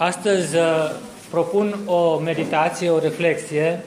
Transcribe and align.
Astăzi 0.00 0.56
uh, 0.56 0.90
propun 1.30 1.78
o 1.86 2.18
meditație, 2.18 2.90
o 2.90 2.98
reflexie 2.98 3.84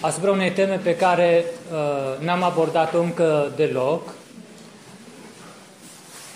asupra 0.00 0.30
unei 0.30 0.50
teme 0.50 0.80
pe 0.82 0.96
care 0.96 1.44
uh, 1.72 2.24
n-am 2.24 2.42
abordat-o 2.42 3.00
încă 3.00 3.52
deloc. 3.56 4.14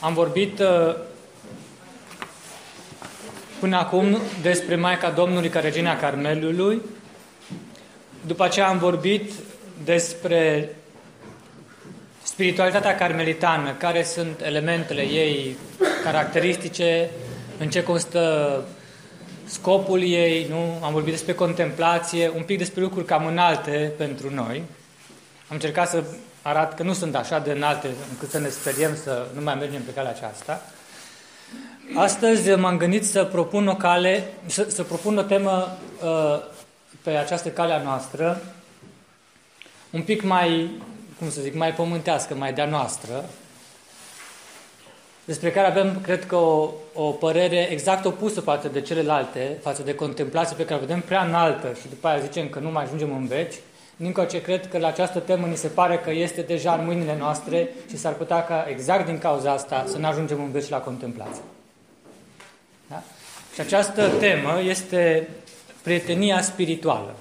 Am 0.01 0.15
vorbit 0.15 0.59
uh, 0.59 0.97
până 3.61 3.77
acum 3.77 4.19
despre 4.43 4.77
Maica 4.77 5.11
Domnului 5.11 5.49
ca 5.49 5.61
Regina 5.61 5.97
Carmelului. 5.97 6.83
După 8.27 8.45
aceea 8.45 8.69
am 8.69 8.79
vorbit 8.79 9.33
despre 9.85 10.75
spiritualitatea 12.23 12.95
carmelitană, 12.95 13.73
care 13.79 14.03
sunt 14.03 14.41
elementele 14.41 15.03
ei 15.03 15.57
caracteristice, 16.05 17.11
în 17.59 17.71
ce 17.71 17.83
constă 17.83 18.65
scopul 19.45 20.03
ei, 20.03 20.47
nu? 20.49 20.85
Am 20.85 20.93
vorbit 20.93 21.13
despre 21.13 21.35
contemplație, 21.35 22.33
un 22.37 22.43
pic 22.43 22.59
despre 22.59 22.81
lucruri 22.81 23.07
cam 23.07 23.27
înalte 23.27 23.93
pentru 23.97 24.35
noi. 24.35 24.63
Am 25.49 25.55
încercat 25.55 25.89
să 25.89 26.05
arat 26.43 26.75
că 26.75 26.83
nu 26.83 26.93
sunt 26.93 27.15
așa 27.15 27.39
de 27.39 27.51
înalte 27.51 27.89
încât 28.11 28.31
să 28.31 28.39
ne 28.39 28.49
speriem 28.49 28.97
să 29.03 29.27
nu 29.35 29.43
mai 29.43 29.55
mergem 29.55 29.83
pe 29.83 29.93
calea 29.93 30.11
aceasta. 30.11 30.63
Astăzi 31.95 32.51
m-am 32.51 32.77
gândit 32.77 33.07
să 33.07 33.25
propun 33.25 33.69
o 33.69 33.77
cale, 33.77 34.25
să, 34.47 34.67
să 34.69 34.83
propun 34.83 35.19
o 35.19 35.23
temă 35.23 35.77
uh, 36.03 36.43
pe 37.03 37.11
această 37.11 37.49
cale 37.49 37.73
a 37.73 37.83
noastră, 37.83 38.43
un 39.91 40.03
pic 40.03 40.23
mai, 40.23 40.71
cum 41.19 41.31
să 41.31 41.41
zic, 41.41 41.55
mai 41.55 41.75
pământească, 41.75 42.35
mai 42.35 42.53
de-a 42.53 42.67
noastră, 42.67 43.25
despre 45.27 45.51
care 45.51 45.67
avem, 45.67 46.01
cred 46.01 46.27
că, 46.27 46.37
o, 46.37 46.71
o 46.95 47.11
părere 47.11 47.71
exact 47.71 48.05
opusă 48.05 48.41
față 48.41 48.69
de 48.69 48.81
celelalte, 48.81 49.59
față 49.63 49.83
de 49.83 49.95
contemplație 49.95 50.57
pe 50.57 50.65
care 50.65 50.75
o 50.75 50.81
vedem 50.81 51.01
prea 51.01 51.25
înaltă 51.25 51.77
și 51.81 51.89
după 51.89 52.09
aia 52.09 52.19
zicem 52.19 52.49
că 52.49 52.59
nu 52.59 52.71
mai 52.71 52.85
ajungem 52.85 53.13
în 53.17 53.27
veci, 53.27 53.55
ce 54.29 54.43
cred 54.43 54.69
că 54.69 54.79
la 54.79 54.87
această 54.87 55.19
temă 55.19 55.47
ni 55.47 55.57
se 55.57 55.69
pare 55.69 55.99
că 55.99 56.11
este 56.11 56.41
deja 56.41 56.75
în 56.75 56.85
mâinile 56.85 57.17
noastre 57.19 57.69
și 57.89 57.97
s-ar 57.97 58.13
putea 58.13 58.45
ca 58.45 58.67
exact 58.69 59.07
din 59.07 59.19
cauza 59.19 59.53
asta 59.53 59.85
să 59.89 59.99
nu 59.99 60.07
ajungem 60.07 60.43
în 60.43 60.51
veci 60.51 60.69
la 60.69 60.79
contemplație. 60.79 61.43
Da? 62.89 63.03
Și 63.55 63.61
această 63.61 64.09
temă 64.09 64.61
este 64.63 65.29
prietenia 65.83 66.43
spirituală. 66.43 67.15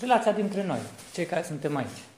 Relația 0.00 0.32
dintre 0.32 0.64
noi, 0.64 0.80
cei 1.14 1.24
care 1.24 1.44
suntem 1.46 1.76
aici. 1.76 2.11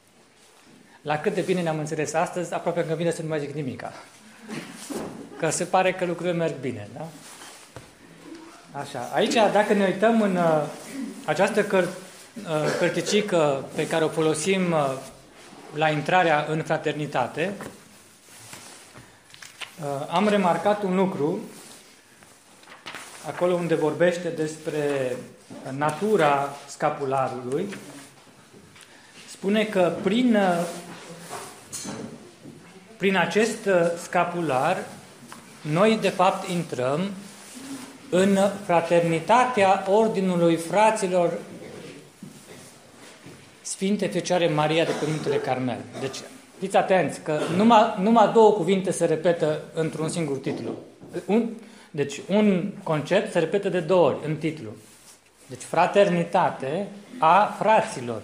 La 1.05 1.19
cât 1.19 1.35
de 1.35 1.41
bine 1.41 1.63
ne-am 1.63 1.79
înțeles 1.79 2.15
astăzi, 2.15 2.55
aproape 2.55 2.85
că 2.85 2.95
vine 2.95 3.11
să 3.11 3.23
nu 3.23 3.29
mai 3.29 3.41
zic 3.41 3.55
nimica. 3.55 3.93
Că 5.39 5.51
se 5.51 5.65
pare 5.65 5.93
că 5.93 6.05
lucrurile 6.05 6.37
merg 6.37 6.55
bine, 6.61 6.89
da? 6.97 7.07
Așa. 8.81 9.11
Aici, 9.15 9.35
dacă 9.35 9.73
ne 9.73 9.85
uităm 9.85 10.23
în 10.23 10.37
uh, 10.37 10.63
această 11.25 11.67
căr- 11.67 11.89
uh, 12.37 12.77
cărticică 12.79 13.65
pe 13.75 13.87
care 13.87 14.05
o 14.05 14.09
folosim 14.09 14.73
uh, 14.73 14.95
la 15.75 15.89
intrarea 15.89 16.47
în 16.49 16.63
fraternitate, 16.63 17.53
uh, 19.81 20.07
am 20.09 20.29
remarcat 20.29 20.83
un 20.83 20.95
lucru 20.97 21.39
acolo 23.27 23.55
unde 23.55 23.75
vorbește 23.75 24.29
despre 24.29 25.17
natura 25.71 26.57
scapularului, 26.67 27.77
spune 29.31 29.65
că 29.65 29.97
prin 30.03 30.35
uh, 30.37 30.67
prin 32.97 33.17
acest 33.17 33.67
uh, 33.67 33.73
scapular, 34.03 34.87
noi 35.61 35.99
de 36.01 36.09
fapt 36.09 36.49
intrăm 36.49 37.11
în 38.11 38.39
fraternitatea 38.65 39.85
Ordinului 39.91 40.57
Fraților 40.57 41.39
Sfinte 43.63 44.07
Fecioare 44.07 44.49
Maria 44.49 44.85
de 44.85 44.93
pe 45.01 45.07
Muntele 45.09 45.37
Carmel. 45.37 45.79
Deci, 46.01 46.17
fiți 46.59 46.77
atenți 46.77 47.21
că 47.21 47.41
numai, 47.57 47.95
numai 48.01 48.33
două 48.33 48.53
cuvinte 48.53 48.91
se 48.91 49.05
repetă 49.05 49.61
într-un 49.75 50.09
singur 50.09 50.37
titlu. 50.37 50.71
Un, 51.27 51.49
deci, 51.91 52.21
un 52.29 52.73
concept 52.83 53.33
se 53.33 53.39
repetă 53.39 53.69
de 53.69 53.81
două 53.81 54.07
ori 54.07 54.17
în 54.27 54.37
titlu. 54.37 54.71
Deci, 55.47 55.63
fraternitate 55.63 56.87
a 57.19 57.55
fraților. 57.59 58.23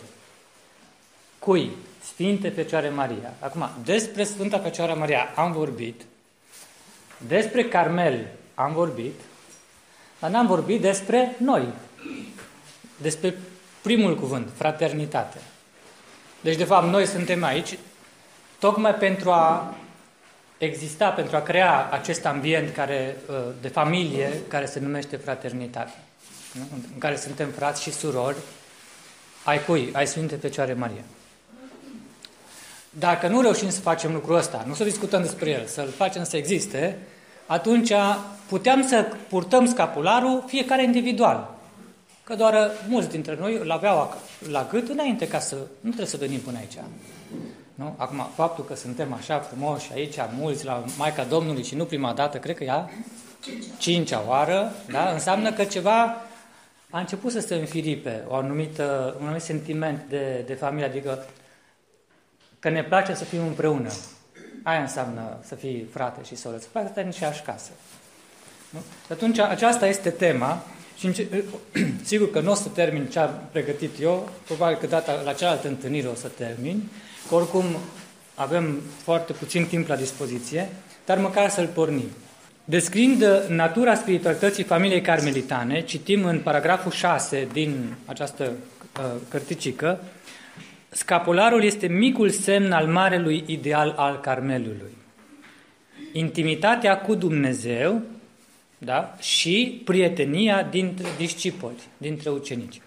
Cui? 1.39 1.71
Sfinte 2.13 2.49
Fecioare 2.49 2.89
Maria. 2.89 3.35
Acum, 3.39 3.71
despre 3.85 4.25
Sfânta 4.25 4.59
Fecioară 4.59 4.95
Maria 4.95 5.33
am 5.35 5.53
vorbit, 5.53 6.03
despre 7.27 7.65
Carmel 7.65 8.27
am 8.55 8.73
vorbit, 8.73 9.21
dar 10.19 10.31
n-am 10.31 10.47
vorbit 10.47 10.81
despre 10.81 11.37
noi, 11.39 11.69
despre 12.97 13.35
primul 13.83 14.17
cuvânt, 14.17 14.49
fraternitate. 14.57 15.39
Deci, 16.41 16.57
de 16.57 16.65
fapt, 16.65 16.87
noi 16.87 17.07
suntem 17.07 17.45
aici 17.45 17.79
tocmai 18.59 18.95
pentru 18.95 19.31
a 19.31 19.75
exista, 20.59 21.11
pentru 21.11 21.37
a 21.37 21.41
crea 21.41 21.89
acest 21.91 22.27
ambient 22.27 22.75
care, 22.75 23.17
uh, 23.29 23.37
de 23.61 23.69
familie 23.69 24.31
care 24.49 24.67
se 24.67 24.81
numește 24.81 25.17
fraternitate. 25.17 25.93
În 26.93 26.99
care 26.99 27.17
suntem 27.17 27.51
frați 27.51 27.83
și 27.83 27.93
surori 27.93 28.37
ai 29.45 29.65
cui? 29.65 29.91
Ai 29.93 30.07
Sfinte 30.07 30.37
Fecioare 30.37 30.73
Maria. 30.73 31.03
Dacă 32.99 33.29
nu 33.29 33.41
reușim 33.41 33.71
să 33.71 33.81
facem 33.81 34.13
lucrul 34.13 34.37
ăsta, 34.37 34.65
nu 34.67 34.75
să 34.75 34.85
discutăm 34.85 35.23
despre 35.23 35.51
el, 35.51 35.67
să-l 35.67 35.89
facem 35.89 36.25
să 36.25 36.37
existe, 36.37 36.99
atunci 37.47 37.93
puteam 38.49 38.87
să 38.87 39.07
purtăm 39.29 39.67
scapularul 39.67 40.45
fiecare 40.47 40.83
individual. 40.83 41.55
Că 42.25 42.35
doar 42.35 42.71
mulți 42.89 43.09
dintre 43.09 43.37
noi 43.41 43.59
îl 43.61 43.71
aveau 43.71 44.15
la 44.51 44.67
gât 44.71 44.89
înainte 44.89 45.29
ca 45.29 45.39
să... 45.39 45.55
Nu 45.55 45.89
trebuie 45.89 46.07
să 46.07 46.17
venim 46.17 46.41
până 46.41 46.59
aici. 46.59 46.77
Nu? 47.75 47.95
Acum, 47.97 48.27
faptul 48.35 48.65
că 48.65 48.75
suntem 48.75 49.13
așa 49.13 49.39
frumoși 49.39 49.93
aici, 49.93 50.17
mulți 50.39 50.65
la 50.65 50.85
Maica 50.99 51.25
Domnului 51.25 51.65
și 51.65 51.75
nu 51.75 51.85
prima 51.85 52.13
dată, 52.13 52.39
cred 52.39 52.57
că 52.57 52.65
ea 52.65 52.91
cincea 53.79 54.25
oară, 54.29 54.73
da? 54.91 55.11
înseamnă 55.11 55.53
că 55.53 55.65
ceva 55.65 56.17
a 56.91 56.99
început 56.99 57.33
să 57.33 57.41
se 57.41 57.55
înfiripe, 57.55 58.25
o 58.29 58.35
anumită, 58.35 59.15
un 59.19 59.25
anumit 59.25 59.43
sentiment 59.43 60.03
de, 60.09 60.45
de 60.47 60.55
familie, 60.55 60.87
adică 60.87 61.27
că 62.61 62.69
ne 62.69 62.83
place 62.83 63.15
să 63.15 63.25
fim 63.25 63.47
împreună. 63.47 63.91
Aia 64.63 64.81
înseamnă 64.81 65.39
să 65.45 65.55
fii 65.55 65.87
frate 65.93 66.21
și 66.25 66.37
soră, 66.37 66.57
să 66.59 66.67
faci 66.73 66.85
asta 66.85 67.01
în 67.01 67.07
aceeași 67.07 67.43
casă. 67.43 67.71
Nu? 68.71 68.79
Atunci, 69.11 69.39
aceasta 69.39 69.87
este 69.87 70.11
tema 70.11 70.65
și 70.99 71.29
sigur 72.03 72.31
că 72.31 72.41
nu 72.41 72.51
o 72.51 72.55
să 72.55 72.69
termin 72.69 73.07
ce 73.07 73.19
am 73.19 73.43
pregătit 73.53 74.01
eu, 74.01 74.29
probabil 74.45 74.77
că 74.77 74.87
data 74.87 75.21
la 75.25 75.33
cealaltă 75.33 75.69
întâlnire 75.69 76.07
o 76.07 76.15
să 76.15 76.29
termin, 76.29 76.89
că 77.29 77.35
oricum 77.35 77.65
avem 78.35 78.81
foarte 79.03 79.33
puțin 79.33 79.67
timp 79.67 79.89
la 79.89 79.97
dispoziție, 79.97 80.69
dar 81.05 81.19
măcar 81.19 81.49
să-l 81.49 81.67
pornim. 81.67 82.09
Descriind 82.65 83.25
natura 83.49 83.95
spiritualității 83.95 84.65
familiei 84.65 85.01
carmelitane, 85.01 85.83
citim 85.83 86.25
în 86.25 86.41
paragraful 86.41 86.91
6 86.91 87.49
din 87.53 87.95
această 88.07 88.45
uh, 88.45 89.05
cărticică, 89.29 90.01
Scapularul 90.91 91.63
este 91.63 91.87
micul 91.87 92.31
semn 92.31 92.73
al 92.73 92.87
marelui 92.87 93.45
ideal 93.47 93.95
al 93.97 94.21
Carmelului. 94.21 94.97
Intimitatea 96.13 97.01
cu 97.01 97.15
Dumnezeu 97.15 98.03
da? 98.79 99.17
și 99.21 99.83
prietenia 99.85 100.63
dintre 100.63 101.07
discipoli, 101.17 101.81
dintre 101.97 102.31
ucenici. 102.31 102.81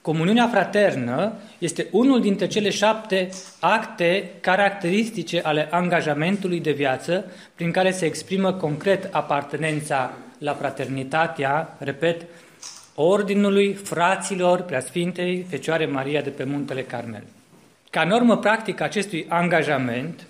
Comuniunea 0.00 0.48
fraternă 0.48 1.32
este 1.58 1.86
unul 1.90 2.20
dintre 2.20 2.46
cele 2.46 2.70
șapte 2.70 3.28
acte 3.60 4.30
caracteristice 4.40 5.40
ale 5.40 5.68
angajamentului 5.70 6.60
de 6.60 6.72
viață 6.72 7.24
prin 7.54 7.70
care 7.70 7.90
se 7.90 8.06
exprimă 8.06 8.52
concret 8.52 9.14
apartenența 9.14 10.14
la 10.38 10.54
fraternitatea, 10.54 11.76
repet, 11.78 12.24
Ordinului 12.98 13.74
Fraților 13.74 14.60
Preasfintei 14.60 15.46
Fecioare 15.48 15.86
Maria 15.86 16.20
de 16.20 16.30
pe 16.30 16.44
Muntele 16.44 16.82
Carmel. 16.82 17.22
Ca 17.90 18.04
normă 18.04 18.38
practică 18.38 18.82
acestui 18.82 19.26
angajament 19.28 20.26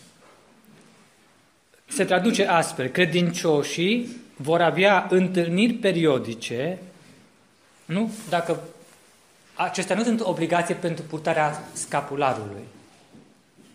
se 1.87 2.05
traduce 2.05 2.47
astfel, 2.47 2.89
credincioșii 2.89 4.17
vor 4.37 4.61
avea 4.61 5.07
întâlniri 5.11 5.73
periodice, 5.73 6.79
nu? 7.85 8.11
Dacă 8.29 8.61
acestea 9.55 9.97
nu 9.97 10.03
sunt 10.03 10.21
obligații 10.21 10.75
pentru 10.75 11.05
purtarea 11.05 11.63
scapularului. 11.73 12.63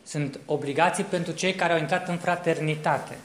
Sunt 0.03 0.39
obligații 0.45 1.03
pentru 1.03 1.33
cei 1.33 1.53
care 1.53 1.73
au 1.73 1.79
intrat 1.79 2.07
în 2.07 2.17
fraternitate. 2.17 3.17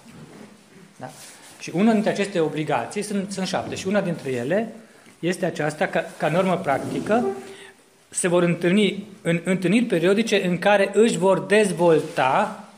Da? 0.96 1.10
Și 1.58 1.70
una 1.74 1.92
dintre 1.92 2.10
aceste 2.10 2.40
obligații 2.40 3.02
sunt, 3.02 3.32
sunt 3.32 3.46
șapte 3.46 3.74
și 3.74 3.86
una 3.86 4.00
dintre 4.00 4.30
ele 4.30 4.72
este 5.20 5.46
aceasta, 5.46 5.86
ca, 5.86 6.04
ca 6.18 6.28
normă 6.28 6.56
practică, 6.56 7.24
se 8.08 8.28
vor 8.28 8.42
întâlni 8.42 9.06
în 9.22 9.40
întâlniri 9.44 9.84
periodice 9.84 10.46
în 10.46 10.58
care 10.58 10.90
își 10.94 11.18
vor 11.18 11.38
dezvolta 11.40 12.68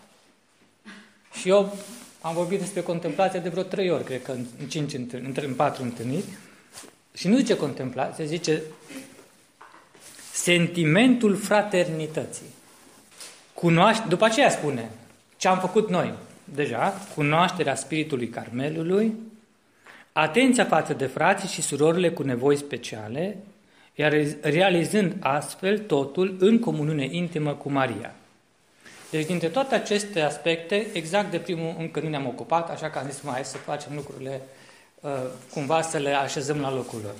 și 1.32 1.48
eu 1.48 1.76
Am 2.20 2.34
vorbit 2.34 2.58
despre 2.58 2.80
contemplație 2.80 3.40
de 3.40 3.48
vreo 3.48 3.62
trei 3.62 3.90
ori, 3.90 4.04
cred 4.04 4.22
că 4.22 4.32
în, 4.32 4.66
cinci, 4.68 4.92
în, 4.92 5.34
în 5.42 5.54
patru 5.54 5.82
întâlniri. 5.82 6.24
Și 7.14 7.28
nu 7.28 7.36
zice 7.36 7.56
contemplație, 7.56 8.24
zice 8.24 8.62
sentimentul 10.32 11.36
fraternității. 11.36 12.46
Cunoaște, 13.54 14.04
după 14.08 14.24
aceea 14.24 14.50
spune 14.50 14.90
ce 15.36 15.48
am 15.48 15.58
făcut 15.58 15.88
noi 15.88 16.12
deja, 16.44 17.06
cunoașterea 17.14 17.74
spiritului 17.74 18.28
Carmelului, 18.28 19.14
atenția 20.20 20.64
față 20.64 20.92
de 20.92 21.06
frații 21.06 21.48
și 21.48 21.62
surorile 21.62 22.10
cu 22.10 22.22
nevoi 22.22 22.56
speciale, 22.56 23.36
iar 23.94 24.14
realizând 24.40 25.16
astfel 25.20 25.78
totul 25.78 26.36
în 26.38 26.58
comuniune 26.58 27.08
intimă 27.10 27.52
cu 27.52 27.70
Maria. 27.70 28.14
Deci, 29.10 29.26
dintre 29.26 29.48
toate 29.48 29.74
aceste 29.74 30.20
aspecte, 30.20 30.86
exact 30.92 31.30
de 31.30 31.38
primul 31.38 31.74
încă 31.78 32.00
nu 32.00 32.08
ne-am 32.08 32.26
ocupat, 32.26 32.70
așa 32.70 32.90
că 32.90 32.98
am 32.98 33.10
zis 33.10 33.20
mai 33.20 33.44
să 33.44 33.56
facem 33.56 33.92
lucrurile 33.94 34.40
uh, 35.00 35.10
cumva 35.52 35.82
să 35.82 35.98
le 35.98 36.10
așezăm 36.10 36.60
la 36.60 36.74
locul 36.74 37.00
lor. 37.02 37.14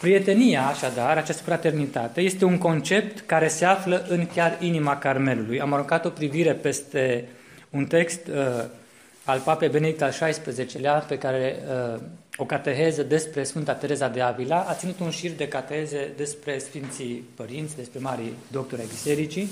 Prietenia, 0.00 0.66
așadar, 0.66 1.16
această 1.16 1.42
fraternitate, 1.42 2.20
este 2.20 2.44
un 2.44 2.58
concept 2.58 3.20
care 3.20 3.48
se 3.48 3.64
află 3.64 4.06
în 4.08 4.26
chiar 4.26 4.56
inima 4.60 4.98
Carmelului. 4.98 5.60
Am 5.60 5.72
aruncat 5.72 6.04
o 6.04 6.08
privire 6.08 6.52
peste 6.52 7.28
un 7.70 7.86
text 7.86 8.26
uh, 8.26 8.64
al 9.24 9.38
Papei 9.38 9.68
Benedict 9.68 10.02
al 10.02 10.10
XVI-lea, 10.10 10.92
pe 10.92 11.18
care 11.18 11.56
uh, 11.94 12.00
o 12.36 12.44
cateheză 12.44 13.02
despre 13.02 13.44
Sfânta 13.44 13.74
Teresa 13.74 14.08
de 14.08 14.20
Avila, 14.20 14.60
a 14.60 14.74
ținut 14.74 15.00
un 15.00 15.10
șir 15.10 15.30
de 15.30 15.48
cateheze 15.48 16.10
despre 16.16 16.58
Sfinții 16.58 17.24
Părinți, 17.34 17.76
despre 17.76 17.98
Marii 17.98 18.34
Doctori 18.50 18.80
ai 18.80 18.86
Bisericii, 18.86 19.48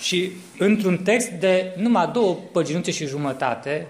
și 0.00 0.32
într-un 0.58 0.98
text 0.98 1.28
de 1.28 1.74
numai 1.76 2.10
două 2.12 2.34
păginuțe 2.52 2.90
și 2.90 3.06
jumătate, 3.06 3.86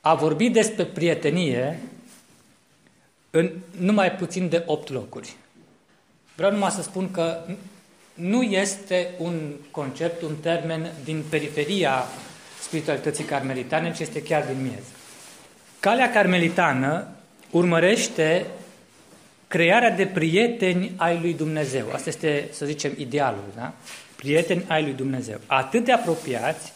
a 0.00 0.14
vorbit 0.14 0.52
despre 0.52 0.84
prietenie 0.84 1.78
în 3.30 3.50
numai 3.78 4.12
puțin 4.12 4.48
de 4.48 4.62
opt 4.66 4.90
locuri. 4.90 5.36
Vreau 6.34 6.52
numai 6.52 6.70
să 6.70 6.82
spun 6.82 7.10
că 7.10 7.40
nu 8.14 8.42
este 8.42 9.08
un 9.18 9.50
concept, 9.70 10.22
un 10.22 10.36
termen 10.36 10.92
din 11.04 11.24
periferia 11.30 12.04
spiritualității 12.60 13.24
carmelitane, 13.24 13.92
ci 13.92 13.98
este 13.98 14.22
chiar 14.22 14.44
din 14.46 14.62
miez. 14.62 14.82
Calea 15.80 16.10
carmelitană 16.10 17.08
urmărește 17.50 18.46
crearea 19.48 19.90
de 19.90 20.06
prieteni 20.06 20.92
ai 20.96 21.18
lui 21.20 21.34
Dumnezeu. 21.34 21.90
Asta 21.92 22.08
este, 22.08 22.48
să 22.50 22.66
zicem, 22.66 22.92
idealul, 22.98 23.44
da? 23.56 23.74
Prieteni 24.16 24.64
ai 24.68 24.82
lui 24.82 24.92
Dumnezeu. 24.92 25.40
Atât 25.46 25.84
de 25.84 25.92
apropiați 25.92 26.72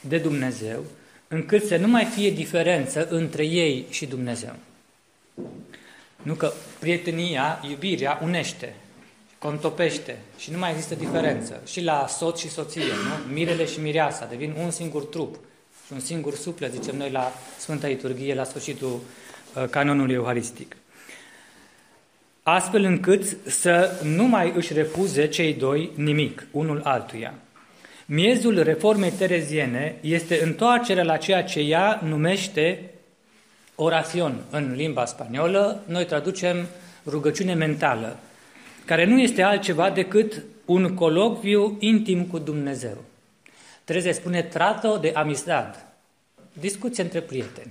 de 0.00 0.18
Dumnezeu, 0.18 0.84
încât 1.28 1.66
să 1.66 1.76
nu 1.76 1.88
mai 1.88 2.04
fie 2.04 2.30
diferență 2.30 3.08
între 3.10 3.44
ei 3.44 3.84
și 3.90 4.06
Dumnezeu. 4.06 4.54
Nu 6.22 6.34
că 6.34 6.52
prietenia, 6.78 7.60
iubirea, 7.68 8.20
unește, 8.22 8.74
contopește 9.38 10.18
și 10.38 10.50
nu 10.50 10.58
mai 10.58 10.70
există 10.70 10.94
diferență. 10.94 11.60
Și 11.66 11.82
la 11.82 12.06
soț 12.08 12.38
și 12.38 12.48
soție, 12.48 12.82
nu? 12.82 13.32
Mirele 13.32 13.66
și 13.66 13.80
mireasa 13.80 14.26
devin 14.26 14.54
un 14.58 14.70
singur 14.70 15.04
trup 15.04 15.34
și 15.86 15.92
un 15.92 16.00
singur 16.00 16.34
suflet, 16.34 16.72
zicem 16.72 16.96
noi 16.96 17.10
la 17.10 17.32
Sfânta 17.58 17.86
Liturghie, 17.86 18.34
la 18.34 18.44
sfârșitul 18.44 18.92
uh, 18.92 19.00
canonului 19.70 20.14
euharistic. 20.14 20.76
Astfel 22.42 22.84
încât 22.84 23.36
să 23.46 24.00
nu 24.02 24.24
mai 24.24 24.52
își 24.56 24.72
refuze 24.72 25.28
cei 25.28 25.54
doi 25.54 25.90
nimic, 25.94 26.46
unul 26.50 26.80
altuia. 26.84 27.34
Miezul 28.06 28.62
reformei 28.62 29.10
tereziene 29.10 29.96
este 30.00 30.42
întoarcerea 30.42 31.04
la 31.04 31.16
ceea 31.16 31.44
ce 31.44 31.60
ea 31.60 32.00
numește 32.04 32.90
orațion 33.74 34.42
în 34.50 34.72
limba 34.76 35.04
spaniolă, 35.04 35.82
noi 35.86 36.04
traducem 36.04 36.66
rugăciune 37.06 37.54
mentală, 37.54 38.18
care 38.84 39.04
nu 39.04 39.20
este 39.20 39.42
altceva 39.42 39.90
decât 39.90 40.42
un 40.64 40.94
colocviu 40.94 41.76
intim 41.80 42.24
cu 42.24 42.38
Dumnezeu. 42.38 43.04
Trebuie 43.84 44.12
să 44.12 44.20
spune 44.20 44.42
trato 44.42 44.96
de 44.96 45.12
amistad, 45.14 45.86
discuție 46.52 47.02
între 47.02 47.20
prieteni, 47.20 47.70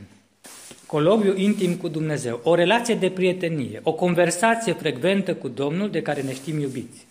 colocviu 0.93 1.35
intim 1.35 1.75
cu 1.75 1.87
Dumnezeu, 1.87 2.39
o 2.43 2.55
relație 2.55 2.95
de 2.95 3.09
prietenie, 3.09 3.79
o 3.83 3.93
conversație 3.93 4.73
frecventă 4.73 5.33
cu 5.35 5.47
Domnul 5.47 5.89
de 5.89 6.01
care 6.01 6.21
ne 6.21 6.33
știm 6.33 6.59
iubiți. 6.59 7.05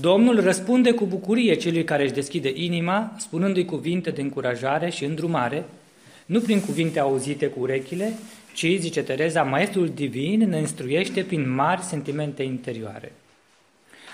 Domnul 0.00 0.40
răspunde 0.40 0.92
cu 0.92 1.04
bucurie 1.04 1.54
celui 1.54 1.84
care 1.84 2.02
își 2.02 2.12
deschide 2.12 2.52
inima, 2.54 3.16
spunându-i 3.18 3.64
cuvinte 3.64 4.10
de 4.10 4.20
încurajare 4.20 4.90
și 4.90 5.04
îndrumare, 5.04 5.64
nu 6.26 6.40
prin 6.40 6.60
cuvinte 6.60 7.00
auzite 7.00 7.46
cu 7.46 7.60
urechile, 7.60 8.12
ci, 8.54 8.66
zice 8.78 9.02
Tereza, 9.02 9.42
Maestrul 9.42 9.88
Divin 9.94 10.48
ne 10.48 10.58
instruiește 10.58 11.22
prin 11.22 11.54
mari 11.54 11.82
sentimente 11.82 12.42
interioare. 12.42 13.12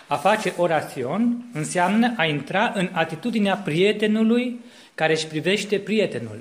A 0.06 0.16
face 0.16 0.52
orațion 0.56 1.44
înseamnă 1.52 2.14
a 2.16 2.24
intra 2.24 2.72
în 2.74 2.88
atitudinea 2.92 3.54
prietenului 3.54 4.60
care 4.94 5.12
își 5.12 5.26
privește 5.26 5.78
prietenul 5.78 6.38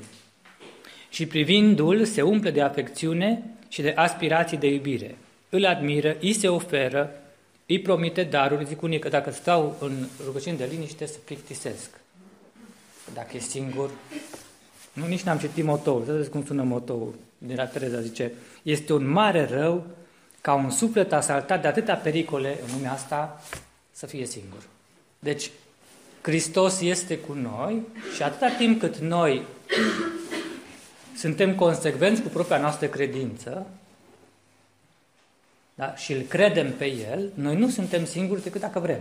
și 1.16 1.26
privindu-l 1.26 2.06
se 2.06 2.22
umple 2.22 2.52
de 2.52 2.62
afecțiune 2.62 3.44
și 3.68 3.82
de 3.82 3.94
aspirații 3.96 4.58
de 4.58 4.68
iubire. 4.68 5.18
Îl 5.50 5.66
admiră, 5.66 6.18
îi 6.20 6.34
se 6.34 6.48
oferă, 6.48 7.12
îi 7.66 7.80
promite 7.80 8.24
daruri, 8.24 8.66
zic 8.66 8.82
unii 8.82 9.00
că 9.00 9.10
dacă 9.10 9.32
stau 9.32 9.78
în 9.80 10.08
rugăciune 10.26 10.56
de 10.56 10.68
liniște 10.72 11.06
să 11.06 11.18
plictisesc. 11.26 11.90
Dacă 13.14 13.38
e 13.38 13.40
singur, 13.40 13.90
nu, 14.94 15.06
nici 15.08 15.22
n-am 15.22 15.38
citit 15.38 15.64
motoul. 15.64 16.04
Să 16.06 16.12
vedeți 16.12 16.30
cum 16.30 16.46
sună 16.46 16.64
motoul 16.64 17.14
din 17.38 17.56
la 17.56 17.66
Tereza. 17.66 18.00
Zice, 18.00 18.32
este 18.64 18.94
un 18.94 19.10
mare 19.10 19.46
rău 19.46 19.86
ca 20.42 20.54
un 20.54 20.70
suflet 20.70 21.14
asaltat 21.14 21.62
de 21.62 21.68
atâtea 21.68 21.96
pericole 21.96 22.58
în 22.68 22.74
lumea 22.76 22.92
asta 22.92 23.44
să 23.92 24.06
fie 24.06 24.26
singur. 24.26 24.64
Deci, 25.20 25.52
Hristos 26.22 26.82
este 26.82 27.18
cu 27.18 27.34
noi 27.34 27.82
și 28.16 28.24
atâta 28.24 28.50
timp 28.50 28.80
cât 28.80 28.98
noi 28.98 29.42
suntem 31.18 31.56
consecvenți 31.56 32.22
cu 32.22 32.28
propria 32.28 32.58
noastră 32.58 32.88
credință 32.88 33.68
da? 35.76 35.96
și 35.96 36.14
îl 36.14 36.22
credem 36.22 36.72
pe 36.72 36.86
El, 36.86 37.32
noi 37.34 37.56
nu 37.56 37.70
suntem 37.70 38.06
singuri 38.06 38.44
decât 38.44 38.62
dacă 38.62 38.80
vrem. 38.80 39.00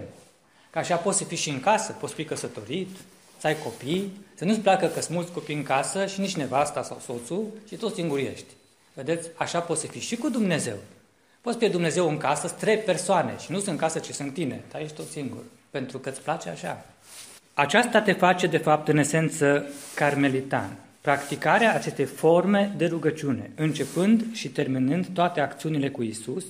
Ca 0.70 0.80
așa 0.80 0.96
poți 0.96 1.18
să 1.18 1.24
fii 1.24 1.36
și 1.36 1.50
în 1.50 1.60
casă, 1.60 1.92
poți 1.92 2.14
fi 2.14 2.24
căsătorit, 2.24 2.88
să 3.38 3.46
ai 3.46 3.56
copii, 3.62 4.12
să 4.34 4.44
nu-ți 4.44 4.60
placă 4.60 4.86
că 4.86 5.00
sunt 5.00 5.14
mulți 5.14 5.32
copii 5.32 5.54
în 5.54 5.62
casă 5.62 6.06
și 6.06 6.20
nici 6.20 6.36
nevasta 6.36 6.82
sau 6.82 7.00
soțul 7.04 7.46
și 7.68 7.76
tot 7.76 7.94
singur 7.94 8.18
ești. 8.18 8.52
Vedeți, 8.94 9.28
așa 9.36 9.60
poți 9.60 9.80
să 9.80 9.86
fii 9.86 10.00
și 10.00 10.16
cu 10.16 10.28
Dumnezeu. 10.28 10.76
Poți 11.40 11.58
pe 11.58 11.68
Dumnezeu 11.68 12.08
în 12.08 12.16
casă, 12.16 12.46
sunt 12.46 12.60
trei 12.60 12.76
persoane 12.76 13.34
și 13.38 13.50
nu 13.50 13.56
sunt 13.56 13.68
în 13.68 13.76
casă, 13.76 13.98
ci 13.98 14.10
sunt 14.10 14.32
tine, 14.32 14.60
dar 14.70 14.80
ești 14.80 14.96
tot 14.96 15.08
singur, 15.08 15.42
pentru 15.70 15.98
că 15.98 16.08
îți 16.08 16.20
place 16.20 16.48
așa. 16.48 16.84
Aceasta 17.54 18.00
te 18.00 18.12
face, 18.12 18.46
de 18.46 18.58
fapt, 18.58 18.88
în 18.88 18.98
esență, 18.98 19.66
carmelitan. 19.94 20.83
Practicarea 21.04 21.74
acestei 21.74 22.04
forme 22.04 22.74
de 22.76 22.86
rugăciune, 22.86 23.50
începând 23.54 24.24
și 24.32 24.48
terminând 24.48 25.06
toate 25.06 25.40
acțiunile 25.40 25.88
cu 25.88 26.02
Isus, 26.02 26.44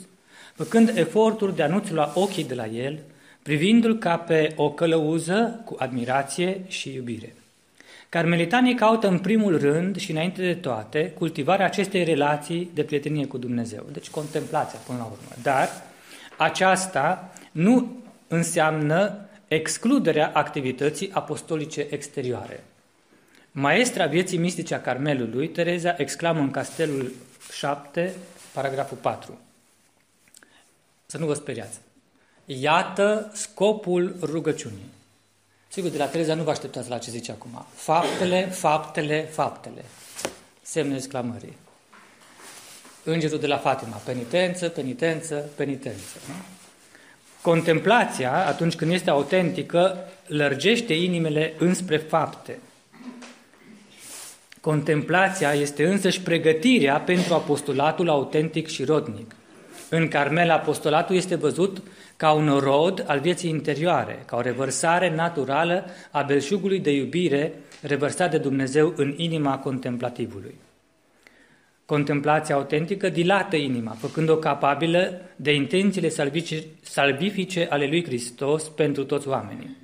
făcând 0.54 0.96
eforturi 0.96 1.56
de 1.56 1.62
a 1.62 1.66
nu-ți 1.66 1.92
lua 1.92 2.12
ochii 2.14 2.44
de 2.44 2.54
la 2.54 2.66
El, 2.66 2.98
privindu-l 3.42 3.98
ca 3.98 4.16
pe 4.16 4.52
o 4.56 4.70
călăuză 4.70 5.62
cu 5.64 5.76
admirație 5.78 6.60
și 6.66 6.94
iubire. 6.94 7.34
Carmelitanii 8.08 8.74
caută 8.74 9.08
în 9.08 9.18
primul 9.18 9.58
rând 9.58 9.96
și 9.96 10.10
înainte 10.10 10.42
de 10.42 10.54
toate 10.54 11.12
cultivarea 11.18 11.66
acestei 11.66 12.04
relații 12.04 12.70
de 12.74 12.82
prietenie 12.82 13.26
cu 13.26 13.38
Dumnezeu, 13.38 13.86
deci 13.92 14.10
contemplația 14.10 14.78
până 14.86 14.98
la 14.98 15.04
urmă. 15.04 15.42
Dar 15.42 15.68
aceasta 16.36 17.32
nu 17.52 18.02
înseamnă 18.28 19.28
excluderea 19.48 20.30
activității 20.34 21.10
apostolice 21.12 21.86
exterioare. 21.90 22.64
Maestra 23.56 24.06
vieții 24.06 24.38
mistice 24.38 24.74
a 24.74 24.80
Carmelului, 24.80 25.48
Tereza 25.48 25.94
exclamă 25.98 26.40
în 26.40 26.50
Castelul 26.50 27.12
7, 27.52 28.14
paragraful 28.52 28.96
4. 28.96 29.38
Să 31.06 31.18
nu 31.18 31.26
vă 31.26 31.34
speriați. 31.34 31.78
Iată 32.44 33.30
scopul 33.34 34.16
rugăciunii. 34.20 34.90
Sigur, 35.68 35.90
de 35.90 35.98
la 35.98 36.06
Tereza 36.06 36.34
nu 36.34 36.42
vă 36.42 36.50
așteptați 36.50 36.88
la 36.88 36.98
ce 36.98 37.10
zice 37.10 37.30
acum. 37.30 37.66
Faptele, 37.74 38.46
faptele, 38.46 39.22
faptele. 39.22 39.84
Semne 40.62 40.94
exclamării. 40.94 41.56
Îngerul 43.04 43.38
de 43.38 43.46
la 43.46 43.58
Fatima. 43.58 43.96
Penitență, 43.96 44.68
penitență, 44.68 45.34
penitență. 45.56 46.16
Nu? 46.26 46.34
Contemplația, 47.42 48.46
atunci 48.46 48.74
când 48.74 48.92
este 48.92 49.10
autentică, 49.10 49.98
lărgește 50.26 50.94
inimile 50.94 51.54
înspre 51.58 51.96
fapte. 51.96 52.58
Contemplația 54.64 55.52
este 55.52 55.86
însăși 55.86 56.20
pregătirea 56.20 57.00
pentru 57.00 57.34
apostolatul 57.34 58.08
autentic 58.08 58.66
și 58.66 58.84
rodnic. 58.84 59.34
În 59.90 60.08
Carmel, 60.08 60.50
apostolatul 60.50 61.16
este 61.16 61.34
văzut 61.34 61.82
ca 62.16 62.32
un 62.32 62.58
rod 62.58 63.04
al 63.06 63.20
vieții 63.20 63.50
interioare, 63.50 64.22
ca 64.26 64.36
o 64.36 64.40
revărsare 64.40 65.14
naturală 65.14 65.84
a 66.10 66.22
belșugului 66.22 66.78
de 66.78 66.90
iubire 66.90 67.52
revărsat 67.80 68.30
de 68.30 68.38
Dumnezeu 68.38 68.92
în 68.96 69.14
inima 69.16 69.58
contemplativului. 69.58 70.54
Contemplația 71.86 72.54
autentică 72.54 73.08
dilată 73.08 73.56
inima, 73.56 73.92
făcând-o 73.92 74.36
capabilă 74.36 75.20
de 75.36 75.54
intențiile 75.54 76.08
salvifice 76.80 77.66
ale 77.70 77.86
lui 77.86 78.04
Hristos 78.04 78.68
pentru 78.68 79.04
toți 79.04 79.28
oamenii. 79.28 79.83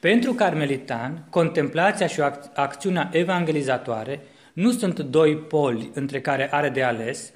Pentru 0.00 0.32
carmelitan, 0.32 1.24
contemplația 1.30 2.06
și 2.06 2.20
acțiunea 2.54 3.08
evangelizatoare 3.12 4.20
nu 4.52 4.72
sunt 4.72 5.00
doi 5.00 5.36
poli 5.36 5.90
între 5.94 6.20
care 6.20 6.52
are 6.52 6.68
de 6.68 6.82
ales, 6.82 7.32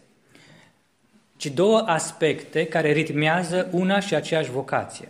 ci 1.37 1.47
două 1.47 1.78
aspecte 1.78 2.66
care 2.66 2.92
ritmează 2.92 3.69
una 3.71 4.00
și 4.00 4.14
aceeași 4.14 4.50
vocație. 4.50 5.09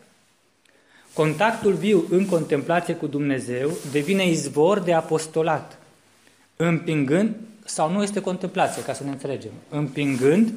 Contactul 1.15 1.73
viu 1.73 2.05
în 2.11 2.27
contemplație 2.27 2.95
cu 2.95 3.07
Dumnezeu 3.07 3.71
devine 3.91 4.29
izvor 4.29 4.79
de 4.79 4.93
apostolat, 4.93 5.79
împingând, 6.57 7.35
sau 7.65 7.91
nu 7.91 8.03
este 8.03 8.21
contemplație, 8.21 8.83
ca 8.83 8.93
să 8.93 9.05
ne 9.05 9.11
înțelegem, 9.11 9.53
împingând 9.69 10.53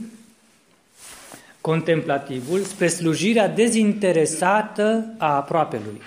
contemplativul 1.61 2.61
spre 2.61 2.87
slujirea 2.87 3.47
dezinteresată 3.47 5.13
a 5.17 5.35
aproapelui, 5.35 6.01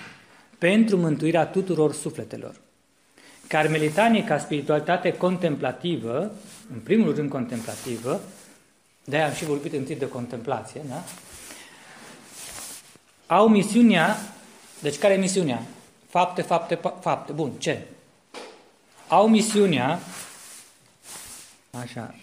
pentru 0.59 0.97
mântuirea 0.97 1.45
tuturor 1.45 1.93
sufletelor. 1.93 2.55
Carmelitanii, 3.47 4.23
ca 4.23 4.37
spiritualitate 4.37 5.13
contemplativă, 5.13 6.31
în 6.73 6.79
primul 6.83 7.15
rând 7.15 7.29
contemplativă, 7.29 8.21
de-aia 9.03 9.27
am 9.27 9.33
și 9.33 9.45
vorbit 9.45 9.73
întâi 9.73 9.95
de 9.95 10.07
contemplație, 10.07 10.81
da? 10.89 11.03
au 13.27 13.47
misiunea, 13.47 14.17
deci 14.79 14.97
care 14.97 15.13
e 15.13 15.17
misiunea? 15.17 15.63
Fapte, 16.09 16.41
fapte, 16.41 16.79
fapte. 17.01 17.31
Bun, 17.31 17.51
ce? 17.57 17.85
Au 19.07 19.27
misiunea, 19.27 19.99
așa, 21.81 22.15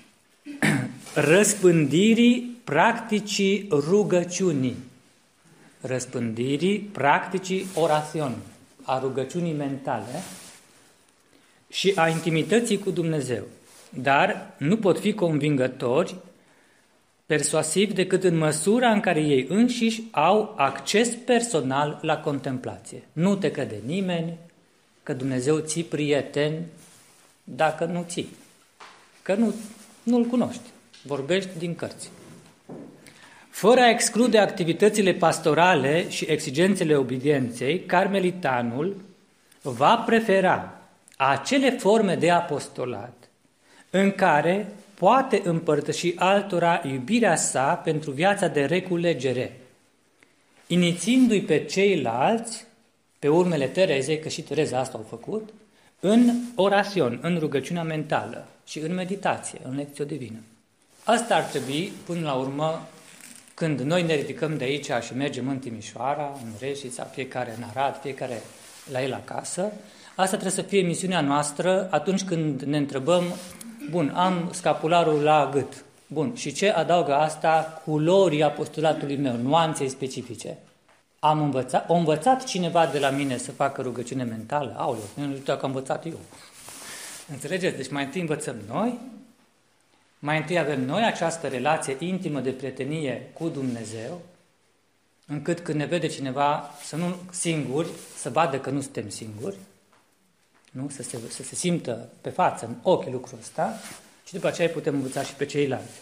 răspândirii 1.33 2.61
practicii 2.65 3.67
rugăciunii. 3.71 4.77
Răspândirii 5.81 6.79
practicii 6.79 7.67
orațiuni, 7.75 8.37
a 8.83 8.99
rugăciunii 8.99 9.53
mentale 9.53 10.23
și 11.69 11.93
a 11.95 12.09
intimității 12.09 12.79
cu 12.79 12.91
Dumnezeu. 12.91 13.43
Dar 13.91 14.55
nu 14.59 14.77
pot 14.77 15.01
fi 15.01 15.13
convingători 15.13 16.17
persuasiv 17.27 17.93
decât 17.93 18.25
în 18.25 18.37
măsura 18.37 18.91
în 18.91 19.01
care 19.01 19.21
ei 19.21 19.47
înșiși 19.49 20.03
au 20.11 20.55
acces 20.57 21.09
personal 21.25 21.99
la 22.03 22.19
contemplație. 22.19 23.03
Nu 23.13 23.37
te 23.37 23.51
crede 23.51 23.81
nimeni 23.87 24.39
că 25.03 25.13
Dumnezeu 25.13 25.59
ții 25.59 25.85
prieten 25.85 26.63
dacă 27.45 27.85
nu 27.85 28.05
ții, 28.09 28.29
că 29.23 29.35
nu, 29.35 29.55
nu-L 30.03 30.25
cunoști, 30.25 30.69
vorbești 31.05 31.59
din 31.59 31.75
cărți. 31.75 32.11
Fără 33.57 33.81
a 33.81 33.91
exclude 33.91 34.39
activitățile 34.39 35.13
pastorale 35.13 36.11
și 36.11 36.25
exigențele 36.25 36.97
obedienței, 36.97 37.81
carmelitanul 37.81 38.97
va 39.63 39.97
prefera 39.97 40.81
acele 41.17 41.71
forme 41.71 42.15
de 42.15 42.31
apostolat 42.31 43.29
în 43.91 44.11
care 44.11 44.73
poate 44.95 45.41
împărtăși 45.45 46.13
altora 46.17 46.83
iubirea 46.85 47.37
sa 47.37 47.75
pentru 47.75 48.11
viața 48.11 48.49
de 48.49 48.65
reculegere, 48.65 49.61
inițiindu-i 50.67 51.43
pe 51.43 51.65
ceilalți, 51.65 52.65
pe 53.19 53.29
urmele 53.29 53.67
Terezei, 53.67 54.19
că 54.19 54.29
și 54.29 54.43
Tereza 54.43 54.79
asta 54.79 54.97
au 54.97 55.05
făcut, 55.09 55.49
în 56.01 56.33
orațion, 56.55 57.19
în 57.23 57.39
rugăciunea 57.39 57.83
mentală 57.83 58.47
și 58.67 58.79
în 58.79 58.95
meditație, 58.95 59.59
în 59.69 59.77
lecție 59.77 60.05
divină. 60.05 60.39
Asta 61.05 61.35
ar 61.35 61.43
trebui, 61.43 61.93
până 62.07 62.21
la 62.21 62.35
urmă, 62.35 62.89
când 63.57 63.81
noi 63.81 64.03
ne 64.03 64.15
ridicăm 64.15 64.57
de 64.57 64.65
aici 64.65 64.91
și 65.01 65.17
mergem 65.17 65.49
în 65.49 65.59
Timișoara, 65.59 66.39
în 66.45 66.51
Reșița, 66.59 67.05
fiecare 67.05 67.55
în 67.57 67.63
Arad, 67.75 68.01
fiecare 68.01 68.43
la 68.91 69.03
el 69.03 69.15
acasă, 69.15 69.73
asta 70.15 70.37
trebuie 70.37 70.51
să 70.51 70.63
fie 70.63 70.81
misiunea 70.81 71.21
noastră 71.21 71.89
atunci 71.91 72.25
când 72.25 72.63
ne 72.63 72.77
întrebăm 72.77 73.25
Bun, 73.91 74.13
am 74.15 74.51
scapularul 74.53 75.23
la 75.23 75.51
gât. 75.53 75.85
Bun, 76.07 76.35
și 76.35 76.53
ce 76.53 76.71
adaugă 76.71 77.15
asta 77.15 77.83
culorii 77.85 78.43
apostolatului 78.43 79.17
meu, 79.17 79.37
nuanței 79.37 79.89
specifice? 79.89 80.59
Am 81.19 81.43
învățat, 81.43 81.91
o 81.91 81.95
învățat 81.95 82.45
cineva 82.45 82.87
de 82.87 82.99
la 82.99 83.11
mine 83.11 83.37
să 83.37 83.53
facă 83.53 83.83
rugăciune 83.83 84.23
mentală? 84.23 84.75
Aoleu, 84.77 85.09
nu 85.15 85.35
știu 85.35 85.43
că 85.45 85.53
am 85.53 85.71
învățat 85.75 86.07
eu. 86.07 86.19
Înțelegeți? 87.31 87.77
Deci 87.77 87.91
mai 87.91 88.05
întâi 88.05 88.21
învățăm 88.21 88.57
noi, 88.69 88.99
mai 90.27 90.37
întâi 90.37 90.59
avem 90.59 90.85
noi 90.85 91.03
această 91.03 91.49
relație 91.49 91.97
intimă 91.99 92.41
de 92.41 92.51
prietenie 92.51 93.31
cu 93.33 93.49
Dumnezeu, 93.49 94.21
încât 95.27 95.61
când 95.61 95.79
ne 95.79 95.85
vede 95.85 96.07
cineva 96.07 96.71
să 96.83 96.97
nu 96.97 97.17
singuri, 97.31 97.89
să 98.17 98.31
vadă 98.31 98.59
că 98.59 98.71
nu 98.71 98.81
suntem 98.81 99.09
singuri, 99.09 99.57
nu? 100.71 100.89
Să, 100.89 101.03
se, 101.03 101.19
să 101.29 101.43
se 101.43 101.55
simtă 101.55 102.09
pe 102.21 102.31
față, 102.31 102.67
în 102.67 102.75
ochi 102.83 103.11
lucrul 103.11 103.39
ăsta 103.41 103.81
și 104.27 104.33
după 104.33 104.47
aceea 104.47 104.69
putem 104.69 104.95
învăța 104.95 105.23
și 105.23 105.35
pe 105.35 105.45
ceilalți. 105.45 106.01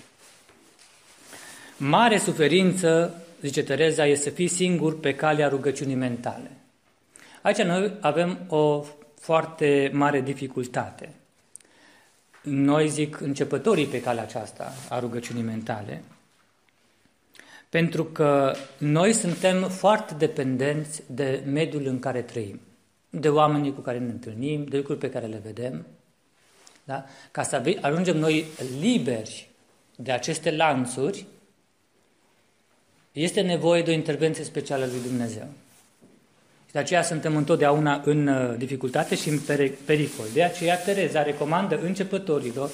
Mare 1.76 2.18
suferință, 2.18 3.22
zice 3.40 3.62
Tereza, 3.62 4.06
este 4.06 4.28
să 4.28 4.34
fii 4.34 4.48
singur 4.48 5.00
pe 5.00 5.14
calea 5.14 5.48
rugăciunii 5.48 5.94
mentale. 5.94 6.50
Aici 7.42 7.62
noi 7.62 7.92
avem 8.00 8.38
o 8.48 8.84
foarte 9.20 9.90
mare 9.92 10.20
dificultate. 10.20 11.08
Noi, 12.44 12.88
zic, 12.88 13.20
începătorii 13.20 13.86
pe 13.86 14.00
calea 14.00 14.22
aceasta 14.22 14.72
a 14.88 14.98
rugăciunii 14.98 15.42
mentale, 15.42 16.02
pentru 17.68 18.04
că 18.04 18.54
noi 18.78 19.12
suntem 19.12 19.68
foarte 19.68 20.14
dependenți 20.14 21.02
de 21.06 21.42
mediul 21.46 21.86
în 21.86 21.98
care 21.98 22.22
trăim 22.22 22.60
de 23.10 23.28
oamenii 23.28 23.74
cu 23.74 23.80
care 23.80 23.98
ne 23.98 24.10
întâlnim, 24.10 24.64
de 24.64 24.76
lucruri 24.76 24.98
pe 24.98 25.10
care 25.10 25.26
le 25.26 25.40
vedem. 25.44 25.86
Da? 26.84 27.04
Ca 27.30 27.42
să 27.42 27.78
ajungem 27.80 28.16
noi 28.16 28.44
liberi 28.80 29.48
de 29.96 30.12
aceste 30.12 30.50
lanțuri, 30.50 31.26
este 33.12 33.40
nevoie 33.40 33.82
de 33.82 33.90
o 33.90 33.94
intervenție 33.94 34.44
specială 34.44 34.86
lui 34.86 35.00
Dumnezeu. 35.02 35.46
Și 36.74 36.80
de 36.80 36.86
aceea 36.86 37.02
suntem 37.02 37.36
întotdeauna 37.36 38.00
în 38.04 38.26
uh, 38.26 38.56
dificultate 38.56 39.14
și 39.14 39.28
în 39.28 39.38
pericol. 39.84 40.24
De 40.32 40.42
aceea 40.42 40.76
Tereza 40.78 41.22
recomandă 41.22 41.80
începătorilor 41.82 42.70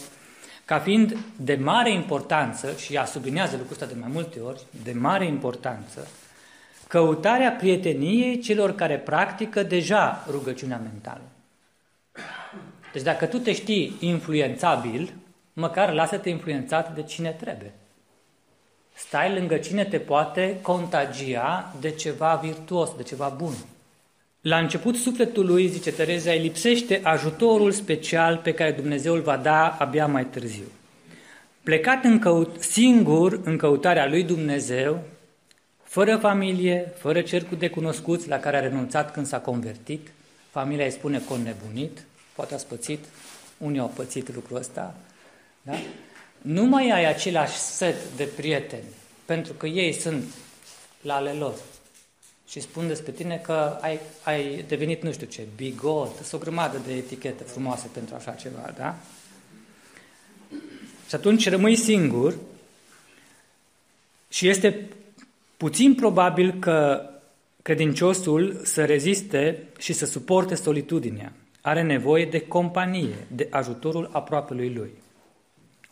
ca 0.64 0.78
fiind 0.78 1.16
de 1.36 1.54
mare 1.54 1.92
importanță, 1.92 2.72
și 2.76 2.94
ea 2.94 3.04
sublinează 3.04 3.56
lucrul 3.56 3.72
ăsta 3.72 3.86
de 3.86 4.00
mai 4.00 4.08
multe 4.12 4.40
ori, 4.40 4.62
de 4.82 4.92
mare 4.92 5.26
importanță, 5.26 6.08
căutarea 6.88 7.50
prieteniei 7.50 8.38
celor 8.38 8.74
care 8.74 8.98
practică 8.98 9.62
deja 9.62 10.26
rugăciunea 10.30 10.80
mentală. 10.82 11.24
Deci 12.92 13.02
dacă 13.02 13.26
tu 13.26 13.38
te 13.38 13.52
știi 13.52 13.96
influențabil, 14.00 15.12
măcar 15.52 15.92
lasă-te 15.92 16.28
influențat 16.28 16.94
de 16.94 17.02
cine 17.02 17.30
trebuie. 17.30 17.72
Stai 18.94 19.34
lângă 19.34 19.56
cine 19.56 19.84
te 19.84 19.98
poate 19.98 20.58
contagia 20.62 21.74
de 21.80 21.90
ceva 21.90 22.40
virtuos, 22.42 22.90
de 22.96 23.02
ceva 23.02 23.28
bun. 23.28 23.54
La 24.40 24.58
început 24.58 24.96
sufletul 24.96 25.46
lui, 25.46 25.68
zice 25.68 25.92
Tereza, 25.92 26.30
îi 26.30 26.38
lipsește 26.38 27.00
ajutorul 27.02 27.72
special 27.72 28.36
pe 28.36 28.54
care 28.54 28.72
Dumnezeu 28.72 29.14
îl 29.14 29.20
va 29.20 29.36
da 29.36 29.76
abia 29.78 30.06
mai 30.06 30.26
târziu. 30.26 30.64
Plecat 31.62 32.04
în 32.04 32.18
căut, 32.18 32.62
singur 32.62 33.40
în 33.44 33.56
căutarea 33.56 34.08
lui 34.08 34.22
Dumnezeu, 34.22 35.02
fără 35.82 36.16
familie, 36.16 36.92
fără 36.98 37.20
cercul 37.20 37.56
de 37.58 37.68
cunoscuți 37.68 38.28
la 38.28 38.38
care 38.38 38.56
a 38.56 38.60
renunțat 38.60 39.12
când 39.12 39.26
s-a 39.26 39.38
convertit, 39.38 40.08
familia 40.50 40.84
îi 40.84 40.90
spune 40.90 41.22
că 41.28 41.36
nebunit, 41.36 42.04
poate 42.34 42.54
a 42.54 42.58
spățit, 42.58 43.04
unii 43.58 43.80
au 43.80 43.92
pățit 43.94 44.34
lucrul 44.34 44.56
ăsta, 44.56 44.94
da? 45.62 45.74
nu 46.38 46.64
mai 46.64 46.90
ai 46.90 47.04
același 47.04 47.56
set 47.56 47.96
de 48.16 48.24
prieteni, 48.24 48.88
pentru 49.24 49.52
că 49.52 49.66
ei 49.66 49.92
sunt 49.92 50.24
la 51.02 51.14
ale 51.14 51.30
lor 51.30 51.54
și 52.50 52.60
spun 52.60 52.86
despre 52.86 53.12
tine 53.12 53.36
că 53.36 53.78
ai, 53.80 54.00
ai 54.22 54.64
devenit 54.68 55.02
nu 55.02 55.12
știu 55.12 55.26
ce, 55.26 55.46
bigot, 55.56 56.16
sunt 56.16 56.32
o 56.32 56.44
grămadă 56.44 56.80
de 56.86 56.92
etichete 56.92 57.44
frumoase 57.44 57.88
pentru 57.92 58.14
așa 58.14 58.32
ceva, 58.32 58.72
da? 58.76 58.96
Și 61.08 61.14
atunci 61.14 61.48
rămâi 61.48 61.76
singur 61.76 62.36
și 64.28 64.48
este 64.48 64.88
Puțin 65.60 65.94
probabil 65.94 66.54
că 66.58 67.08
credinciosul 67.62 68.60
să 68.64 68.84
reziste 68.84 69.62
și 69.78 69.92
să 69.92 70.06
suporte 70.06 70.54
solitudinea. 70.54 71.32
Are 71.60 71.82
nevoie 71.82 72.24
de 72.24 72.40
companie, 72.40 73.26
de 73.34 73.46
ajutorul 73.50 74.10
aproapelui 74.12 74.72
lui. 74.74 74.90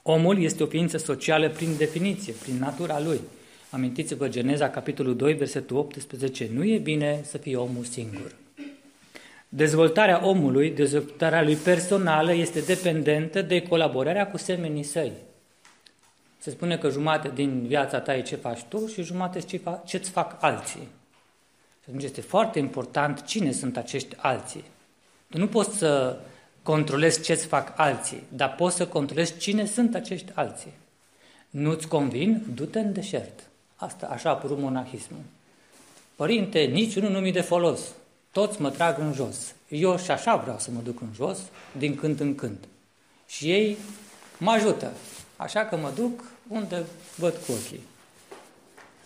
Omul 0.02 0.42
este 0.42 0.62
o 0.62 0.66
ființă 0.66 0.96
socială 0.96 1.48
prin 1.50 1.76
definiție, 1.76 2.32
prin 2.32 2.58
natura 2.58 3.00
lui. 3.00 3.20
Amintiți-vă 3.70 4.28
Geneza, 4.28 4.70
capitolul 4.70 5.16
2, 5.16 5.32
versetul 5.34 5.76
18. 5.76 6.48
Nu 6.52 6.64
e 6.64 6.78
bine 6.78 7.20
să 7.24 7.38
fie 7.38 7.56
omul 7.56 7.84
singur. 7.84 8.34
Dezvoltarea 9.48 10.26
omului, 10.26 10.70
dezvoltarea 10.70 11.42
lui 11.42 11.54
personală, 11.54 12.32
este 12.32 12.60
dependentă 12.60 13.42
de 13.42 13.62
colaborarea 13.62 14.30
cu 14.30 14.36
semenii 14.36 14.82
săi. 14.82 15.12
Se 16.38 16.50
spune 16.50 16.78
că 16.78 16.88
jumate 16.90 17.30
din 17.34 17.66
viața 17.66 18.00
ta 18.00 18.16
e 18.16 18.22
ce 18.22 18.36
faci 18.36 18.62
tu 18.62 18.86
și 18.86 19.02
jumate 19.02 19.40
ce-ți 19.84 20.10
fac 20.10 20.36
alții. 20.40 20.88
Și 21.82 21.86
atunci 21.86 22.02
este 22.02 22.20
foarte 22.20 22.58
important 22.58 23.24
cine 23.24 23.52
sunt 23.52 23.76
acești 23.76 24.16
alții. 24.18 24.64
Tu 25.30 25.38
nu 25.38 25.46
poți 25.48 25.76
să 25.76 26.18
controlezi 26.62 27.22
ce-ți 27.22 27.46
fac 27.46 27.72
alții, 27.76 28.22
dar 28.28 28.54
poți 28.54 28.76
să 28.76 28.86
controlezi 28.86 29.38
cine 29.38 29.66
sunt 29.66 29.94
acești 29.94 30.32
alții. 30.34 30.72
Nu-ți 31.50 31.88
convin? 31.88 32.44
Du-te 32.54 32.78
în 32.78 32.92
deșert. 32.92 33.47
Asta, 33.80 34.06
așa 34.06 34.28
a 34.28 34.32
apărut 34.32 34.58
monahismul. 34.58 35.20
Părinte, 36.14 36.60
niciunul 36.60 37.10
nu 37.10 37.18
mi 37.18 37.32
de 37.32 37.40
folos. 37.40 37.80
Toți 38.30 38.60
mă 38.60 38.70
trag 38.70 38.98
în 38.98 39.12
jos. 39.12 39.54
Eu 39.68 39.98
și 39.98 40.10
așa 40.10 40.36
vreau 40.36 40.58
să 40.58 40.70
mă 40.70 40.80
duc 40.84 41.00
în 41.00 41.08
jos, 41.14 41.38
din 41.76 41.94
când 41.94 42.20
în 42.20 42.34
când. 42.34 42.58
Și 43.26 43.50
ei 43.50 43.76
mă 44.38 44.50
ajută. 44.50 44.92
Așa 45.36 45.64
că 45.64 45.76
mă 45.76 45.90
duc 45.94 46.24
unde 46.48 46.82
văd 47.16 47.32
cu 47.46 47.52
ochii. 47.52 47.80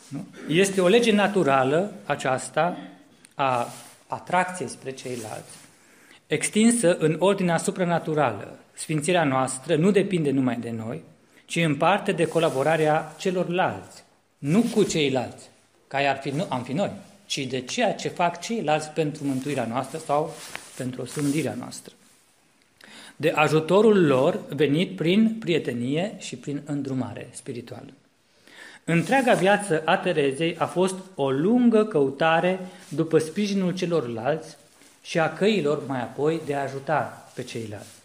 Nu? 0.08 0.26
Este 0.48 0.80
o 0.80 0.88
lege 0.88 1.12
naturală 1.12 1.92
aceasta 2.06 2.76
a 3.34 3.68
atracției 4.06 4.68
spre 4.68 4.90
ceilalți, 4.90 5.56
extinsă 6.26 6.96
în 6.96 7.16
ordinea 7.18 7.56
supranaturală. 7.56 8.58
Sfințirea 8.72 9.24
noastră 9.24 9.76
nu 9.76 9.90
depinde 9.90 10.30
numai 10.30 10.56
de 10.56 10.70
noi, 10.70 11.02
ci 11.44 11.56
în 11.56 11.76
parte 11.76 12.12
de 12.12 12.24
colaborarea 12.24 13.14
celorlalți, 13.18 14.04
nu 14.42 14.64
cu 14.74 14.82
ceilalți, 14.82 15.48
ca 15.88 15.98
ar 15.98 16.18
fi, 16.20 16.30
nu, 16.30 16.46
am 16.48 16.62
fi 16.62 16.72
noi, 16.72 16.90
ci 17.26 17.38
de 17.38 17.60
ceea 17.60 17.94
ce 17.94 18.08
fac 18.08 18.40
ceilalți 18.40 18.88
pentru 18.88 19.24
mântuirea 19.24 19.66
noastră 19.66 19.98
sau 19.98 20.34
pentru 20.76 21.02
osândirea 21.02 21.54
noastră. 21.58 21.92
De 23.16 23.30
ajutorul 23.30 24.06
lor 24.06 24.40
venit 24.48 24.96
prin 24.96 25.36
prietenie 25.38 26.14
și 26.18 26.36
prin 26.36 26.62
îndrumare 26.64 27.28
spirituală. 27.32 27.92
Întreaga 28.84 29.34
viață 29.34 29.82
a 29.84 29.96
Terezei 29.96 30.56
a 30.58 30.66
fost 30.66 30.94
o 31.14 31.30
lungă 31.30 31.84
căutare 31.84 32.58
după 32.88 33.18
sprijinul 33.18 33.74
celorlalți 33.74 34.56
și 35.02 35.18
a 35.18 35.32
căilor 35.32 35.82
mai 35.86 36.00
apoi 36.00 36.40
de 36.46 36.54
a 36.54 36.62
ajuta 36.62 37.30
pe 37.34 37.42
ceilalți. 37.42 38.00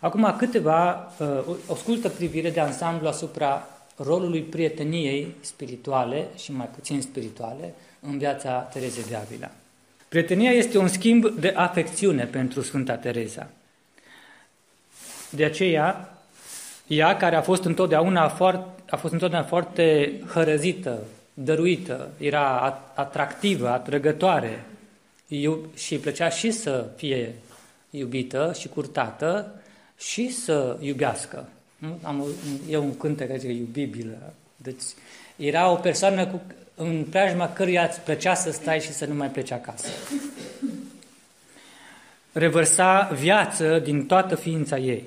Acum 0.00 0.34
câteva, 0.38 1.12
uh, 1.18 1.56
o 1.66 1.74
scurtă 1.74 2.08
privire 2.08 2.50
de 2.50 2.60
ansamblu 2.60 3.08
asupra 3.08 3.71
rolului 4.02 4.40
prieteniei 4.40 5.34
spirituale 5.40 6.26
și 6.36 6.52
mai 6.52 6.68
puțin 6.74 7.00
spirituale 7.00 7.74
în 8.00 8.18
viața 8.18 8.52
Terezei 8.52 9.04
de 9.08 9.14
Avila. 9.14 9.50
Prietenia 10.08 10.50
este 10.50 10.78
un 10.78 10.88
schimb 10.88 11.28
de 11.28 11.52
afecțiune 11.56 12.24
pentru 12.24 12.60
Sfânta 12.62 12.96
Tereza. 12.96 13.50
De 15.30 15.44
aceea, 15.44 16.18
ea 16.86 17.16
care 17.16 17.36
a 17.36 17.42
fost 17.42 17.64
întotdeauna 17.64 18.28
foarte, 18.28 18.82
a 18.90 18.96
fost 18.96 19.12
întotdeauna 19.12 19.48
foarte 19.48 20.12
hărăzită, 20.32 20.98
dăruită, 21.34 22.10
era 22.18 22.58
atractivă, 22.94 23.68
atrăgătoare 23.68 24.64
și 25.74 25.92
îi 25.92 25.98
plăcea 25.98 26.28
și 26.28 26.50
să 26.50 26.86
fie 26.96 27.34
iubită 27.90 28.54
și 28.58 28.68
curtată 28.68 29.60
și 29.98 30.30
să 30.30 30.76
iubească. 30.80 31.48
Am, 32.02 32.24
e 32.68 32.76
un 32.76 32.96
cântec 32.96 33.26
care 33.26 33.38
zice 33.38 33.52
iubibilă. 33.52 34.34
Deci 34.56 34.82
era 35.36 35.70
o 35.70 35.74
persoană 35.74 36.26
cu, 36.26 36.42
în 36.74 37.04
preajma 37.10 37.52
căruia 37.52 37.86
îți 37.90 38.00
plăcea 38.00 38.34
să 38.34 38.50
stai 38.50 38.80
și 38.80 38.92
să 38.92 39.06
nu 39.06 39.14
mai 39.14 39.30
pleci 39.30 39.50
acasă. 39.50 39.88
Revărsa 42.32 43.10
viață 43.20 43.78
din 43.78 44.06
toată 44.06 44.34
ființa 44.34 44.78
ei. 44.78 45.04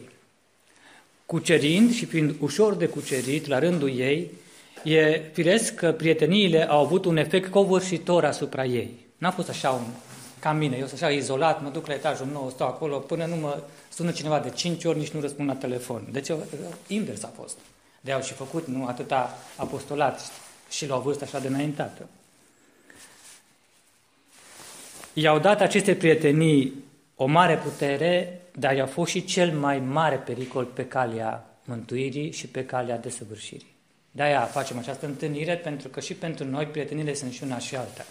Cucerind 1.26 1.94
și 1.94 2.06
fiind 2.06 2.36
ușor 2.40 2.76
de 2.76 2.88
cucerit 2.88 3.48
la 3.48 3.60
rândul 3.60 4.00
ei, 4.00 4.32
e 4.84 5.22
firesc 5.34 5.76
că 5.76 5.92
prieteniile 5.92 6.70
au 6.70 6.84
avut 6.84 7.06
un 7.06 7.18
efect 7.18 7.52
covârșitor 7.52 8.26
asupra 8.26 8.66
ei. 8.66 8.90
N-a 9.18 9.32
fost 9.32 9.50
așa 9.50 9.70
un, 9.70 9.84
ca 10.46 10.52
mine, 10.52 10.78
eu 10.78 10.88
sunt 10.88 11.02
așa 11.02 11.12
izolat, 11.12 11.62
mă 11.62 11.70
duc 11.70 11.88
la 11.88 11.94
etajul 11.94 12.28
nou, 12.32 12.50
stau 12.50 12.68
acolo, 12.68 12.98
până 12.98 13.26
nu 13.26 13.36
mă 13.36 13.64
sună 13.94 14.12
cineva 14.12 14.40
de 14.40 14.50
5 14.50 14.84
ori, 14.84 14.98
nici 14.98 15.10
nu 15.10 15.20
răspund 15.22 15.48
la 15.48 15.56
telefon. 15.56 16.08
Deci 16.12 16.28
invers 16.88 17.24
a 17.24 17.32
fost. 17.36 17.58
De 18.02 18.12
au 18.12 18.22
și 18.22 18.34
făcut 18.34 18.68
nu 18.68 18.86
atâta 18.86 19.38
apostolat 19.56 20.32
și 20.70 20.88
la 20.88 20.96
o 20.96 21.02
vârstă 21.02 21.24
așa 21.24 21.40
de 21.40 21.48
înaintată. 21.48 22.08
I-au 25.14 25.40
dat 25.40 25.62
aceste 25.62 25.96
prietenii 25.96 26.74
o 27.16 27.26
mare 27.26 27.58
putere, 27.58 28.42
dar 28.56 28.76
i-a 28.76 28.88
fost 28.88 29.12
și 29.12 29.26
cel 29.26 29.52
mai 29.58 29.80
mare 29.80 30.16
pericol 30.16 30.66
pe 30.66 30.86
calea 30.86 31.46
mântuirii 31.64 32.32
și 32.32 32.48
pe 32.48 32.66
calea 32.66 32.98
desăvârșirii. 32.98 33.76
De-aia 34.12 34.42
facem 34.42 34.78
această 34.78 35.06
întâlnire, 35.06 35.56
pentru 35.56 35.88
că 35.88 36.00
și 36.00 36.14
pentru 36.14 36.46
noi 36.46 36.66
prietenile 36.66 37.14
sunt 37.14 37.32
și 37.32 37.44
una 37.44 37.58
și 37.58 37.76
alta. 37.76 38.06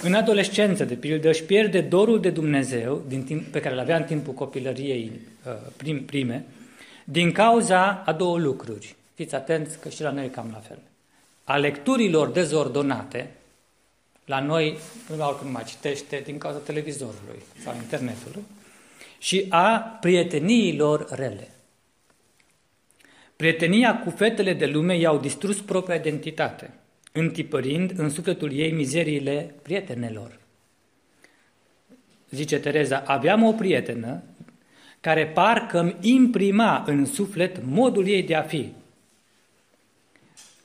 În 0.00 0.14
adolescență, 0.14 0.84
de 0.84 0.94
pildă, 0.94 1.28
își 1.28 1.42
pierde 1.42 1.80
dorul 1.80 2.20
de 2.20 2.30
Dumnezeu 2.30 3.02
din 3.08 3.24
timp, 3.24 3.46
pe 3.46 3.60
care 3.60 3.74
îl 3.74 3.80
avea 3.80 3.96
în 3.96 4.04
timpul 4.04 4.32
copilăriei 4.32 5.12
uh, 5.46 5.52
prim, 5.76 6.04
prime, 6.04 6.44
din 7.04 7.32
cauza 7.32 8.02
a 8.06 8.12
două 8.12 8.38
lucruri. 8.38 8.94
Fiți 9.14 9.34
atenți 9.34 9.80
că 9.80 9.88
și 9.88 10.02
la 10.02 10.10
noi 10.10 10.24
e 10.24 10.28
cam 10.28 10.50
la 10.52 10.58
fel. 10.58 10.78
A 11.44 11.56
lecturilor 11.56 12.28
dezordonate, 12.28 13.30
la 14.24 14.40
noi, 14.40 14.78
nu 15.16 15.26
oricum 15.26 15.50
mai 15.50 15.64
citește 15.64 16.20
din 16.24 16.38
cauza 16.38 16.58
televizorului 16.58 17.42
sau 17.64 17.74
internetului, 17.74 18.42
și 19.18 19.46
a 19.48 19.78
prieteniilor 20.00 21.06
rele. 21.10 21.48
Prietenia 23.36 23.98
cu 23.98 24.10
fetele 24.10 24.52
de 24.52 24.66
lume 24.66 24.96
i-au 24.96 25.18
distrus 25.18 25.60
propria 25.60 25.94
identitate– 25.94 26.70
întipărind 27.12 27.92
în 27.96 28.10
sufletul 28.10 28.52
ei 28.52 28.72
mizeriile 28.72 29.54
prietenelor. 29.62 30.38
Zice 32.30 32.58
Tereza, 32.58 33.02
aveam 33.06 33.42
o 33.42 33.52
prietenă 33.52 34.22
care 35.00 35.26
parcă 35.26 35.78
îmi 35.78 35.96
imprima 36.00 36.84
în 36.86 37.04
suflet 37.04 37.64
modul 37.64 38.08
ei 38.08 38.22
de 38.22 38.34
a 38.34 38.42
fi. 38.42 38.72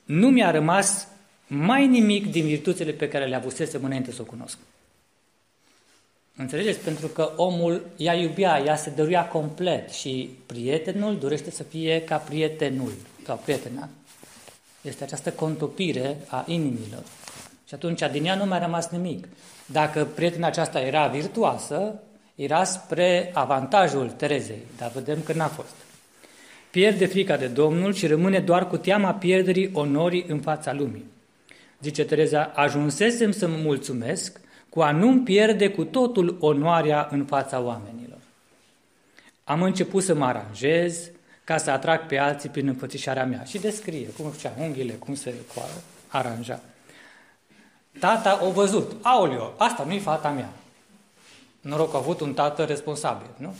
Nu 0.04 0.28
mi-a 0.28 0.50
rămas 0.50 1.08
mai 1.46 1.86
nimic 1.86 2.30
din 2.30 2.46
virtuțile 2.46 2.92
pe 2.92 3.08
care 3.08 3.26
le 3.26 3.34
avusesem 3.34 3.84
înainte 3.84 4.12
să 4.12 4.22
o 4.22 4.24
cunosc. 4.24 4.58
Înțelegeți? 6.36 6.78
Pentru 6.78 7.06
că 7.06 7.32
omul 7.36 7.86
ea 7.96 8.14
iubea, 8.14 8.62
ea 8.64 8.76
se 8.76 8.90
dăruia 8.90 9.26
complet 9.26 9.90
și 9.90 10.30
prietenul 10.46 11.18
dorește 11.18 11.50
să 11.50 11.62
fie 11.62 12.02
ca 12.02 12.16
prietenul 12.16 12.92
sau 13.24 13.36
prietena. 13.36 13.88
Este 14.82 15.04
această 15.04 15.30
contopire 15.30 16.16
a 16.28 16.44
inimilor. 16.46 17.02
Și 17.66 17.74
atunci 17.74 18.02
din 18.12 18.24
ea 18.24 18.34
nu 18.34 18.46
mai 18.46 18.58
a 18.58 18.64
rămas 18.64 18.88
nimic. 18.88 19.28
Dacă 19.66 20.04
prietena 20.04 20.46
aceasta 20.46 20.80
era 20.80 21.06
virtuoasă, 21.06 21.94
era 22.34 22.64
spre 22.64 23.30
avantajul 23.34 24.10
Terezei, 24.10 24.62
dar 24.76 24.90
vedem 24.90 25.18
că 25.24 25.32
n-a 25.32 25.46
fost. 25.46 25.74
Pierde 26.70 27.06
frica 27.06 27.36
de 27.36 27.46
Domnul 27.46 27.94
și 27.94 28.06
rămâne 28.06 28.40
doar 28.40 28.66
cu 28.66 28.76
teama 28.76 29.14
pierderii 29.14 29.70
onorii 29.72 30.24
în 30.28 30.40
fața 30.40 30.72
lumii. 30.72 31.04
Zice 31.82 32.04
Tereza, 32.04 32.52
ajunsesem 32.54 33.30
să 33.30 33.48
mă 33.48 33.56
mulțumesc 33.62 34.40
cu 34.68 34.80
a 34.80 34.90
nu 34.90 35.22
pierde 35.22 35.70
cu 35.70 35.84
totul 35.84 36.36
onoarea 36.40 37.08
în 37.10 37.24
fața 37.24 37.60
oamenilor. 37.60 38.18
Am 39.44 39.62
început 39.62 40.02
să 40.02 40.14
mă 40.14 40.24
aranjez, 40.24 41.10
ca 41.48 41.56
să 41.56 41.70
atrag 41.70 42.06
pe 42.06 42.18
alții 42.18 42.48
prin 42.48 42.68
înfățișarea 42.68 43.24
mea. 43.24 43.44
Și 43.44 43.58
descrie 43.58 44.06
cum 44.06 44.30
făcea 44.30 44.52
unghiile, 44.58 44.92
cum 44.92 45.14
se 45.14 45.34
aranja. 46.06 46.60
Tata 47.98 48.44
o 48.44 48.50
văzut. 48.50 48.92
Aoleo, 49.02 49.54
asta 49.56 49.84
nu-i 49.84 49.98
fata 49.98 50.28
mea. 50.28 50.52
Noroc, 51.60 51.94
a 51.94 51.98
avut 51.98 52.20
un 52.20 52.34
tată 52.34 52.64
responsabil, 52.64 53.26
nu? 53.36 53.54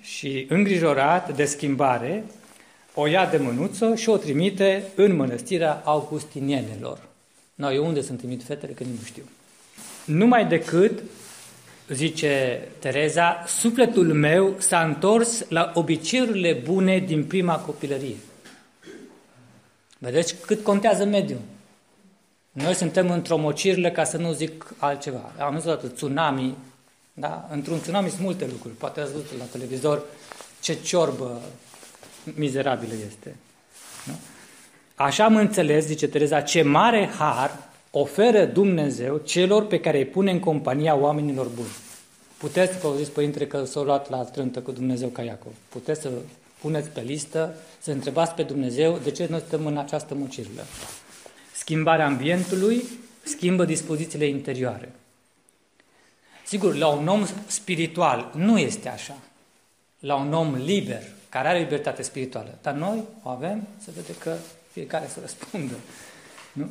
Și 0.00 0.46
îngrijorat 0.48 1.36
de 1.36 1.44
schimbare, 1.44 2.24
o 2.94 3.06
ia 3.06 3.26
de 3.26 3.36
mânuță 3.36 3.94
și 3.94 4.08
o 4.08 4.16
trimite 4.16 4.84
în 4.94 5.16
mănăstirea 5.16 5.82
augustinienelor. 5.84 6.98
Noi 7.54 7.78
unde 7.78 8.00
sunt 8.00 8.18
trimit 8.18 8.42
fetele, 8.42 8.72
că 8.72 8.84
nu 8.84 9.04
știu. 9.04 9.22
Numai 10.04 10.46
decât 10.46 11.02
zice 11.94 12.62
Tereza, 12.78 13.44
sufletul 13.46 14.12
meu 14.12 14.54
s-a 14.58 14.84
întors 14.84 15.44
la 15.48 15.70
obiceiurile 15.74 16.52
bune 16.52 16.98
din 16.98 17.24
prima 17.24 17.56
copilărie. 17.56 18.16
Vedeți 19.98 20.34
cât 20.46 20.62
contează 20.62 21.04
mediul. 21.04 21.40
Noi 22.52 22.74
suntem 22.74 23.10
într-o 23.10 23.36
mocirle, 23.36 23.90
ca 23.90 24.04
să 24.04 24.16
nu 24.16 24.32
zic 24.32 24.74
altceva. 24.78 25.32
Am 25.38 25.54
văzut 25.54 25.94
tsunami, 25.94 26.56
da? 27.12 27.48
Într-un 27.50 27.80
tsunami 27.80 28.08
sunt 28.08 28.22
multe 28.22 28.46
lucruri. 28.50 28.74
Poate 28.74 29.00
ați 29.00 29.12
văzut 29.12 29.38
la 29.38 29.44
televizor 29.44 30.02
ce 30.60 30.74
ciorbă 30.74 31.40
mizerabilă 32.34 32.92
este. 33.06 33.36
Nu? 34.04 34.12
Așa 34.94 35.24
am 35.24 35.36
înțeles, 35.36 35.84
zice 35.84 36.08
Tereza, 36.08 36.40
ce 36.40 36.62
mare 36.62 37.10
har 37.18 37.71
oferă 37.94 38.44
Dumnezeu 38.44 39.16
celor 39.16 39.66
pe 39.66 39.80
care 39.80 39.98
îi 39.98 40.04
pune 40.04 40.30
în 40.30 40.40
compania 40.40 40.94
oamenilor 40.94 41.46
buni. 41.46 41.74
Puteți, 42.38 42.78
că 42.78 42.86
auziți, 42.86 43.10
Părinte, 43.10 43.46
că 43.46 43.64
s-au 43.64 43.84
luat 43.84 44.10
la 44.10 44.24
trântă 44.24 44.60
cu 44.60 44.72
Dumnezeu 44.72 45.08
ca 45.08 45.22
Iacov. 45.22 45.52
Puteți 45.68 46.00
să 46.00 46.10
puneți 46.60 46.88
pe 46.88 47.00
listă, 47.00 47.54
să 47.80 47.90
întrebați 47.90 48.32
pe 48.32 48.42
Dumnezeu 48.42 48.98
de 49.02 49.10
ce 49.10 49.26
noi 49.30 49.42
stăm 49.46 49.66
în 49.66 49.76
această 49.76 50.14
mucirilă. 50.14 50.62
Schimbarea 51.54 52.06
ambientului 52.06 52.84
schimbă 53.22 53.64
dispozițiile 53.64 54.26
interioare. 54.26 54.92
Sigur, 56.46 56.74
la 56.74 56.88
un 56.88 57.08
om 57.08 57.26
spiritual 57.46 58.32
nu 58.34 58.58
este 58.58 58.88
așa. 58.88 59.16
La 59.98 60.14
un 60.14 60.32
om 60.32 60.54
liber, 60.54 61.02
care 61.28 61.48
are 61.48 61.58
libertate 61.58 62.02
spirituală. 62.02 62.58
Dar 62.62 62.74
noi 62.74 63.04
o 63.22 63.28
avem, 63.28 63.66
să 63.84 63.90
vede 63.94 64.18
că 64.18 64.36
fiecare 64.72 65.08
să 65.12 65.18
răspundă. 65.20 65.74
Nu? 66.52 66.68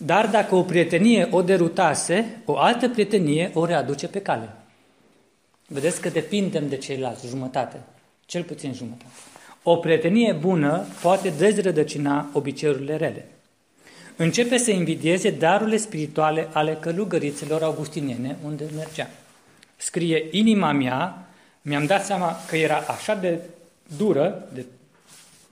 Dar 0.00 0.26
dacă 0.26 0.54
o 0.54 0.62
prietenie 0.62 1.28
o 1.30 1.42
derutase, 1.42 2.40
o 2.44 2.58
altă 2.58 2.88
prietenie 2.88 3.50
o 3.54 3.64
readuce 3.64 4.08
pe 4.08 4.22
cale. 4.22 4.52
Vedeți 5.66 6.00
că 6.00 6.08
depindem 6.08 6.68
de 6.68 6.76
ceilalți, 6.76 7.26
jumătate, 7.26 7.80
cel 8.26 8.42
puțin 8.42 8.72
jumătate. 8.72 9.10
O 9.62 9.76
prietenie 9.76 10.32
bună 10.32 10.84
poate 11.02 11.32
dezrădăcina 11.38 12.30
obiceiurile 12.32 12.96
rele. 12.96 13.28
Începe 14.16 14.56
să 14.56 14.70
invidieze 14.70 15.30
darurile 15.30 15.76
spirituale 15.76 16.48
ale 16.52 16.76
călugărițelor 16.80 17.62
augustiniene 17.62 18.36
unde 18.44 18.64
mergea. 18.76 19.10
Scrie, 19.76 20.26
inima 20.30 20.72
mea, 20.72 21.28
mi-am 21.62 21.86
dat 21.86 22.04
seama 22.04 22.36
că 22.48 22.56
era 22.56 22.76
așa 22.76 23.14
de 23.14 23.38
dură, 23.96 24.48
de 24.52 24.66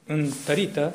întărită, 0.07 0.95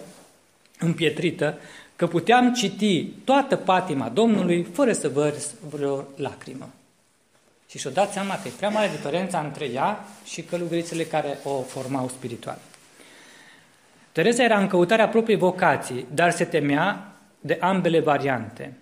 împietrită, 0.80 1.58
că 2.02 2.08
puteam 2.08 2.54
citi 2.54 3.04
toată 3.06 3.56
patima 3.56 4.10
Domnului 4.10 4.64
fără 4.64 4.94
să 4.94 5.10
vărs 5.10 5.54
vreo 5.70 6.04
lacrimă. 6.16 6.70
Și 7.70 7.78
și-o 7.78 7.90
dat 7.90 8.12
seama 8.12 8.40
că 8.42 8.48
e 8.48 8.52
prea 8.58 8.70
mare 8.70 8.88
diferența 8.88 9.40
între 9.40 9.66
ea 9.66 10.06
și 10.26 10.42
călugărițele 10.42 11.04
care 11.04 11.38
o 11.44 11.62
formau 11.62 12.08
spiritual. 12.08 12.58
Teresa 14.12 14.44
era 14.44 14.60
în 14.60 14.68
căutarea 14.68 15.10
propriei 15.10 15.40
vocații, 15.40 16.06
dar 16.14 16.32
se 16.32 16.46
temea 16.46 17.12
de 17.40 17.58
ambele 17.60 18.00
variante, 18.00 18.78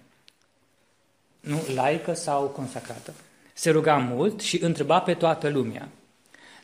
nu 1.39 1.61
laică 1.75 2.13
sau 2.13 2.43
consacrată. 2.43 3.13
Se 3.53 3.69
ruga 3.69 3.97
mult 3.97 4.41
și 4.41 4.63
întreba 4.63 4.99
pe 4.99 5.13
toată 5.13 5.49
lumea. 5.49 5.87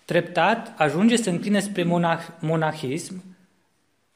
Treptat 0.06 0.74
ajunge 0.78 1.16
să 1.16 1.30
încline 1.30 1.60
spre 1.60 1.84
monah, 1.84 2.22
monahism, 2.40 3.35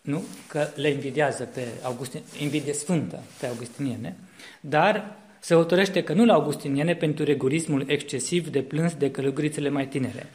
nu? 0.02 0.24
că 0.48 0.68
le 0.76 0.90
invidiază 0.90 1.44
pe 1.44 1.68
Augustin, 1.84 2.22
invidie 2.40 2.74
sfântă 2.74 3.20
pe 3.40 3.46
augustiniene, 3.48 4.16
dar 4.62 5.16
se 5.40 5.56
hotărăște 5.56 6.04
că 6.04 6.14
nu 6.14 6.26
la 6.26 6.34
augustiniene 6.34 6.96
pentru 6.96 7.24
regurismul 7.24 7.84
excesiv 7.88 8.48
de 8.48 8.62
plâns 8.62 8.94
de 8.94 9.12
călugărițele 9.12 9.70
mai 9.70 9.88
tinere. 9.88 10.28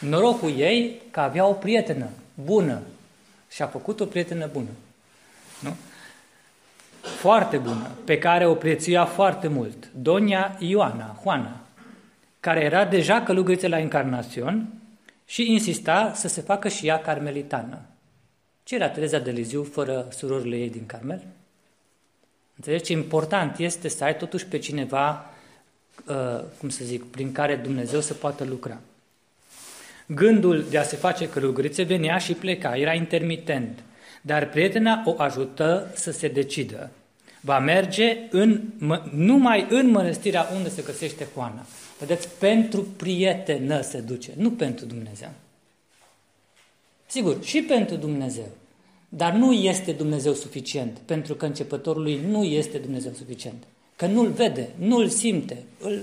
Norocul 0.00 0.58
ei 0.58 1.00
că 1.10 1.20
avea 1.20 1.46
o 1.46 1.52
prietenă 1.52 2.08
bună 2.44 2.82
și 3.50 3.62
a 3.62 3.66
făcut 3.66 4.00
o 4.00 4.04
prietenă 4.04 4.48
bună. 4.52 4.68
Nu? 5.60 5.76
Foarte 7.00 7.56
bună, 7.56 7.90
pe 8.04 8.18
care 8.18 8.46
o 8.46 8.54
prețuia 8.54 9.04
foarte 9.04 9.48
mult. 9.48 9.90
Donia 9.94 10.56
Ioana, 10.58 11.18
Juana, 11.22 11.60
care 12.40 12.60
era 12.60 12.84
deja 12.84 13.22
călugăriță 13.22 13.68
la 13.68 13.78
Encarnațion 13.78 14.68
și 15.24 15.52
insista 15.52 16.12
să 16.14 16.28
se 16.28 16.40
facă 16.40 16.68
și 16.68 16.86
ea 16.86 16.98
carmelitană. 16.98 17.80
Ce 18.64 18.74
era 18.74 18.88
Tereza 18.88 19.18
de 19.18 19.30
Liziu 19.30 19.62
fără 19.62 20.08
surorile 20.10 20.56
ei 20.56 20.70
din 20.70 20.86
Carmel? 20.86 21.22
Înțelegeți 22.56 22.86
ce 22.86 22.92
important 22.92 23.58
este 23.58 23.88
să 23.88 24.04
ai 24.04 24.16
totuși 24.16 24.46
pe 24.46 24.58
cineva, 24.58 25.30
uh, 26.06 26.44
cum 26.58 26.68
să 26.68 26.84
zic, 26.84 27.04
prin 27.04 27.32
care 27.32 27.56
Dumnezeu 27.56 28.00
să 28.00 28.14
poată 28.14 28.44
lucra. 28.44 28.80
Gândul 30.06 30.64
de 30.70 30.78
a 30.78 30.82
se 30.82 30.96
face 30.96 31.28
călugărițe 31.28 31.82
venea 31.82 32.18
și 32.18 32.32
pleca, 32.32 32.76
era 32.76 32.92
intermitent, 32.92 33.78
dar 34.22 34.48
prietena 34.48 35.02
o 35.04 35.14
ajută 35.18 35.92
să 35.94 36.10
se 36.10 36.28
decidă. 36.28 36.90
Va 37.40 37.58
merge 37.58 38.18
în, 38.30 38.60
numai 39.12 39.66
în 39.70 39.90
mănăstirea 39.90 40.48
unde 40.54 40.68
se 40.68 40.82
găsește 40.82 41.28
Coana. 41.34 41.66
Vedeți, 41.98 42.28
pentru 42.38 42.82
prietenă 42.82 43.80
se 43.80 44.00
duce, 44.00 44.30
nu 44.36 44.50
pentru 44.50 44.84
Dumnezeu. 44.84 45.30
Sigur, 47.14 47.44
și 47.44 47.62
pentru 47.62 47.96
Dumnezeu. 47.96 48.48
Dar 49.08 49.32
nu 49.32 49.52
este 49.52 49.92
Dumnezeu 49.92 50.32
suficient, 50.32 50.98
pentru 51.04 51.34
că 51.34 51.46
începătorului 51.46 52.20
nu 52.28 52.44
este 52.44 52.78
Dumnezeu 52.78 53.12
suficient. 53.12 53.62
Că 53.96 54.06
nu-l 54.06 54.28
vede, 54.28 54.68
nu-l 54.78 55.08
simte. 55.08 55.62
Îl, 55.80 56.02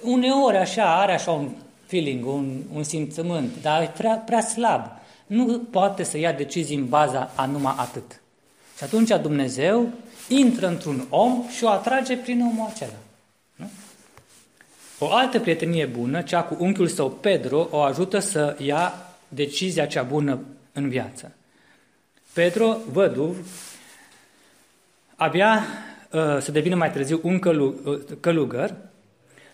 uneori 0.00 0.56
așa 0.56 1.00
are 1.00 1.12
așa 1.12 1.30
un 1.30 1.50
feeling, 1.86 2.26
un, 2.26 2.62
un 2.74 2.82
simțământ, 2.82 3.50
dar 3.62 3.82
e 3.82 3.92
prea, 3.96 4.14
prea 4.14 4.40
slab. 4.40 4.84
Nu 5.26 5.58
poate 5.58 6.02
să 6.02 6.18
ia 6.18 6.32
decizii 6.32 6.76
în 6.76 6.88
baza 6.88 7.30
a 7.34 7.46
numai 7.46 7.74
atât. 7.76 8.20
Și 8.76 8.84
atunci 8.84 9.20
Dumnezeu 9.22 9.88
intră 10.28 10.66
într-un 10.66 11.06
om 11.08 11.44
și 11.56 11.64
o 11.64 11.68
atrage 11.68 12.16
prin 12.16 12.40
omul 12.40 12.70
acela. 12.74 12.98
Nu? 13.56 13.70
O 14.98 15.12
altă 15.12 15.40
prietenie 15.40 15.86
bună, 15.86 16.22
cea 16.22 16.42
cu 16.42 16.56
unchiul 16.58 16.88
său 16.88 17.10
Pedro, 17.10 17.68
o 17.70 17.80
ajută 17.80 18.18
să 18.18 18.56
ia 18.60 19.06
decizia 19.34 19.86
cea 19.86 20.02
bună 20.02 20.40
în 20.72 20.88
viață. 20.88 21.32
Pedro, 22.32 22.76
văduv, 22.92 23.46
abia 25.16 25.64
uh, 26.10 26.38
să 26.40 26.50
devină 26.52 26.74
mai 26.74 26.92
târziu 26.92 27.20
un 27.22 27.38
călu, 27.38 27.74
uh, 27.84 28.00
călugăr, 28.20 28.74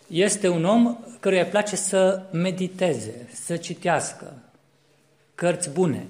este 0.07 0.49
un 0.49 0.65
om 0.65 0.99
căruia 1.21 1.43
îi 1.43 1.49
place 1.51 1.77
să 1.77 2.23
mediteze, 2.33 3.29
să 3.33 3.57
citească 3.57 4.33
cărți 5.35 5.71
bune. 5.71 6.07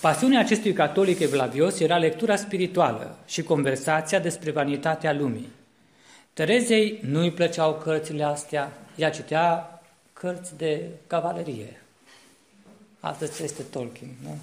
Pasiunea 0.00 0.40
acestui 0.40 0.72
catolic 0.72 1.20
evlavios 1.20 1.80
era 1.80 1.96
lectura 1.96 2.36
spirituală 2.36 3.16
și 3.26 3.42
conversația 3.42 4.18
despre 4.18 4.50
vanitatea 4.50 5.12
lumii. 5.12 5.48
Terezei 6.32 6.98
nu 7.02 7.20
îi 7.20 7.32
plăceau 7.32 7.74
cărțile 7.74 8.24
astea, 8.24 8.72
ea 8.96 9.10
citea 9.10 9.80
cărți 10.12 10.56
de 10.56 10.82
cavalerie. 11.06 11.82
Astăzi 13.00 13.42
este 13.42 13.62
Tolkien, 13.62 14.10
nu? 14.22 14.36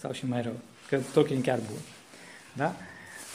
Sau 0.00 0.12
și 0.12 0.26
mai 0.26 0.42
rău, 0.42 0.52
că 0.88 0.98
Tolkien 1.12 1.38
e 1.38 1.42
chiar 1.42 1.58
bun. 1.58 1.80
Da? 2.52 2.74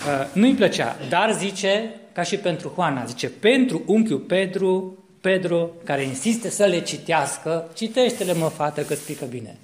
Uh, 0.05 0.33
nu-i 0.33 0.55
plăcea, 0.55 0.95
dar 1.09 1.33
zice, 1.33 1.93
ca 2.11 2.23
și 2.23 2.37
pentru 2.37 2.71
Juana, 2.73 3.05
zice, 3.05 3.29
pentru 3.29 3.83
unchiul 3.85 4.19
Pedro, 4.19 4.83
Pedro, 5.21 5.69
care 5.83 6.01
insiste 6.01 6.49
să 6.49 6.65
le 6.65 6.81
citească, 6.81 7.69
citește-le, 7.73 8.33
mă, 8.33 8.47
fată, 8.47 8.81
că 8.81 8.95
spică 8.95 9.25
bine. 9.25 9.57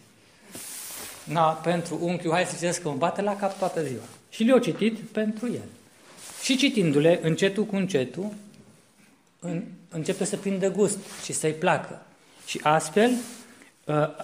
Na, 1.24 1.44
pentru 1.44 2.00
unchiul, 2.02 2.32
hai 2.32 2.46
să 2.46 2.56
citesc 2.56 2.82
că 2.82 2.90
mă 2.90 2.96
bate 2.96 3.22
la 3.22 3.36
cap 3.36 3.58
toată 3.58 3.84
ziua. 3.84 4.04
Și 4.30 4.44
le-au 4.44 4.58
citit 4.58 5.00
pentru 5.00 5.46
el. 5.46 5.70
Și 6.44 6.58
citindu-le, 6.58 7.20
încetul 7.22 7.64
cu 7.66 7.76
încetul, 7.76 8.34
în, 9.40 9.64
începe 9.90 10.24
să 10.24 10.38
prindă 10.38 10.72
gust 10.72 10.98
și 11.24 11.34
să-i 11.34 11.52
placă. 11.52 12.02
Și 12.46 12.60
astfel, 12.64 13.10
uh, 13.10 13.18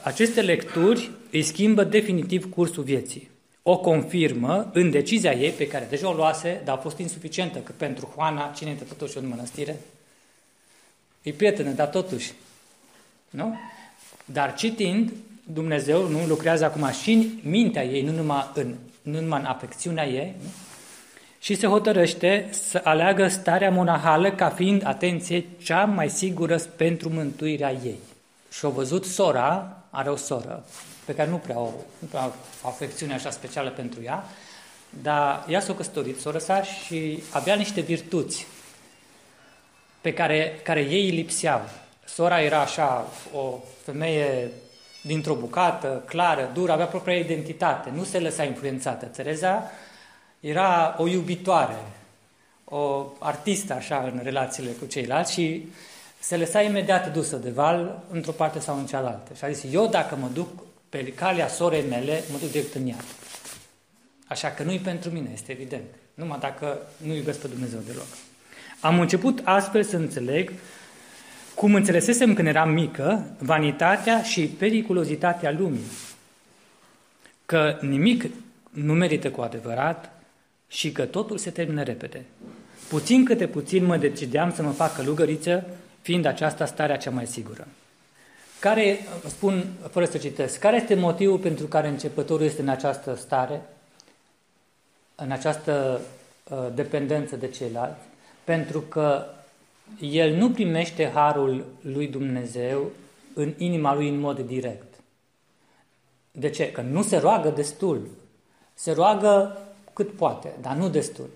aceste 0.03 0.41
lecturi 0.41 1.11
îi 1.31 1.43
schimbă 1.43 1.83
definitiv 1.83 2.49
cursul 2.49 2.83
vieții 2.83 3.29
o 3.63 3.77
confirmă 3.77 4.69
în 4.73 4.91
decizia 4.91 5.31
ei, 5.31 5.51
pe 5.51 5.67
care 5.67 5.87
deja 5.89 6.09
o 6.09 6.13
luase, 6.13 6.61
dar 6.63 6.75
a 6.75 6.79
fost 6.79 6.97
insuficientă, 6.97 7.59
că 7.59 7.71
pentru 7.77 8.11
Juana, 8.13 8.51
cine 8.55 8.69
intră 8.69 8.85
totuși 8.85 9.17
în 9.17 9.27
mănăstire? 9.27 9.79
E 11.21 11.31
prietenă, 11.31 11.71
dar 11.71 11.87
totuși. 11.87 12.31
Nu? 13.29 13.55
Dar 14.25 14.55
citind, 14.55 15.11
Dumnezeu 15.43 16.07
nu 16.07 16.25
lucrează 16.27 16.65
acum 16.65 16.91
și 16.91 17.11
în 17.11 17.49
mintea 17.49 17.85
ei, 17.85 18.01
nu 18.01 18.11
numai 18.11 18.51
în, 18.53 18.75
nu 19.01 19.19
numai 19.19 19.39
în 19.39 19.45
afecțiunea 19.45 20.07
ei, 20.07 20.35
nu? 20.41 20.49
și 21.39 21.55
se 21.55 21.67
hotărăște 21.67 22.47
să 22.51 22.81
aleagă 22.83 23.27
starea 23.27 23.71
monahală 23.71 24.31
ca 24.31 24.49
fiind, 24.49 24.85
atenție, 24.85 25.45
cea 25.63 25.85
mai 25.85 26.09
sigură 26.09 26.57
pentru 26.57 27.09
mântuirea 27.09 27.71
ei. 27.71 27.99
Și 28.49 28.65
au 28.65 28.71
văzut 28.71 29.05
sora, 29.05 29.77
are 29.89 30.09
o 30.09 30.15
soră, 30.15 30.65
pe 31.05 31.15
care 31.15 31.29
nu 31.29 31.37
prea 31.37 31.59
o, 31.59 31.69
nu 31.99 32.07
prea 32.07 32.31
o 32.63 32.67
afecțiune 32.67 33.13
așa 33.13 33.29
specială 33.29 33.69
pentru 33.69 34.03
ea, 34.03 34.23
dar 35.01 35.45
ea 35.47 35.59
s-a 35.59 35.73
căsătorit, 35.73 36.19
s-a 36.19 36.31
răsat 36.31 36.65
și 36.65 37.23
avea 37.31 37.55
niște 37.55 37.81
virtuți 37.81 38.47
pe 40.01 40.13
care, 40.13 40.59
care 40.63 40.81
ei 40.81 41.09
lipseau. 41.09 41.61
Sora 42.05 42.41
era 42.41 42.61
așa 42.61 43.07
o 43.33 43.59
femeie 43.85 44.51
dintr-o 45.01 45.35
bucată, 45.35 46.03
clară, 46.05 46.49
dură, 46.53 46.71
avea 46.71 46.85
propria 46.85 47.17
identitate, 47.17 47.91
nu 47.95 48.03
se 48.03 48.19
lăsa 48.19 48.43
influențată. 48.43 49.05
Tereza 49.05 49.71
era 50.39 50.95
o 50.97 51.07
iubitoare, 51.07 51.77
o 52.65 53.05
artistă 53.19 53.73
așa 53.73 54.11
în 54.13 54.19
relațiile 54.23 54.71
cu 54.71 54.85
ceilalți 54.85 55.33
și 55.33 55.67
se 56.19 56.37
lăsa 56.37 56.61
imediat 56.61 57.13
dusă 57.13 57.35
de 57.35 57.49
val 57.49 58.03
într-o 58.11 58.31
parte 58.31 58.59
sau 58.59 58.77
în 58.77 58.85
cealaltă. 58.85 59.33
Și 59.33 59.43
a 59.43 59.51
zis, 59.51 59.73
eu 59.73 59.87
dacă 59.87 60.15
mă 60.15 60.29
duc 60.33 60.47
pe 60.89 61.13
calea 61.13 61.47
sorei 61.47 61.83
mele, 61.89 62.23
mă 62.31 62.37
duc 62.37 62.51
direct 62.51 62.73
în 62.73 62.85
iad. 62.85 63.05
Așa 64.27 64.49
că 64.49 64.63
nu-i 64.63 64.79
pentru 64.79 65.09
mine, 65.09 65.29
este 65.33 65.51
evident. 65.51 65.85
Numai 66.13 66.39
dacă 66.39 66.77
nu 66.97 67.13
iubesc 67.13 67.39
pe 67.39 67.47
Dumnezeu 67.47 67.79
deloc. 67.85 68.07
Am 68.79 68.99
început 68.99 69.41
astfel 69.43 69.83
să 69.83 69.95
înțeleg 69.95 70.51
cum 71.55 71.75
înțelesesem 71.75 72.33
când 72.33 72.47
eram 72.47 72.69
mică, 72.69 73.35
vanitatea 73.37 74.23
și 74.23 74.45
periculozitatea 74.45 75.51
lumii. 75.51 75.91
Că 77.45 77.77
nimic 77.81 78.25
nu 78.69 78.93
merită 78.93 79.31
cu 79.31 79.41
adevărat 79.41 80.21
și 80.67 80.91
că 80.91 81.05
totul 81.05 81.37
se 81.37 81.49
termină 81.49 81.83
repede. 81.83 82.25
Puțin 82.89 83.25
câte 83.25 83.47
puțin 83.47 83.85
mă 83.85 83.97
decideam 83.97 84.53
să 84.53 84.61
mă 84.61 84.71
fac 84.71 84.95
călugăriță, 84.95 85.65
fiind 86.09 86.25
aceasta 86.25 86.65
starea 86.65 86.97
cea 86.97 87.09
mai 87.09 87.27
sigură. 87.27 87.67
Care, 88.59 88.99
spun 89.27 89.63
fără 89.89 90.05
să 90.05 90.17
citesc, 90.17 90.59
care 90.59 90.75
este 90.75 90.95
motivul 90.95 91.37
pentru 91.37 91.65
care 91.65 91.87
începătorul 91.87 92.45
este 92.45 92.61
în 92.61 92.69
această 92.69 93.15
stare, 93.15 93.61
în 95.15 95.31
această 95.31 96.01
uh, 96.49 96.57
dependență 96.75 97.35
de 97.35 97.47
ceilalți? 97.47 98.01
Pentru 98.43 98.79
că 98.79 99.25
el 99.99 100.35
nu 100.35 100.51
primește 100.51 101.11
harul 101.13 101.65
lui 101.81 102.07
Dumnezeu 102.07 102.91
în 103.33 103.53
inima 103.57 103.93
lui 103.93 104.09
în 104.09 104.19
mod 104.19 104.39
direct. 104.39 104.93
De 106.31 106.49
ce? 106.49 106.71
Că 106.71 106.81
nu 106.81 107.03
se 107.03 107.17
roagă 107.17 107.49
destul. 107.49 108.07
Se 108.73 108.91
roagă 108.91 109.57
cât 109.93 110.11
poate, 110.11 110.53
dar 110.61 110.75
nu 110.75 110.89
destul. 110.89 111.29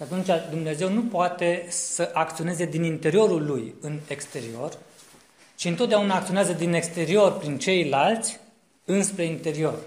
Și 0.00 0.06
atunci 0.12 0.50
Dumnezeu 0.50 0.88
nu 0.88 1.02
poate 1.02 1.66
să 1.68 2.10
acționeze 2.12 2.64
din 2.64 2.82
interiorul 2.82 3.46
lui 3.46 3.74
în 3.80 3.98
exterior, 4.08 4.78
ci 5.56 5.64
întotdeauna 5.64 6.14
acționează 6.14 6.52
din 6.52 6.72
exterior 6.72 7.38
prin 7.38 7.58
ceilalți 7.58 8.40
înspre 8.84 9.24
interior. 9.24 9.78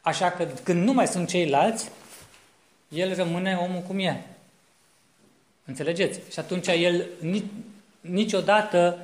Așa 0.00 0.30
că 0.30 0.48
când 0.62 0.84
nu 0.84 0.92
mai 0.92 1.06
sunt 1.06 1.28
ceilalți, 1.28 1.88
el 2.88 3.14
rămâne 3.14 3.58
omul 3.60 3.80
cum 3.80 3.98
e. 3.98 4.26
Înțelegeți? 5.64 6.20
Și 6.30 6.38
atunci 6.38 6.66
el 6.66 7.06
niciodată 8.00 8.98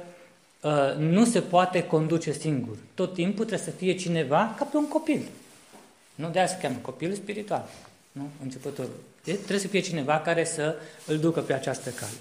uh, 0.61 0.95
nu 0.99 1.25
se 1.25 1.41
poate 1.41 1.83
conduce 1.83 2.33
singur. 2.33 2.77
Tot 2.95 3.15
timpul 3.15 3.45
trebuie 3.45 3.69
să 3.69 3.75
fie 3.77 3.95
cineva 3.95 4.55
ca 4.59 4.65
pe 4.65 4.77
un 4.77 4.89
copil. 4.89 5.29
Nu 6.15 6.31
de 6.31 6.39
aia 6.39 6.49
se 6.49 6.59
cheamă 6.61 6.79
copil 6.83 7.15
spiritual. 7.15 7.69
Nu? 8.13 8.29
Începătorul. 8.43 9.01
De, 9.25 9.33
trebuie 9.33 9.59
să 9.59 9.69
fie 9.69 9.81
cineva 9.81 10.21
care 10.21 10.45
să 10.45 10.77
îl 11.07 11.19
ducă 11.19 11.41
pe 11.41 11.53
această 11.53 11.91
cale. 11.91 12.17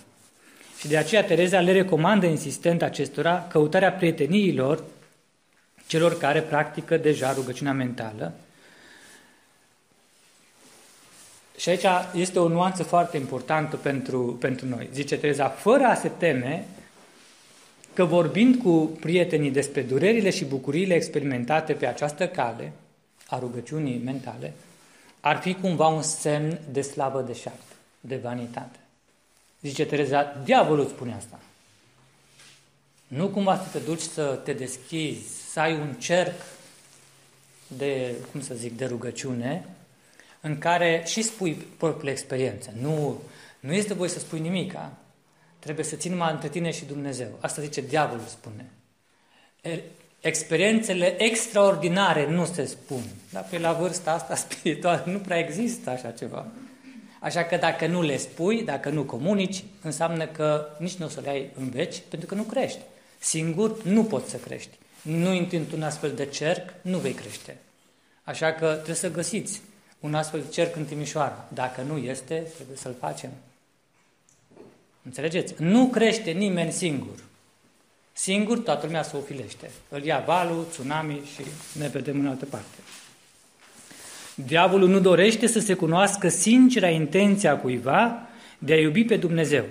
Și 0.79 0.87
de 0.87 0.97
aceea 0.97 1.23
Tereza 1.23 1.59
le 1.59 1.71
recomandă 1.71 2.25
insistent 2.25 2.81
acestora 2.81 3.47
căutarea 3.49 3.91
prieteniilor 3.91 4.83
celor 5.87 6.17
care 6.17 6.41
practică 6.41 6.97
deja 6.97 7.33
rugăciunea 7.33 7.73
mentală. 7.73 8.33
Și 11.57 11.69
aici 11.69 11.85
este 12.13 12.39
o 12.39 12.47
nuanță 12.47 12.83
foarte 12.83 13.17
importantă 13.17 13.75
pentru, 13.75 14.37
pentru 14.39 14.65
noi. 14.65 14.89
Zice 14.93 15.17
Tereza, 15.17 15.47
fără 15.47 15.83
a 15.83 15.95
se 15.95 16.11
teme 16.17 16.65
că 17.93 18.05
vorbind 18.05 18.55
cu 18.55 18.97
prietenii 18.99 19.51
despre 19.51 19.81
durerile 19.81 20.29
și 20.29 20.45
bucuriile 20.45 20.93
experimentate 20.93 21.73
pe 21.73 21.85
această 21.85 22.27
cale 22.27 22.71
a 23.27 23.39
rugăciunii 23.39 24.01
mentale, 24.05 24.53
ar 25.19 25.37
fi 25.41 25.53
cumva 25.53 25.87
un 25.87 26.01
semn 26.01 26.59
de 26.71 26.81
slavă 26.81 27.21
de 27.21 27.33
șapte, 27.33 27.73
de 27.99 28.15
vanitate. 28.15 28.79
Zice 29.61 29.85
Tereza, 29.85 30.23
diavolul 30.43 30.87
spune 30.87 31.13
asta. 31.13 31.39
Nu 33.07 33.27
cumva 33.27 33.57
să 33.57 33.67
te 33.71 33.79
duci 33.79 34.01
să 34.01 34.39
te 34.43 34.53
deschizi, 34.53 35.51
să 35.51 35.59
ai 35.59 35.73
un 35.73 35.93
cerc 35.93 36.41
de, 37.67 38.15
cum 38.31 38.41
să 38.41 38.53
zic, 38.53 38.77
de 38.77 38.85
rugăciune, 38.85 39.65
în 40.41 40.57
care 40.57 41.03
și 41.05 41.21
spui 41.21 41.53
propriile 41.53 42.11
experiențe. 42.11 42.73
Nu, 42.81 43.21
nu 43.59 43.73
este 43.73 43.93
voie 43.93 44.09
să 44.09 44.19
spui 44.19 44.39
nimica. 44.39 44.91
Trebuie 45.59 45.85
să 45.85 45.95
ții 45.95 46.09
numai 46.09 46.31
între 46.31 46.49
tine 46.49 46.71
și 46.71 46.85
Dumnezeu. 46.85 47.27
Asta 47.39 47.61
zice 47.61 47.81
diavolul, 47.81 48.25
spune. 48.25 48.69
Experiențele 50.21 51.23
extraordinare 51.23 52.29
nu 52.29 52.45
se 52.45 52.65
spun. 52.65 53.01
Dar 53.31 53.47
pe 53.49 53.59
la 53.59 53.73
vârsta 53.73 54.11
asta 54.11 54.35
spirituală 54.49 55.03
nu 55.05 55.17
prea 55.17 55.37
există 55.37 55.89
așa 55.89 56.11
ceva. 56.11 56.45
Așa 57.19 57.43
că 57.43 57.55
dacă 57.55 57.87
nu 57.87 58.01
le 58.01 58.17
spui, 58.17 58.63
dacă 58.63 58.89
nu 58.89 59.03
comunici, 59.03 59.63
înseamnă 59.81 60.25
că 60.25 60.67
nici 60.77 60.95
nu 60.95 61.05
o 61.05 61.09
să 61.09 61.19
le 61.21 61.29
ai 61.29 61.49
în 61.59 61.69
veci, 61.69 62.01
pentru 62.09 62.27
că 62.27 62.35
nu 62.35 62.43
crești. 62.43 62.79
Singur 63.19 63.83
nu 63.83 64.03
poți 64.03 64.29
să 64.29 64.37
crești. 64.37 64.77
Nu 65.01 65.33
intri 65.33 65.57
într-un 65.57 65.83
astfel 65.83 66.11
de 66.11 66.25
cerc, 66.25 66.73
nu 66.81 66.97
vei 66.97 67.13
crește. 67.13 67.57
Așa 68.23 68.51
că 68.51 68.73
trebuie 68.73 68.95
să 68.95 69.11
găsiți 69.11 69.61
un 69.99 70.13
astfel 70.13 70.41
de 70.41 70.49
cerc 70.49 70.75
în 70.75 70.85
Timișoara. 70.85 71.47
Dacă 71.53 71.81
nu 71.81 71.97
este, 71.97 72.35
trebuie 72.55 72.77
să-l 72.77 72.95
facem. 72.99 73.29
Înțelegeți? 75.03 75.53
Nu 75.57 75.87
crește 75.87 76.31
nimeni 76.31 76.71
singur. 76.71 77.23
Singur 78.21 78.57
toată 78.57 78.85
lumea 78.85 79.03
se 79.03 79.17
ofilește. 79.17 79.71
Îl 79.89 80.03
ia 80.03 80.23
valul, 80.25 80.65
tsunami 80.71 81.21
și 81.33 81.41
ne 81.79 81.87
vedem 81.87 82.19
în 82.19 82.27
altă 82.27 82.45
parte. 82.45 82.75
Diavolul 84.35 84.89
nu 84.89 84.99
dorește 84.99 85.47
să 85.47 85.59
se 85.59 85.73
cunoască 85.73 86.29
sincera 86.29 86.89
intenția 86.89 87.57
cuiva 87.57 88.27
de 88.57 88.73
a 88.73 88.79
iubi 88.79 89.03
pe 89.03 89.15
Dumnezeu 89.15 89.65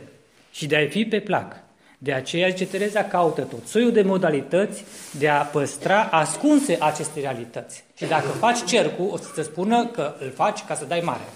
și 0.52 0.66
de 0.66 0.76
a-i 0.76 0.88
fi 0.88 1.04
pe 1.04 1.20
plac. 1.20 1.56
De 1.98 2.12
aceea, 2.12 2.52
ce 2.52 2.66
Tereza 2.66 3.04
caută 3.04 3.42
tot 3.42 3.66
soiul 3.66 3.92
de 3.92 4.02
modalități 4.02 4.84
de 5.18 5.28
a 5.28 5.42
păstra 5.42 6.02
ascunse 6.02 6.76
aceste 6.80 7.20
realități. 7.20 7.84
Și 7.96 8.04
dacă 8.04 8.28
faci 8.28 8.64
cercul, 8.64 9.08
o 9.11 9.16
să 9.16 9.28
te 9.34 9.42
spună 9.42 9.87
că 9.87 10.14
îl 10.20 10.30
faci 10.30 10.64
ca 10.64 10.74
să 10.74 10.84
dai 10.84 11.00
mare. 11.00 11.28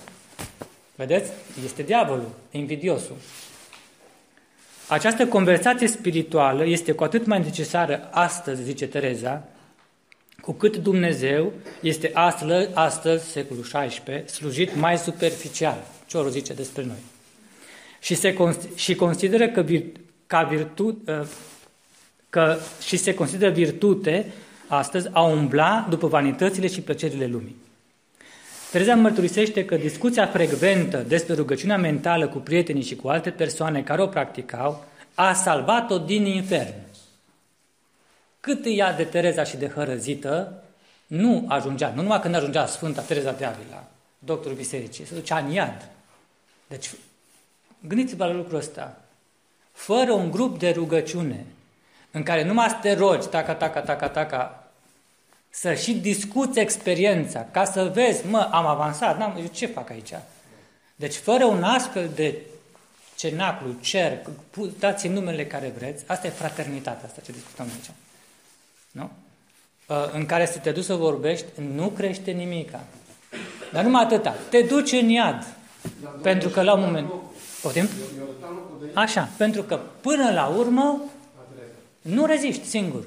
Vedeți? 0.95 1.31
Este 1.65 1.83
diavolul, 1.83 2.31
invidiosul. 2.51 3.17
Această 4.93 5.27
conversație 5.27 5.87
spirituală 5.87 6.67
este 6.67 6.93
cu 6.93 7.05
atât 7.05 7.27
mai 7.27 7.39
necesară 7.39 8.09
astăzi, 8.11 8.63
zice 8.63 8.87
Tereza, 8.87 9.49
cu 10.41 10.53
cât 10.53 10.77
Dumnezeu 10.77 11.53
este 11.81 12.11
astăzi, 12.15 12.69
astăzi 12.75 13.31
secolul 13.31 13.63
XVI, 13.63 14.29
slujit 14.29 14.77
mai 14.77 14.99
superficial. 14.99 15.85
Ce 16.07 16.17
o 16.17 16.29
zice 16.29 16.53
despre 16.53 16.85
noi. 16.85 16.97
Și, 18.01 18.15
se, 18.15 18.37
și 18.75 18.95
consideră 18.95 19.49
că, 19.49 19.61
vir, 19.61 19.83
ca 20.27 20.43
virtu, 20.43 21.03
ă, 21.07 21.27
că 22.31 22.57
și 22.85 22.97
se 22.97 23.15
consideră 23.15 23.51
virtute 23.51 24.33
astăzi 24.67 25.09
a 25.13 25.23
umbla 25.23 25.87
după 25.91 26.07
vanitățile 26.07 26.67
și 26.67 26.81
plăcerile 26.81 27.27
lumii. 27.27 27.57
Tereza 28.73 28.95
mărturisește 28.95 29.65
că 29.65 29.77
discuția 29.77 30.27
frecventă 30.27 30.99
despre 30.99 31.35
rugăciunea 31.35 31.77
mentală 31.77 32.29
cu 32.29 32.39
prietenii 32.39 32.83
și 32.83 32.97
cu 32.97 33.09
alte 33.09 33.31
persoane 33.31 33.83
care 33.83 34.03
o 34.03 34.07
practicau 34.07 34.85
a 35.15 35.33
salvat-o 35.33 35.99
din 35.99 36.27
infern. 36.27 36.75
Cât 38.41 38.65
ea 38.65 38.93
de 38.93 39.05
Tereza 39.05 39.45
și 39.45 39.57
de 39.57 39.69
hărăzită, 39.69 40.63
nu 41.07 41.45
ajungea, 41.49 41.93
nu 41.95 42.03
numai 42.03 42.21
când 42.21 42.35
ajungea 42.35 42.67
Sfânta 42.67 43.03
Tereza 43.03 43.33
de 43.33 43.45
Avila, 43.45 43.85
doctorul 44.19 44.57
bisericii, 44.57 45.07
se 45.07 45.15
ducea 45.15 45.39
în 45.39 45.51
iad. 45.51 45.89
Deci, 46.67 46.91
gândiți-vă 47.81 48.25
la 48.25 48.33
lucrul 48.33 48.59
ăsta. 48.59 49.01
Fără 49.73 50.13
un 50.13 50.31
grup 50.31 50.59
de 50.59 50.71
rugăciune, 50.71 51.47
în 52.11 52.23
care 52.23 52.45
numai 52.45 52.69
să 52.69 52.77
te 52.81 52.95
rogi, 52.95 53.29
taca, 53.29 53.55
taca, 53.55 53.81
taca, 53.81 54.09
taca, 54.09 54.62
să 55.55 55.75
și 55.75 55.95
discuți 55.95 56.59
experiența, 56.59 57.47
ca 57.51 57.65
să 57.65 57.91
vezi, 57.95 58.27
mă, 58.27 58.49
am 58.53 58.67
avansat, 58.67 59.19
n-am, 59.19 59.37
eu 59.39 59.47
ce 59.47 59.67
fac 59.67 59.91
aici? 59.91 60.13
Deci, 60.97 61.15
fără 61.15 61.45
un 61.45 61.63
astfel 61.63 62.11
de 62.15 62.41
cenaclu, 63.17 63.75
cerc, 63.81 64.29
dați 64.79 65.09
numele 65.09 65.47
care 65.47 65.73
vreți, 65.77 66.05
asta 66.07 66.27
e 66.27 66.31
fraternitatea, 66.31 67.07
asta 67.07 67.21
ce 67.25 67.33
discutăm 67.33 67.67
aici. 67.67 67.91
Nu? 68.91 69.11
Ă, 69.89 70.11
în 70.13 70.27
care 70.27 70.47
să 70.47 70.59
te 70.59 70.71
duci 70.71 70.85
să 70.85 70.95
vorbești, 70.95 71.47
nu 71.75 71.89
crește 71.89 72.31
nimica. 72.31 72.85
Dar 73.73 73.85
numai 73.85 74.03
atâta. 74.03 74.35
Te 74.51 74.61
duci 74.61 74.93
în 74.93 75.09
iad. 75.09 75.47
Pentru 76.23 76.49
că 76.49 76.63
la 76.63 76.75
un 76.75 76.81
moment... 76.81 77.13
Poftim? 77.63 77.89
Așa, 78.95 79.29
pentru 79.37 79.63
că 79.63 79.81
până 80.01 80.31
la 80.31 80.47
urmă 80.47 81.01
nu 82.01 82.27
reziști 82.27 82.67
singur. 82.67 83.05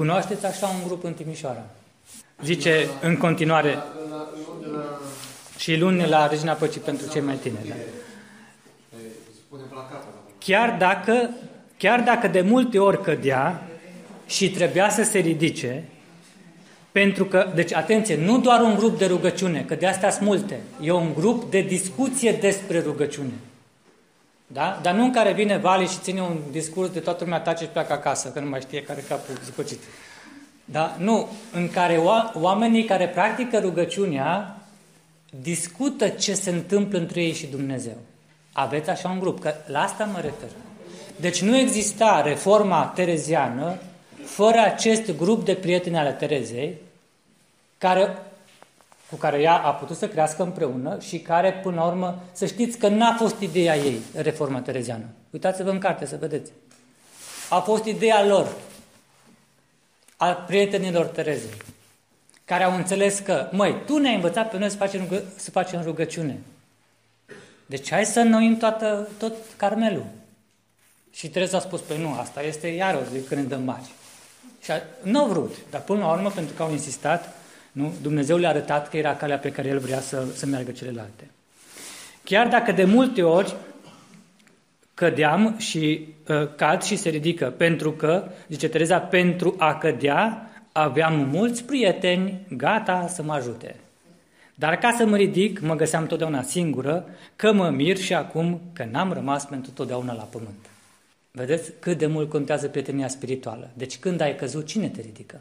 Cunoașteți 0.00 0.46
așa 0.46 0.66
un 0.66 0.86
grup 0.86 1.04
în 1.04 1.12
Timișoara. 1.12 1.64
Zice 2.44 2.88
în 3.02 3.16
continuare 3.16 3.78
și 5.58 5.76
luni 5.76 6.08
la 6.08 6.26
Regina 6.26 6.52
Păcii 6.52 6.80
pentru 6.80 7.08
cei 7.12 7.20
mai 7.20 7.34
tineri. 7.34 7.68
Da? 7.68 7.74
Chiar 10.38 10.76
dacă, 10.78 11.30
chiar 11.76 12.00
dacă 12.00 12.28
de 12.28 12.40
multe 12.40 12.78
ori 12.78 13.02
cădea, 13.02 13.66
și 14.26 14.50
trebuia 14.50 14.90
să 14.90 15.02
se 15.02 15.18
ridice, 15.18 15.84
pentru 16.92 17.24
că, 17.24 17.52
deci 17.54 17.74
atenție, 17.74 18.16
nu 18.16 18.40
doar 18.40 18.60
un 18.60 18.74
grup 18.74 18.98
de 18.98 19.06
rugăciune, 19.06 19.64
că 19.64 19.74
de 19.74 19.86
astea 19.86 20.10
sunt 20.10 20.28
multe, 20.28 20.60
e 20.80 20.92
un 20.92 21.14
grup 21.14 21.50
de 21.50 21.60
discuție 21.60 22.32
despre 22.32 22.80
rugăciune. 22.80 23.32
Da? 24.52 24.78
Dar 24.82 24.94
nu 24.94 25.04
în 25.04 25.12
care 25.12 25.32
vine 25.32 25.56
Vali 25.56 25.86
și 25.86 25.98
ține 25.98 26.20
un 26.20 26.38
discurs 26.50 26.90
de 26.90 27.00
toată 27.00 27.24
lumea 27.24 27.40
tace 27.40 27.64
și 27.64 27.70
pleacă 27.70 27.92
acasă, 27.92 28.28
că 28.28 28.40
nu 28.40 28.48
mai 28.48 28.60
știe 28.60 28.82
care 28.82 29.04
capul 29.08 29.38
zicocit. 29.44 29.78
Da? 30.64 30.96
Nu, 30.98 31.28
în 31.52 31.70
care 31.70 31.96
oamenii 32.34 32.84
care 32.84 33.08
practică 33.08 33.58
rugăciunea 33.58 34.56
discută 35.42 36.08
ce 36.08 36.34
se 36.34 36.50
întâmplă 36.50 36.98
între 36.98 37.22
ei 37.22 37.32
și 37.32 37.46
Dumnezeu. 37.46 37.96
Aveți 38.52 38.90
așa 38.90 39.08
un 39.08 39.18
grup, 39.18 39.40
că 39.40 39.54
la 39.66 39.82
asta 39.82 40.04
mă 40.04 40.20
refer. 40.20 40.48
Deci 41.16 41.42
nu 41.42 41.56
exista 41.56 42.22
reforma 42.24 42.92
tereziană 42.94 43.78
fără 44.24 44.58
acest 44.58 45.16
grup 45.16 45.44
de 45.44 45.54
prieteni 45.54 45.98
ale 45.98 46.10
Terezei, 46.10 46.74
care, 47.78 48.18
cu 49.10 49.16
care 49.16 49.40
ea 49.40 49.54
a 49.54 49.70
putut 49.70 49.96
să 49.96 50.08
crească 50.08 50.42
împreună 50.42 50.98
și 51.00 51.18
care, 51.18 51.52
până 51.52 51.76
la 51.76 51.84
urmă, 51.84 52.22
să 52.32 52.46
știți 52.46 52.78
că 52.78 52.88
n-a 52.88 53.14
fost 53.18 53.40
ideea 53.40 53.76
ei, 53.76 54.00
reforma 54.14 54.60
tereziană. 54.60 55.04
Uitați-vă 55.30 55.70
în 55.70 55.78
carte 55.78 56.06
să 56.06 56.16
vedeți. 56.16 56.50
A 57.48 57.60
fost 57.60 57.84
ideea 57.84 58.24
lor, 58.24 58.52
al 60.16 60.44
prietenilor 60.46 61.06
Terezei, 61.06 61.56
care 62.44 62.64
au 62.64 62.74
înțeles 62.74 63.18
că, 63.18 63.48
măi, 63.52 63.82
tu 63.86 63.98
ne-ai 63.98 64.14
învățat 64.14 64.50
pe 64.50 64.58
noi 64.58 64.70
să 64.70 64.76
facem, 64.76 65.00
rugă, 65.00 65.22
să 65.36 65.50
facem 65.50 65.82
rugăciune. 65.82 66.38
Deci 67.66 67.90
hai 67.90 68.04
să 68.04 68.20
înnoim 68.20 68.56
toată, 68.56 69.08
tot 69.18 69.32
Carmelul. 69.56 70.06
Și 71.10 71.28
Tereza 71.28 71.56
a 71.56 71.60
spus, 71.60 71.80
păi 71.80 71.98
nu, 72.00 72.18
asta 72.18 72.42
este 72.42 72.66
iar 72.66 72.94
o 72.94 73.12
zi 73.12 73.20
când 73.20 73.40
ne 73.40 73.46
dăm 73.46 73.62
mari. 73.62 73.90
Și 74.62 74.70
nu 75.02 75.20
au 75.20 75.28
vrut, 75.28 75.54
dar 75.70 75.80
până 75.80 75.98
la 75.98 76.12
urmă, 76.12 76.30
pentru 76.30 76.54
că 76.54 76.62
au 76.62 76.70
insistat, 76.70 77.34
nu? 77.72 77.92
Dumnezeu 78.02 78.36
le-a 78.36 78.48
arătat 78.48 78.88
că 78.88 78.96
era 78.96 79.16
calea 79.16 79.38
pe 79.38 79.52
care 79.52 79.68
el 79.68 79.78
vrea 79.78 80.00
să, 80.00 80.24
să 80.34 80.46
meargă 80.46 80.70
celelalte. 80.70 81.30
Chiar 82.24 82.48
dacă 82.48 82.72
de 82.72 82.84
multe 82.84 83.22
ori 83.22 83.54
cădeam 84.94 85.54
și 85.58 86.06
uh, 86.28 86.54
cad 86.56 86.82
și 86.82 86.96
se 86.96 87.08
ridică, 87.08 87.50
pentru 87.56 87.92
că, 87.92 88.28
zice 88.48 88.68
Tereza, 88.68 88.98
pentru 88.98 89.54
a 89.58 89.74
cădea 89.74 90.50
aveam 90.72 91.28
mulți 91.28 91.64
prieteni 91.64 92.46
gata 92.56 93.06
să 93.08 93.22
mă 93.22 93.32
ajute. 93.32 93.76
Dar 94.54 94.76
ca 94.76 94.94
să 94.98 95.06
mă 95.06 95.16
ridic, 95.16 95.60
mă 95.60 95.76
găseam 95.76 96.06
totdeauna 96.06 96.42
singură, 96.42 97.06
că 97.36 97.52
mă 97.52 97.70
mir 97.70 97.96
și 97.96 98.14
acum 98.14 98.60
că 98.72 98.88
n-am 98.90 99.12
rămas 99.12 99.44
pentru 99.44 99.70
totdeauna 99.70 100.12
la 100.12 100.22
pământ. 100.22 100.66
Vedeți 101.30 101.72
cât 101.78 101.98
de 101.98 102.06
mult 102.06 102.28
contează 102.28 102.68
prietenia 102.68 103.08
spirituală. 103.08 103.70
Deci 103.74 103.98
când 103.98 104.20
ai 104.20 104.36
căzut, 104.36 104.66
cine 104.66 104.88
te 104.88 105.00
ridică? 105.00 105.40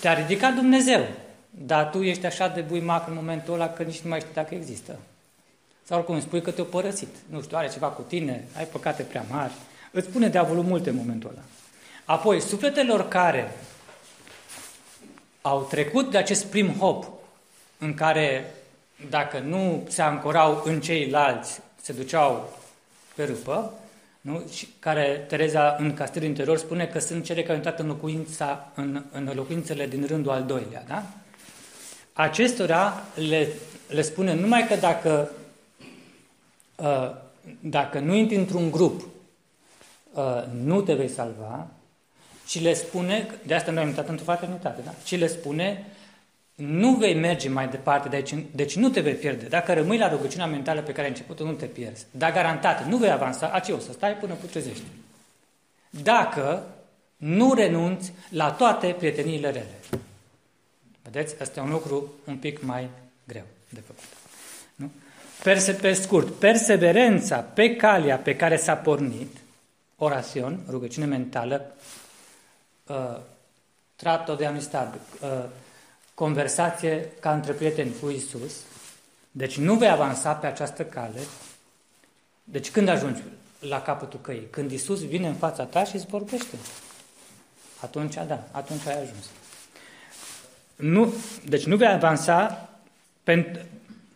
Te-a 0.00 0.14
ridicat 0.14 0.54
Dumnezeu, 0.54 1.06
dar 1.50 1.90
tu 1.90 2.02
ești 2.02 2.26
așa 2.26 2.48
de 2.48 2.60
buimac 2.60 3.08
în 3.08 3.14
momentul 3.14 3.54
ăla 3.54 3.68
că 3.68 3.82
nici 3.82 4.00
nu 4.00 4.08
mai 4.08 4.20
știi 4.20 4.34
dacă 4.34 4.54
există. 4.54 4.98
Sau 5.82 5.98
oricum 5.98 6.20
spui 6.20 6.42
că 6.42 6.50
te-a 6.50 6.64
părăsit. 6.64 7.14
Nu 7.26 7.42
știu, 7.42 7.56
are 7.56 7.68
ceva 7.68 7.86
cu 7.86 8.02
tine, 8.02 8.44
ai 8.56 8.64
păcate 8.64 9.02
prea 9.02 9.24
mari. 9.30 9.52
Îți 9.92 10.06
spune 10.06 10.28
diavolul 10.28 10.62
multe 10.62 10.90
în 10.90 10.96
momentul 10.96 11.30
ăla. 11.30 11.42
Apoi, 12.04 12.40
sufletelor 12.40 13.08
care 13.08 13.52
au 15.42 15.62
trecut 15.62 16.10
de 16.10 16.18
acest 16.18 16.44
prim 16.44 16.68
hop, 16.68 17.06
în 17.78 17.94
care 17.94 18.54
dacă 19.10 19.38
nu 19.38 19.86
se 19.88 20.02
ancorau 20.02 20.62
în 20.64 20.80
ceilalți, 20.80 21.60
se 21.82 21.92
duceau 21.92 22.58
pe 23.14 23.24
râpă, 23.24 23.72
nu? 24.20 24.42
Și 24.52 24.68
care 24.78 25.24
Tereza 25.28 25.76
în 25.78 25.94
Castelul 25.94 26.28
Interior 26.28 26.58
spune 26.58 26.86
că 26.86 26.98
sunt 26.98 27.24
cele 27.24 27.40
care 27.40 27.50
au 27.50 27.56
intrat 27.56 27.78
în, 27.78 27.86
locuința, 27.86 28.72
în, 28.74 29.04
în 29.12 29.30
locuințele 29.34 29.86
din 29.86 30.06
rândul 30.06 30.32
al 30.32 30.44
doilea. 30.44 30.84
Da? 30.88 31.04
Acestora 32.12 33.02
le, 33.28 33.48
le 33.88 34.02
spune 34.02 34.34
numai 34.34 34.66
că 34.66 34.74
dacă, 34.74 35.30
uh, 36.76 37.10
dacă 37.60 37.98
nu 37.98 38.14
intri 38.14 38.36
într-un 38.36 38.70
grup, 38.70 39.08
uh, 40.12 40.44
nu 40.62 40.80
te 40.80 40.94
vei 40.94 41.08
salva, 41.08 41.66
și 42.46 42.60
le 42.60 42.74
spune, 42.74 43.26
de 43.46 43.54
asta 43.54 43.70
noi 43.70 43.82
am 43.82 43.88
intrat 43.88 44.08
într-o 44.08 44.24
fraternitate, 44.24 44.80
da? 44.84 44.94
și 45.04 45.16
le 45.16 45.26
spune 45.26 45.86
nu 46.60 46.94
vei 46.94 47.14
merge 47.14 47.48
mai 47.48 47.68
departe 47.68 48.08
de 48.08 48.16
aici, 48.16 48.34
deci 48.54 48.76
nu 48.76 48.88
te 48.88 49.00
vei 49.00 49.14
pierde. 49.14 49.46
Dacă 49.46 49.72
rămâi 49.72 49.98
la 49.98 50.08
rugăciunea 50.08 50.46
mentală 50.46 50.80
pe 50.80 50.92
care 50.92 51.02
ai 51.02 51.08
început 51.08 51.40
nu 51.40 51.52
te 51.52 51.66
pierzi. 51.66 52.06
Dar 52.10 52.32
garantat, 52.32 52.86
nu 52.86 52.96
vei 52.96 53.10
avansa, 53.10 53.50
aceea 53.52 53.76
o 53.76 53.80
să 53.80 53.92
stai 53.92 54.12
până 54.12 54.34
putrezești. 54.34 54.82
Dacă 55.90 56.64
nu 57.16 57.54
renunți 57.54 58.12
la 58.28 58.50
toate 58.50 58.94
prieteniile 58.98 59.50
rele. 59.50 60.00
Vedeți? 61.02 61.40
Asta 61.40 61.60
e 61.60 61.62
un 61.62 61.70
lucru 61.70 62.12
un 62.24 62.36
pic 62.36 62.62
mai 62.62 62.88
greu 63.24 63.44
de 63.68 63.80
făcut. 63.80 64.04
Nu? 64.74 64.90
Perse, 65.42 65.72
pe 65.72 65.92
scurt, 65.92 66.32
perseverența 66.32 67.38
pe 67.38 67.76
calea 67.76 68.16
pe 68.16 68.36
care 68.36 68.56
s-a 68.56 68.74
pornit, 68.74 69.36
orațion, 69.96 70.60
rugăciune 70.68 71.06
mentală, 71.06 71.74
uh, 72.86 73.18
trato 73.96 74.34
de 74.34 74.46
amistad, 74.46 75.00
uh, 75.22 75.44
conversație 76.20 77.06
ca 77.20 77.32
între 77.32 77.52
prieteni 77.52 77.92
cu 78.00 78.10
Isus, 78.10 78.52
deci 79.30 79.58
nu 79.58 79.74
vei 79.74 79.88
avansa 79.88 80.32
pe 80.32 80.46
această 80.46 80.84
cale, 80.84 81.20
deci 82.44 82.70
când 82.70 82.88
ajungi 82.88 83.22
la 83.60 83.82
capătul 83.82 84.20
căii? 84.22 84.46
Când 84.50 84.70
Isus 84.70 85.06
vine 85.06 85.26
în 85.26 85.34
fața 85.34 85.64
ta 85.64 85.84
și 85.84 85.96
îți 85.96 86.06
vorbește. 86.06 86.56
Atunci, 87.80 88.14
da, 88.14 88.48
atunci 88.50 88.86
ai 88.86 89.02
ajuns. 89.02 89.30
Nu, 90.76 91.14
deci 91.48 91.64
nu 91.64 91.76
vei 91.76 91.88
avansa 91.88 92.68
pentru, 93.22 93.62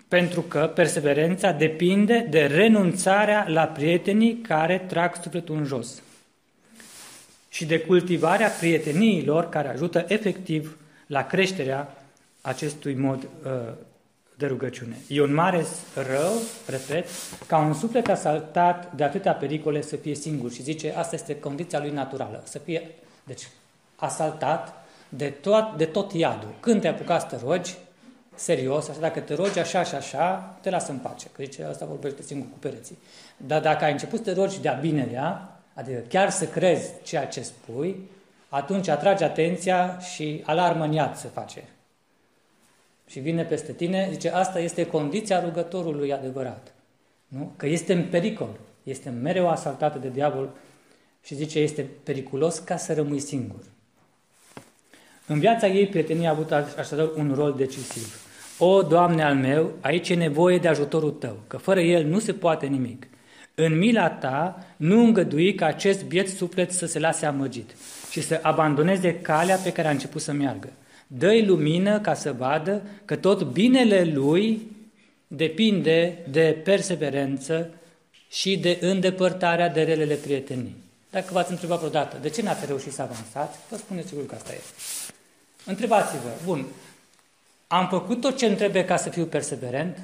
pentru 0.08 0.40
că 0.40 0.72
perseverența 0.74 1.52
depinde 1.52 2.26
de 2.30 2.46
renunțarea 2.46 3.44
la 3.48 3.66
prietenii 3.66 4.38
care 4.38 4.78
trag 4.78 5.14
sufletul 5.22 5.56
în 5.56 5.64
jos 5.64 6.02
și 7.48 7.64
de 7.64 7.80
cultivarea 7.80 8.48
prieteniilor 8.48 9.48
care 9.48 9.68
ajută 9.68 10.04
efectiv 10.08 10.78
la 11.06 11.26
creșterea 11.26 11.96
acestui 12.40 12.94
mod 12.94 13.22
uh, 13.22 13.72
de 14.36 14.46
rugăciune. 14.46 14.96
E 15.08 15.22
un 15.22 15.34
mare 15.34 15.64
rău, 15.94 16.32
repet, 16.66 17.06
ca 17.46 17.58
un 17.58 17.74
suflet 17.74 18.08
asaltat 18.08 18.94
de 18.94 19.04
atâtea 19.04 19.32
pericole 19.32 19.82
să 19.82 19.96
fie 19.96 20.14
singur 20.14 20.52
și 20.52 20.62
zice, 20.62 20.94
asta 20.96 21.14
este 21.14 21.38
condiția 21.38 21.78
lui 21.78 21.90
naturală, 21.90 22.42
să 22.44 22.58
fie, 22.58 22.90
deci, 23.24 23.48
asaltat 23.96 24.84
de 25.08 25.28
tot, 25.30 25.76
de 25.76 25.84
tot 25.84 26.12
iadul. 26.12 26.54
Când 26.60 26.80
te 26.80 26.88
apucat 26.88 27.20
să 27.20 27.26
te 27.26 27.42
rogi, 27.44 27.74
serios, 28.34 28.88
așa, 28.88 29.00
dacă 29.00 29.20
te 29.20 29.34
rogi 29.34 29.58
așa 29.58 29.82
și 29.82 29.94
așa, 29.94 30.56
te 30.60 30.70
lasă 30.70 30.90
în 30.90 30.98
pace, 30.98 31.26
că 31.32 31.42
zice, 31.42 31.64
asta 31.64 31.86
vorbește 31.86 32.22
singur 32.22 32.46
cu 32.50 32.58
pereții. 32.58 32.98
Dar 33.36 33.60
dacă 33.60 33.84
ai 33.84 33.92
început 33.92 34.18
să 34.18 34.24
te 34.24 34.40
rogi 34.40 34.60
de-a 34.60 34.72
binelea, 34.72 35.58
adică 35.74 35.98
chiar 35.98 36.30
să 36.30 36.46
crezi 36.46 36.90
ceea 37.02 37.26
ce 37.26 37.42
spui, 37.42 38.10
atunci 38.54 38.88
atrage 38.88 39.24
atenția 39.24 39.98
și 39.98 40.42
alarmă 40.46 40.84
în 40.84 40.92
iad 40.92 41.16
se 41.16 41.28
face. 41.28 41.64
Și 43.06 43.20
vine 43.20 43.42
peste 43.44 43.72
tine, 43.72 44.08
zice, 44.10 44.30
asta 44.30 44.58
este 44.58 44.86
condiția 44.86 45.40
rugătorului 45.40 46.12
adevărat. 46.12 46.74
Nu? 47.28 47.52
Că 47.56 47.66
este 47.66 47.92
în 47.92 48.04
pericol, 48.04 48.58
este 48.82 49.10
mereu 49.10 49.48
asaltată 49.48 49.98
de 49.98 50.08
diavol 50.08 50.50
și 51.22 51.34
zice, 51.34 51.58
este 51.58 51.86
periculos 52.02 52.58
ca 52.58 52.76
să 52.76 52.94
rămâi 52.94 53.20
singur. 53.20 53.62
În 55.26 55.38
viața 55.38 55.66
ei, 55.66 55.86
prietenia 55.86 56.28
a 56.28 56.32
avut 56.32 56.52
așadar 56.52 57.10
un 57.16 57.32
rol 57.34 57.54
decisiv. 57.54 58.26
O, 58.58 58.82
Doamne 58.82 59.24
al 59.24 59.34
meu, 59.34 59.72
aici 59.80 60.08
e 60.08 60.14
nevoie 60.14 60.58
de 60.58 60.68
ajutorul 60.68 61.10
Tău, 61.10 61.36
că 61.46 61.56
fără 61.56 61.80
El 61.80 62.04
nu 62.04 62.18
se 62.18 62.32
poate 62.32 62.66
nimic. 62.66 63.06
În 63.54 63.78
mila 63.78 64.10
Ta 64.10 64.64
nu 64.76 65.04
îngădui 65.04 65.54
ca 65.54 65.66
acest 65.66 66.04
biet 66.04 66.28
suflet 66.28 66.72
să 66.72 66.86
se 66.86 66.98
lase 66.98 67.26
amăgit 67.26 67.70
și 68.10 68.22
să 68.22 68.38
abandoneze 68.42 69.20
calea 69.20 69.56
pe 69.56 69.72
care 69.72 69.88
a 69.88 69.90
început 69.90 70.20
să 70.20 70.32
meargă. 70.32 70.68
Dă-i 71.06 71.46
lumină 71.46 72.00
ca 72.00 72.14
să 72.14 72.32
vadă 72.32 72.82
că 73.04 73.16
tot 73.16 73.42
binele 73.42 74.04
lui 74.04 74.62
depinde 75.26 76.18
de 76.30 76.60
perseverență 76.64 77.70
și 78.30 78.58
de 78.58 78.78
îndepărtarea 78.80 79.68
de 79.68 79.82
relele 79.82 80.14
prietenii. 80.14 80.76
Dacă 81.10 81.26
v-ați 81.30 81.50
întrebat 81.50 81.78
vreodată 81.78 82.16
de 82.22 82.28
ce 82.28 82.42
n-ați 82.42 82.66
reușit 82.66 82.92
să 82.92 83.02
avansați, 83.02 83.58
vă 83.70 83.76
spuneți 83.76 84.08
sigur 84.08 84.26
că 84.26 84.34
asta 84.34 84.52
e. 84.52 84.60
Întrebați-vă, 85.64 86.28
bun, 86.44 86.66
am 87.66 87.88
făcut 87.88 88.20
tot 88.20 88.36
ce 88.36 88.46
îmi 88.46 88.56
trebuie 88.56 88.84
ca 88.84 88.96
să 88.96 89.08
fiu 89.08 89.24
perseverent? 89.24 89.98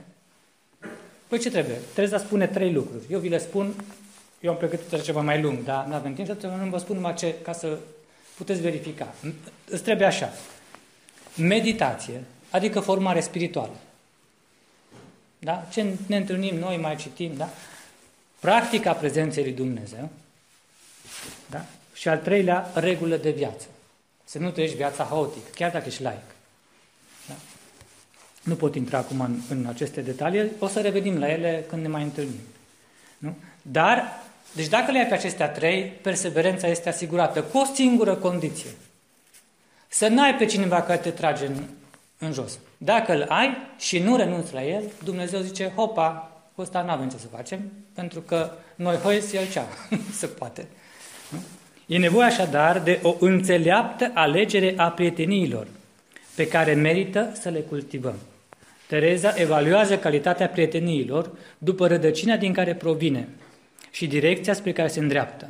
Păi 1.31 1.38
ce 1.38 1.51
trebuie? 1.51 1.77
Trebuie 1.93 2.19
să 2.19 2.25
spune 2.27 2.47
trei 2.47 2.73
lucruri. 2.73 3.05
Eu 3.11 3.19
vi 3.19 3.29
le 3.29 3.38
spun, 3.38 3.75
eu 4.40 4.51
am 4.51 4.57
pregătit 4.57 5.03
ceva 5.03 5.21
mai 5.21 5.40
lung, 5.40 5.65
dar 5.65 5.85
nu 5.85 5.94
avem 5.94 6.15
timp 6.15 6.27
să 6.27 6.67
vă 6.71 6.79
spun 6.79 6.96
numai 6.96 7.15
ce, 7.15 7.35
ca 7.42 7.52
să 7.52 7.79
puteți 8.37 8.61
verifica. 8.61 9.15
Îți 9.69 9.83
trebuie 9.83 10.07
așa. 10.07 10.33
Meditație, 11.37 12.25
adică 12.50 12.81
formare 12.81 13.21
spirituală. 13.21 13.77
Da? 15.38 15.67
Ce 15.73 15.87
ne 16.07 16.17
întâlnim 16.17 16.57
noi, 16.57 16.77
mai 16.77 16.96
citim, 16.96 17.33
da? 17.37 17.48
Practica 18.40 18.92
prezenței 18.92 19.42
lui 19.42 19.52
Dumnezeu. 19.52 20.09
Da? 21.50 21.65
Și 21.92 22.09
al 22.09 22.19
treilea, 22.19 22.71
regulă 22.75 23.17
de 23.17 23.31
viață. 23.31 23.67
Să 24.25 24.38
nu 24.38 24.50
trăiești 24.50 24.77
viața 24.77 25.04
haotică, 25.04 25.48
chiar 25.54 25.71
dacă 25.71 25.85
ești 25.87 26.02
laic. 26.02 26.35
Da? 28.43 28.51
Nu 28.51 28.55
pot 28.55 28.75
intra 28.75 28.99
acum 28.99 29.21
în, 29.21 29.41
în 29.49 29.67
aceste 29.69 30.01
detalii, 30.01 30.51
o 30.59 30.67
să 30.67 30.81
revenim 30.81 31.19
la 31.19 31.31
ele 31.31 31.65
când 31.69 31.83
ne 31.83 31.88
mai 31.88 32.03
întâlnim. 32.03 32.41
Nu? 33.19 33.37
Dar 33.63 34.23
deci 34.53 34.69
dacă 34.69 34.91
le 34.91 34.99
ai 34.99 35.07
pe 35.07 35.15
acestea 35.15 35.49
trei, 35.49 35.83
perseverența 36.03 36.67
este 36.67 36.88
asigurată 36.88 37.43
cu 37.43 37.59
o 37.59 37.65
singură 37.75 38.15
condiție. 38.15 38.71
Să 39.88 40.09
n-ai 40.09 40.35
pe 40.35 40.45
cineva 40.45 40.83
care 40.83 40.99
te 40.99 41.11
trage 41.11 41.47
în, 41.47 41.55
în 42.19 42.33
jos. 42.33 42.59
Dacă 42.79 43.13
îl 43.13 43.27
ai 43.29 43.57
și 43.79 43.99
nu 43.99 44.17
renunți 44.17 44.55
la 44.55 44.65
el, 44.65 44.83
Dumnezeu 45.05 45.41
zice, 45.41 45.73
hopa, 45.77 46.33
cu 46.55 46.61
ăsta 46.61 46.83
nu 46.83 46.91
avem 46.91 47.09
ce 47.09 47.17
să 47.17 47.27
facem, 47.27 47.73
pentru 47.95 48.21
că 48.21 48.53
noi 48.75 48.97
hoiți, 48.97 49.37
el 49.37 49.51
cea. 49.51 49.67
se 50.21 50.27
poate. 50.27 50.67
Nu? 51.29 51.38
E 51.87 51.99
nevoie 51.99 52.27
așadar 52.27 52.79
de 52.79 52.99
o 53.03 53.17
înțeleaptă 53.19 54.11
alegere 54.15 54.75
a 54.77 54.91
prieteniilor, 54.91 55.67
pe 56.35 56.49
care 56.49 56.75
merită 56.75 57.33
să 57.41 57.49
le 57.49 57.61
cultivăm. 57.61 58.15
Tereza 58.91 59.33
evaluează 59.37 59.99
calitatea 59.99 60.49
prieteniilor 60.49 61.31
după 61.59 61.87
rădăcina 61.87 62.37
din 62.37 62.53
care 62.53 62.75
provine 62.75 63.29
și 63.91 64.07
direcția 64.07 64.53
spre 64.53 64.73
care 64.73 64.88
se 64.88 65.01
îndreaptă. 65.01 65.49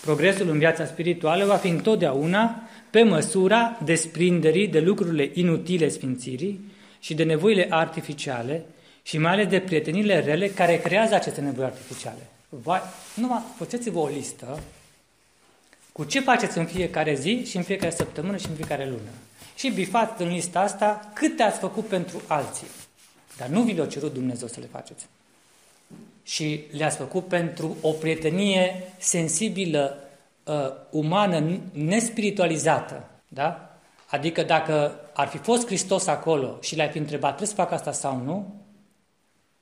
Progresul 0.00 0.48
în 0.48 0.58
viața 0.58 0.86
spirituală 0.86 1.44
va 1.44 1.56
fi 1.56 1.68
întotdeauna 1.68 2.62
pe 2.90 3.02
măsura 3.02 3.78
desprinderii 3.84 4.68
de 4.68 4.80
lucrurile 4.80 5.30
inutile 5.32 5.88
sfințirii 5.88 6.72
și 7.00 7.14
de 7.14 7.22
nevoile 7.22 7.66
artificiale 7.70 8.64
și 9.02 9.18
mai 9.18 9.32
ales 9.32 9.46
de 9.46 9.60
prietenile 9.60 10.20
rele 10.20 10.48
care 10.48 10.76
creează 10.76 11.14
aceste 11.14 11.40
nevoi 11.40 11.64
artificiale. 11.64 12.30
Vai, 12.48 12.80
numai 13.14 13.42
faceți-vă 13.56 13.98
o 13.98 14.08
listă 14.08 14.62
cu 15.92 16.04
ce 16.04 16.20
faceți 16.20 16.58
în 16.58 16.64
fiecare 16.64 17.14
zi 17.14 17.44
și 17.44 17.56
în 17.56 17.62
fiecare 17.62 17.90
săptămână 17.90 18.36
și 18.36 18.46
în 18.48 18.54
fiecare 18.54 18.84
lună. 18.84 19.10
Și 19.54 19.70
bifați 19.70 20.22
în 20.22 20.28
lista 20.28 20.60
asta 20.60 21.10
cât 21.14 21.40
ați 21.40 21.58
făcut 21.58 21.86
pentru 21.86 22.22
alții. 22.26 22.66
Dar 23.36 23.48
nu 23.48 23.62
vi 23.62 23.72
le-a 23.72 23.86
cerut 23.86 24.12
Dumnezeu 24.12 24.48
să 24.48 24.60
le 24.60 24.66
faceți. 24.66 25.06
Și 26.22 26.64
le-ați 26.70 26.96
făcut 26.96 27.26
pentru 27.26 27.76
o 27.80 27.90
prietenie 27.90 28.92
sensibilă, 28.98 29.98
uh, 30.44 30.54
umană, 30.90 31.58
nespiritualizată. 31.72 33.08
Da? 33.28 33.78
Adică 34.06 34.42
dacă 34.42 35.00
ar 35.12 35.28
fi 35.28 35.38
fost 35.38 35.66
Hristos 35.66 36.06
acolo 36.06 36.58
și 36.60 36.76
le-ai 36.76 36.90
fi 36.90 36.98
întrebat, 36.98 37.28
trebuie 37.28 37.48
să 37.48 37.62
fac 37.62 37.72
asta 37.72 37.92
sau 37.92 38.16
nu? 38.16 38.54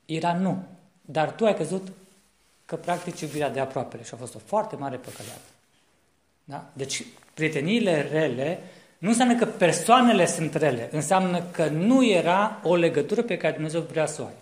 Era 0.05 0.35
nu. 0.35 0.63
Dar 1.01 1.31
tu 1.31 1.45
ai 1.45 1.57
căzut 1.57 1.89
că 2.65 2.77
practici 2.77 3.21
iubirea 3.21 3.51
de 3.51 3.61
aproapele 3.61 4.03
și 4.03 4.15
a 4.15 4.17
fost 4.17 4.35
o 4.35 4.39
foarte 4.45 4.77
mare 4.77 4.97
păcăleată. 4.97 5.41
Da? 6.45 6.71
Deci 6.73 7.05
prieteniile 7.35 8.09
rele 8.11 8.59
nu 9.03 9.09
înseamnă 9.09 9.35
că 9.35 9.45
persoanele 9.45 10.27
sunt 10.27 10.55
rele, 10.55 10.89
înseamnă 10.93 11.43
că 11.51 11.69
nu 11.69 12.07
era 12.07 12.61
o 12.63 12.75
legătură 12.75 13.23
pe 13.23 13.37
care 13.37 13.53
Dumnezeu 13.53 13.81
vrea 13.81 14.07
să 14.07 14.23
o 14.23 14.25
ai. 14.25 14.33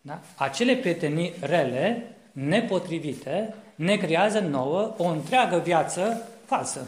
Da? 0.00 0.20
Acele 0.34 0.74
prietenii 0.74 1.32
rele, 1.40 2.16
nepotrivite, 2.32 3.54
ne 3.74 3.96
creează 3.96 4.38
nouă 4.38 4.94
o 4.96 5.08
întreagă 5.08 5.58
viață 5.64 6.22
falsă 6.44 6.86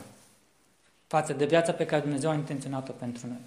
față 1.06 1.32
de 1.32 1.44
viața 1.44 1.72
pe 1.72 1.86
care 1.86 2.02
Dumnezeu 2.02 2.30
a 2.30 2.34
intenționat-o 2.34 2.92
pentru 2.92 3.26
noi. 3.26 3.38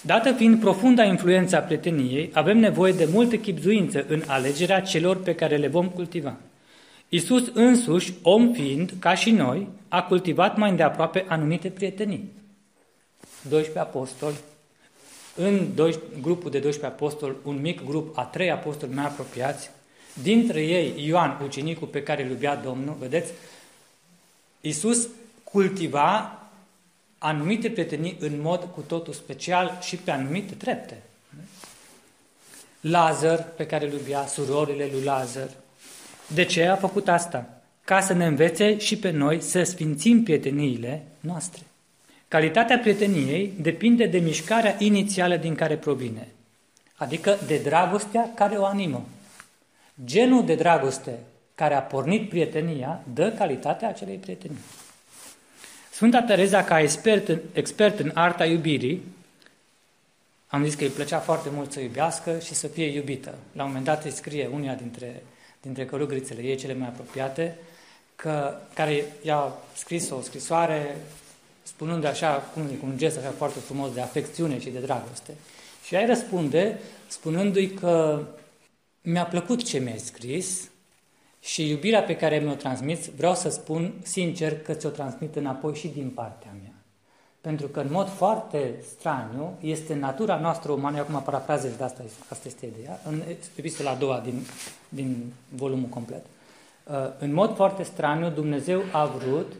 Dată 0.00 0.32
fiind 0.32 0.60
profunda 0.60 1.04
influența 1.04 1.60
prieteniei, 1.60 2.30
avem 2.32 2.58
nevoie 2.58 2.92
de 2.92 3.08
multă 3.12 3.36
chipzuință 3.36 4.04
în 4.08 4.22
alegerea 4.26 4.80
celor 4.80 5.22
pe 5.22 5.34
care 5.34 5.56
le 5.56 5.68
vom 5.68 5.88
cultiva. 5.88 6.36
Isus 7.08 7.50
însuși, 7.54 8.12
om 8.22 8.52
fiind, 8.52 8.92
ca 8.98 9.14
și 9.14 9.30
noi, 9.30 9.68
a 9.88 10.02
cultivat 10.02 10.56
mai 10.56 10.70
îndeaproape 10.70 11.24
anumite 11.28 11.68
prietenii. 11.68 12.34
12 13.48 13.78
apostoli, 13.78 14.36
în 15.34 15.68
grupul 16.20 16.50
de 16.50 16.58
12 16.58 16.86
apostoli, 16.86 17.36
un 17.44 17.60
mic 17.60 17.84
grup 17.84 18.18
a 18.18 18.24
trei 18.24 18.50
apostoli 18.50 18.94
mai 18.94 19.04
apropiați, 19.04 19.70
dintre 20.22 20.62
ei 20.62 21.06
Ioan, 21.06 21.40
ucenicul 21.44 21.86
pe 21.86 22.02
care 22.02 22.22
îl 22.22 22.30
iubea 22.30 22.56
Domnul, 22.56 22.96
vedeți, 22.98 23.32
Isus 24.60 25.08
cultiva 25.44 26.40
anumite 27.18 27.70
prietenii 27.70 28.16
în 28.20 28.40
mod 28.40 28.68
cu 28.74 28.80
totul 28.80 29.12
special 29.12 29.78
și 29.82 29.96
pe 29.96 30.10
anumite 30.10 30.54
trepte. 30.54 31.02
Lazar, 32.80 33.44
pe 33.56 33.66
care 33.66 33.86
îl 33.86 33.92
iubea, 33.92 34.26
surorile 34.26 34.88
lui 34.92 35.02
Lazar. 35.02 35.48
De 36.34 36.44
ce 36.44 36.66
a 36.66 36.76
făcut 36.76 37.08
asta? 37.08 37.62
Ca 37.84 38.00
să 38.00 38.12
ne 38.12 38.26
învețe 38.26 38.78
și 38.78 38.98
pe 38.98 39.10
noi 39.10 39.40
să 39.40 39.62
sfințim 39.62 40.22
prieteniile 40.22 41.06
noastre. 41.20 41.62
Calitatea 42.28 42.78
prieteniei 42.78 43.52
depinde 43.60 44.06
de 44.06 44.18
mișcarea 44.18 44.74
inițială 44.78 45.36
din 45.36 45.54
care 45.54 45.76
provine, 45.76 46.28
adică 46.94 47.38
de 47.46 47.58
dragostea 47.58 48.30
care 48.34 48.56
o 48.56 48.64
animă. 48.64 49.06
Genul 50.04 50.44
de 50.44 50.54
dragoste 50.54 51.18
care 51.54 51.74
a 51.74 51.82
pornit 51.82 52.28
prietenia 52.28 53.02
dă 53.14 53.32
calitatea 53.32 53.88
acelei 53.88 54.16
prietenii. 54.16 54.58
Sfânta 55.90 56.22
Tereza, 56.22 56.64
ca 56.64 56.80
expert 56.80 57.28
în, 57.28 57.38
expert 57.52 57.98
în 57.98 58.10
arta 58.14 58.44
iubirii, 58.44 59.02
am 60.46 60.64
zis 60.64 60.74
că 60.74 60.84
îi 60.84 60.90
plăcea 60.90 61.18
foarte 61.18 61.48
mult 61.52 61.72
să 61.72 61.80
iubească 61.80 62.38
și 62.38 62.54
să 62.54 62.66
fie 62.66 62.86
iubită. 62.86 63.34
La 63.52 63.62
un 63.62 63.68
moment 63.68 63.86
dat 63.86 64.04
îi 64.04 64.10
scrie 64.10 64.50
unia 64.52 64.74
dintre, 64.74 65.22
dintre 65.60 65.84
călugrițele 65.84 66.42
ei, 66.42 66.56
cele 66.56 66.74
mai 66.74 66.88
apropiate, 66.88 67.56
că, 68.16 68.56
care 68.74 69.04
i-a 69.22 69.52
scris 69.74 70.10
o 70.10 70.20
scrisoare 70.20 70.96
spunând 71.66 72.04
așa, 72.04 72.34
cum 72.54 72.62
cu 72.62 72.86
un 72.86 72.96
gest 72.96 73.18
așa 73.18 73.30
foarte 73.30 73.58
frumos 73.58 73.92
de 73.92 74.00
afecțiune 74.00 74.60
și 74.60 74.70
de 74.70 74.78
dragoste. 74.78 75.34
Și 75.84 75.94
ea 75.94 76.00
îi 76.00 76.06
răspunde 76.06 76.78
spunându-i 77.08 77.70
că 77.70 78.22
mi-a 79.02 79.24
plăcut 79.24 79.62
ce 79.62 79.78
mi-ai 79.78 79.98
scris, 79.98 80.68
și 81.46 81.68
iubirea 81.68 82.02
pe 82.02 82.16
care 82.16 82.38
mi-o 82.38 82.54
transmiți, 82.54 83.10
vreau 83.16 83.34
să 83.34 83.48
spun 83.48 83.92
sincer 84.02 84.60
că 84.60 84.72
ți-o 84.72 84.88
transmit 84.88 85.36
înapoi 85.36 85.74
și 85.74 85.88
din 85.88 86.10
partea 86.10 86.50
mea. 86.62 86.72
Pentru 87.40 87.66
că 87.66 87.80
în 87.80 87.88
mod 87.90 88.08
foarte 88.08 88.74
straniu 88.96 89.52
este 89.60 89.94
natura 89.94 90.38
noastră 90.38 90.72
umană, 90.72 90.98
acum 90.98 91.22
parafrazez 91.22 91.76
de 91.76 91.84
asta, 91.84 92.02
asta 92.28 92.48
este 92.48 92.66
ideea, 92.66 93.00
în 93.04 93.22
epistola 93.56 93.90
a 93.90 93.94
doua 93.94 94.20
din, 94.20 94.46
din 94.88 95.32
volumul 95.48 95.88
complet. 95.88 96.24
Uh, 96.84 96.94
în 97.18 97.32
mod 97.32 97.54
foarte 97.54 97.82
straniu, 97.82 98.30
Dumnezeu 98.30 98.82
a 98.92 99.04
vrut 99.04 99.52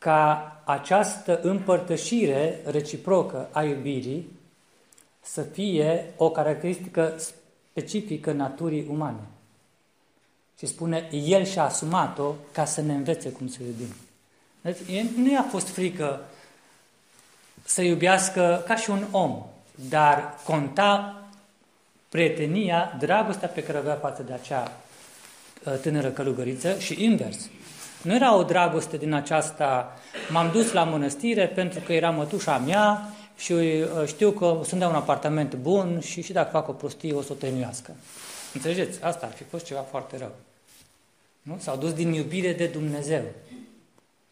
ca 0.00 0.62
această 0.64 1.40
împărtășire 1.42 2.60
reciprocă 2.64 3.48
a 3.52 3.62
iubirii 3.62 4.30
să 5.20 5.42
fie 5.42 6.12
o 6.16 6.30
caracteristică 6.30 7.14
specifică 7.18 8.32
naturii 8.32 8.86
umane. 8.90 9.20
Și 10.58 10.66
spune, 10.66 11.08
El 11.12 11.44
și-a 11.44 11.62
asumat-o 11.62 12.34
ca 12.52 12.64
să 12.64 12.80
ne 12.80 12.94
învețe 12.94 13.30
cum 13.30 13.48
să 13.48 13.58
iubim. 13.62 13.94
Deci, 14.60 15.06
nu 15.16 15.30
i-a 15.30 15.46
fost 15.50 15.68
frică 15.68 16.20
să 17.64 17.82
iubească 17.82 18.62
ca 18.66 18.76
și 18.76 18.90
un 18.90 19.04
om, 19.10 19.46
dar 19.88 20.34
conta 20.44 21.22
prietenia, 22.08 22.96
dragostea 22.98 23.48
pe 23.48 23.62
care 23.62 23.78
o 23.78 23.80
avea 23.80 23.94
față 23.94 24.22
de 24.22 24.32
acea 24.32 24.72
uh, 25.64 25.78
tânără 25.78 26.08
călugăriță 26.10 26.78
și 26.78 27.04
invers. 27.04 27.48
Nu 28.02 28.14
era 28.14 28.36
o 28.36 28.42
dragoste 28.42 28.96
din 28.96 29.12
aceasta, 29.12 29.98
m-am 30.30 30.50
dus 30.52 30.72
la 30.72 30.84
mănăstire 30.84 31.46
pentru 31.46 31.80
că 31.80 31.92
era 31.92 32.10
mătușa 32.10 32.58
mea 32.58 33.08
și 33.36 33.52
uh, 33.52 34.06
știu 34.06 34.30
că 34.30 34.44
o 34.44 34.62
să-mi 34.62 34.80
dea 34.80 34.88
un 34.88 34.94
apartament 34.94 35.54
bun 35.54 36.00
și 36.00 36.22
și 36.22 36.32
dacă 36.32 36.50
fac 36.50 36.68
o 36.68 36.72
prostie 36.72 37.12
o 37.12 37.22
să 37.22 37.32
o 37.32 37.34
tăinuiască. 37.34 37.92
Înțelegeți? 38.54 39.02
Asta 39.04 39.26
ar 39.26 39.32
fi 39.32 39.42
fost 39.42 39.64
ceva 39.64 39.80
foarte 39.80 40.16
rău. 40.16 40.32
Nu? 41.42 41.56
S-au 41.58 41.76
dus 41.76 41.92
din 41.92 42.12
iubire 42.12 42.52
de 42.52 42.66
Dumnezeu. 42.66 43.22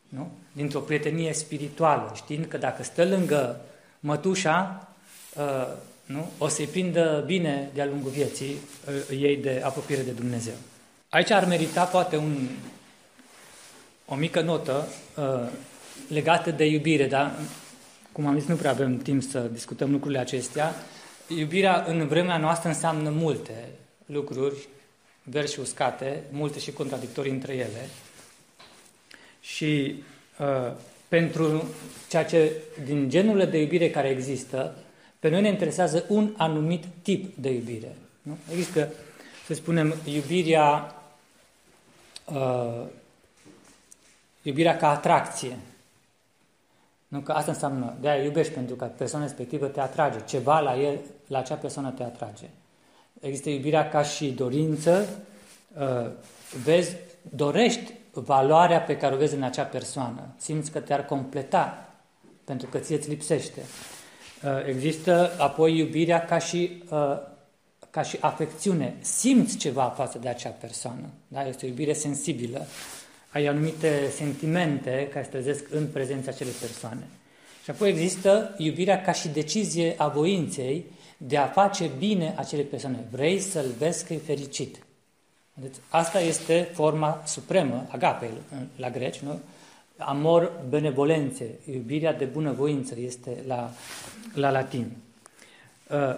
Nu? 0.09 0.31
Dintr-o 0.53 0.81
prietenie 0.81 1.33
spirituală, 1.33 2.13
știind 2.15 2.47
că 2.47 2.57
dacă 2.57 2.83
stă 2.83 3.05
lângă 3.05 3.61
mătușa, 4.01 4.89
uh, 5.37 5.67
nu? 6.05 6.27
o 6.39 6.49
să-i 6.49 6.67
prindă 6.67 7.23
bine 7.27 7.71
de-a 7.75 7.87
lungul 7.87 8.11
vieții 8.11 8.57
uh, 9.11 9.21
ei 9.21 9.37
de 9.37 9.63
apropiere 9.65 10.03
de 10.03 10.11
Dumnezeu. 10.11 10.55
Aici 11.09 11.31
ar 11.31 11.45
merita 11.45 11.85
poate 11.85 12.17
un, 12.17 12.49
o 14.09 14.15
mică 14.15 14.41
notă 14.41 14.89
uh, 15.17 15.49
legată 16.09 16.51
de 16.51 16.65
iubire, 16.65 17.07
dar 17.07 17.39
cum 18.13 18.27
am 18.27 18.39
zis, 18.39 18.49
nu 18.49 18.55
prea 18.55 18.71
avem 18.71 18.99
timp 18.99 19.23
să 19.23 19.39
discutăm 19.39 19.91
lucrurile 19.91 20.21
acestea. 20.21 20.75
Iubirea 21.39 21.85
în 21.87 22.07
vremea 22.07 22.37
noastră 22.37 22.69
înseamnă 22.69 23.11
multe 23.11 23.69
lucruri 24.07 24.69
verzi 25.23 25.53
și 25.53 25.61
uscate, 25.61 26.23
multe 26.31 26.59
și 26.59 26.73
contradictorii 26.73 27.33
între 27.33 27.53
ele. 27.53 27.89
Și 29.41 30.03
uh, 30.39 30.73
pentru 31.09 31.69
ceea 32.09 32.25
ce, 32.25 32.53
din 32.85 33.09
genurile 33.09 33.45
de 33.45 33.61
iubire 33.61 33.91
care 33.91 34.09
există, 34.09 34.75
pe 35.19 35.29
noi 35.29 35.41
ne 35.41 35.49
interesează 35.49 36.05
un 36.09 36.35
anumit 36.37 36.85
tip 37.03 37.37
de 37.37 37.51
iubire. 37.51 37.97
Nu? 38.23 38.39
Există, 38.51 38.93
să 39.47 39.55
spunem, 39.55 39.95
iubirea, 40.05 40.95
uh, 42.25 42.83
iubirea 44.49 44.77
ca 44.77 44.91
atracție. 44.91 45.57
Nu? 47.09 47.21
Că 47.21 47.33
asta 47.33 47.51
înseamnă, 47.51 47.97
de 48.01 48.09
aia 48.09 48.23
iubești 48.23 48.53
pentru 48.53 48.75
că 48.75 48.85
persoana 48.85 49.25
respectivă 49.25 49.67
te 49.67 49.81
atrage, 49.81 50.19
ceva 50.25 50.61
la 50.61 50.77
el, 50.81 50.99
la 51.27 51.39
acea 51.39 51.55
persoană 51.55 51.91
te 51.91 52.03
atrage. 52.03 52.47
Există 53.21 53.51
iubirea 53.51 53.89
ca 53.89 54.03
și 54.03 54.31
dorință, 54.31 55.09
uh, 55.79 56.11
vezi, 56.65 56.97
dorești 57.31 57.93
valoarea 58.13 58.81
pe 58.81 58.97
care 58.97 59.15
o 59.15 59.19
vezi 59.19 59.35
în 59.35 59.43
acea 59.43 59.65
persoană, 59.65 60.29
simți 60.37 60.71
că 60.71 60.81
te-ar 60.81 61.05
completa 61.05 61.89
pentru 62.45 62.69
că 62.69 62.79
ție 62.79 62.97
îți 62.97 63.09
lipsește. 63.09 63.61
Uh, 64.45 64.67
există 64.67 65.31
apoi 65.39 65.77
iubirea 65.79 66.25
ca 66.25 66.39
și, 66.39 66.83
uh, 66.91 67.19
ca 67.91 68.03
și 68.03 68.17
afecțiune. 68.21 68.97
Simți 69.01 69.57
ceva 69.57 69.85
față 69.85 70.19
de 70.19 70.29
acea 70.29 70.51
persoană. 70.51 71.09
Da? 71.29 71.47
Este 71.47 71.65
o 71.65 71.69
iubire 71.69 71.93
sensibilă. 71.93 72.67
Ai 73.31 73.47
anumite 73.47 74.11
sentimente 74.15 75.09
care 75.13 75.25
se 75.25 75.31
trezesc 75.31 75.65
în 75.71 75.87
prezența 75.87 76.31
acelei 76.31 76.53
persoane. 76.61 77.07
Și 77.65 77.71
apoi 77.71 77.89
există 77.89 78.55
iubirea 78.59 79.01
ca 79.01 79.13
și 79.13 79.29
decizie 79.29 79.95
a 79.97 80.09
voinței 80.09 80.85
de 81.17 81.37
a 81.37 81.47
face 81.47 81.91
bine 81.99 82.35
acelei 82.37 82.65
persoane. 82.65 83.05
Vrei 83.11 83.39
să-l 83.41 83.67
vezi 83.79 84.07
că 84.07 84.13
e 84.13 84.19
fericit. 84.19 84.77
Deci 85.55 85.75
asta 85.89 86.21
este 86.21 86.69
forma 86.73 87.23
supremă, 87.27 87.87
agape 87.89 88.31
la 88.77 88.91
greci, 88.91 89.19
nu? 89.19 89.41
Amor 89.97 90.53
benevolențe, 90.69 91.45
iubirea 91.73 92.13
de 92.13 92.25
bunăvoință 92.25 92.95
este 93.01 93.31
la, 93.47 93.71
la 94.35 94.51
latin. 94.51 94.91
Uh, 95.91 96.17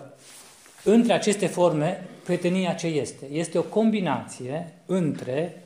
între 0.85 1.13
aceste 1.13 1.47
forme, 1.47 2.09
prietenia 2.25 2.73
ce 2.73 2.87
este? 2.87 3.27
Este 3.33 3.59
o 3.59 3.63
combinație 3.63 4.73
între 4.87 5.65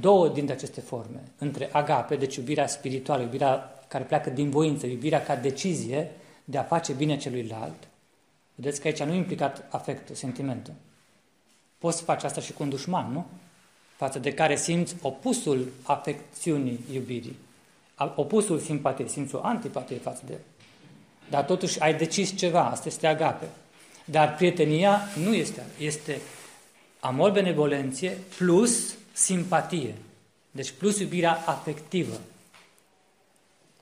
două 0.00 0.28
dintre 0.28 0.54
aceste 0.54 0.80
forme. 0.80 1.22
Între 1.38 1.68
agape, 1.72 2.16
deci 2.16 2.36
iubirea 2.36 2.66
spirituală, 2.66 3.22
iubirea 3.22 3.82
care 3.88 4.04
pleacă 4.04 4.30
din 4.30 4.50
voință, 4.50 4.86
iubirea 4.86 5.22
ca 5.22 5.36
decizie 5.36 6.10
de 6.44 6.58
a 6.58 6.62
face 6.62 6.92
bine 6.92 7.16
celuilalt. 7.16 7.88
Vedeți 8.54 8.80
că 8.80 8.86
aici 8.86 9.02
nu 9.02 9.12
e 9.12 9.16
implicat 9.16 9.66
afectul, 9.70 10.14
sentimentul. 10.14 10.72
Poți 11.78 11.98
să 11.98 12.04
faci 12.04 12.22
asta 12.22 12.40
și 12.40 12.52
cu 12.52 12.62
un 12.62 12.68
dușman, 12.68 13.12
nu? 13.12 13.26
Față 13.96 14.18
de 14.18 14.34
care 14.34 14.56
simți 14.56 14.96
opusul 15.02 15.72
afecțiunii 15.82 16.84
iubirii, 16.92 17.36
opusul 18.14 18.58
simpatiei, 18.58 19.08
simți 19.08 19.34
o 19.34 19.40
antipatie 19.42 19.96
față 19.96 20.22
de 20.26 20.32
el. 20.32 20.40
Dar 21.30 21.44
totuși 21.44 21.80
ai 21.80 21.94
decis 21.94 22.36
ceva, 22.36 22.64
asta 22.64 22.88
este 22.88 23.06
agape. 23.06 23.48
Dar 24.04 24.34
prietenia 24.34 25.00
nu 25.24 25.34
este, 25.34 25.62
este 25.78 26.20
amor 27.00 27.30
benevolenție 27.30 28.18
plus 28.36 28.94
simpatie. 29.12 29.94
Deci 30.50 30.70
plus 30.70 30.98
iubirea 30.98 31.42
afectivă. 31.46 32.20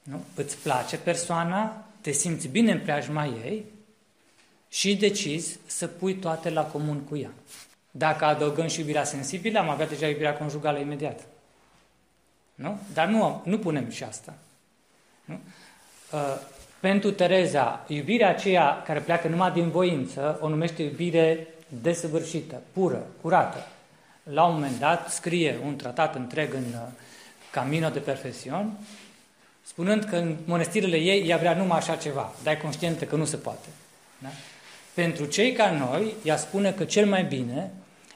Nu? 0.03 0.24
Îți 0.35 0.57
place 0.57 0.97
persoana, 0.97 1.87
te 2.01 2.11
simți 2.11 2.49
bine 2.49 2.72
în 2.72 2.81
preajma 2.81 3.26
ei 3.26 3.64
și 4.68 4.97
decizi 4.97 5.59
să 5.66 5.87
pui 5.87 6.14
toate 6.14 6.51
la 6.51 6.62
comun 6.62 7.01
cu 7.01 7.16
ea. 7.16 7.31
Dacă 7.91 8.24
adăugăm 8.24 8.66
și 8.66 8.81
iubirea 8.81 9.05
sensibilă, 9.05 9.59
am 9.59 9.68
avea 9.68 9.87
deja 9.87 10.07
iubirea 10.07 10.37
conjugală 10.37 10.78
imediat. 10.78 11.20
Nu? 12.55 12.78
Dar 12.93 13.07
nu, 13.07 13.43
nu 13.45 13.59
punem 13.59 13.91
și 13.91 14.03
asta. 14.03 14.35
Nu? 15.24 15.41
Uh, 16.12 16.37
pentru 16.81 17.11
Tereza, 17.11 17.85
iubirea 17.89 18.28
aceea 18.28 18.83
care 18.83 19.01
pleacă 19.01 19.28
numai 19.28 19.53
din 19.53 19.70
voință, 19.70 20.39
o 20.41 20.49
numește 20.49 20.83
iubire 20.83 21.47
desăvârșită, 21.68 22.62
pură, 22.72 23.07
curată. 23.20 23.66
La 24.33 24.45
un 24.45 24.53
moment 24.53 24.78
dat 24.78 25.11
scrie 25.11 25.61
un 25.64 25.76
tratat 25.76 26.14
întreg 26.14 26.55
în 26.55 26.64
uh, 26.72 26.87
Camino 27.51 27.89
de 27.89 27.99
Perfesion, 27.99 28.78
spunând 29.62 30.05
că 30.05 30.16
în 30.16 30.37
mănăstirile 30.45 30.97
ei 30.97 31.28
ea 31.28 31.37
vrea 31.37 31.55
numai 31.55 31.78
așa 31.78 31.97
ceva, 31.97 32.33
dar 32.43 32.55
e 32.55 32.57
conștientă 32.57 33.05
că 33.05 33.16
nu 33.16 33.24
se 33.24 33.37
poate. 33.37 33.68
Da? 34.18 34.28
Pentru 34.95 35.24
cei 35.24 35.53
ca 35.53 35.70
noi, 35.70 36.14
ea 36.24 36.37
spune 36.37 36.72
că 36.72 36.85
cel 36.85 37.07
mai 37.07 37.24
bine 37.24 37.70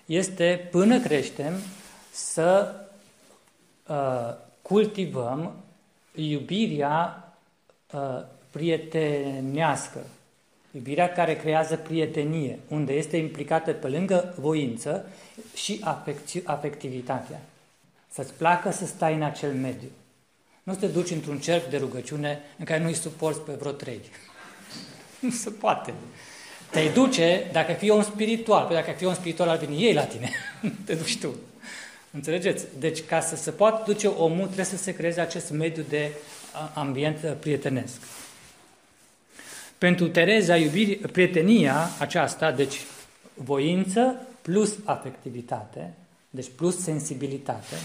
este, 0.06 0.68
până 0.70 1.00
creștem, 1.00 1.54
să 2.10 2.74
uh, 3.86 4.34
cultivăm 4.62 5.64
iubirea 6.14 7.32
uh, 7.92 8.22
prietenească, 8.50 9.98
iubirea 10.74 11.12
care 11.12 11.36
creează 11.36 11.76
prietenie, 11.76 12.58
unde 12.68 12.92
este 12.92 13.16
implicată 13.16 13.72
pe 13.72 13.88
lângă 13.88 14.34
voință 14.40 15.06
și 15.54 15.84
afectivitatea. 16.44 17.40
Să-ți 18.12 18.32
placă 18.32 18.70
să 18.70 18.86
stai 18.86 19.14
în 19.14 19.22
acel 19.22 19.52
mediu. 19.52 19.88
Nu 20.62 20.74
te 20.74 20.86
duci 20.86 21.10
într-un 21.10 21.38
cerc 21.38 21.70
de 21.70 21.76
rugăciune 21.76 22.40
în 22.58 22.64
care 22.64 22.82
nu-i 22.82 22.94
suporți 22.94 23.40
pe 23.40 23.52
vreo 23.52 23.70
trei. 23.70 24.00
nu 25.20 25.30
se 25.30 25.50
poate. 25.50 25.94
Te 26.70 26.90
duce, 26.94 27.48
dacă 27.52 27.72
fii 27.72 27.90
om 27.90 28.02
spiritual, 28.02 28.66
pentru 28.66 28.84
dacă 28.84 28.98
fii 28.98 29.06
om 29.06 29.14
spiritual, 29.14 29.48
ar 29.48 29.56
veni 29.56 29.84
ei 29.84 29.94
la 29.94 30.04
tine. 30.04 30.30
te 30.86 30.94
duci 30.94 31.18
tu. 31.18 31.34
Înțelegeți? 32.10 32.64
Deci, 32.78 33.04
ca 33.04 33.20
să 33.20 33.36
se 33.36 33.50
poată 33.50 33.82
duce 33.92 34.06
omul, 34.06 34.44
trebuie 34.44 34.64
să 34.64 34.76
se 34.76 34.94
creeze 34.94 35.20
acest 35.20 35.50
mediu 35.50 35.84
de 35.88 36.10
ambient 36.74 37.36
prietenesc. 37.40 37.96
Pentru 39.78 40.08
Tereza, 40.08 40.56
iubiri, 40.56 40.94
prietenia 40.94 41.88
aceasta, 41.98 42.52
deci 42.52 42.80
voință 43.34 44.26
plus 44.42 44.76
afectivitate, 44.84 45.94
deci 46.30 46.50
plus 46.56 46.78
sensibilitate, 46.78 47.76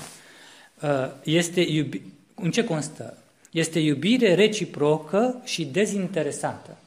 este 1.23 1.61
iubi... 1.61 2.01
în 2.35 2.51
ce 2.51 2.63
constă? 2.63 3.17
Este 3.51 3.79
iubire 3.79 4.33
reciprocă 4.33 5.41
și 5.43 5.65
dezinteresată. 5.65 6.77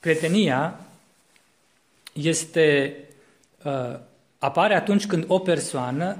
Prietenia 0.00 0.80
este, 2.12 2.96
uh, 3.64 3.98
apare 4.38 4.74
atunci 4.74 5.06
când 5.06 5.24
o 5.26 5.38
persoană 5.38 6.16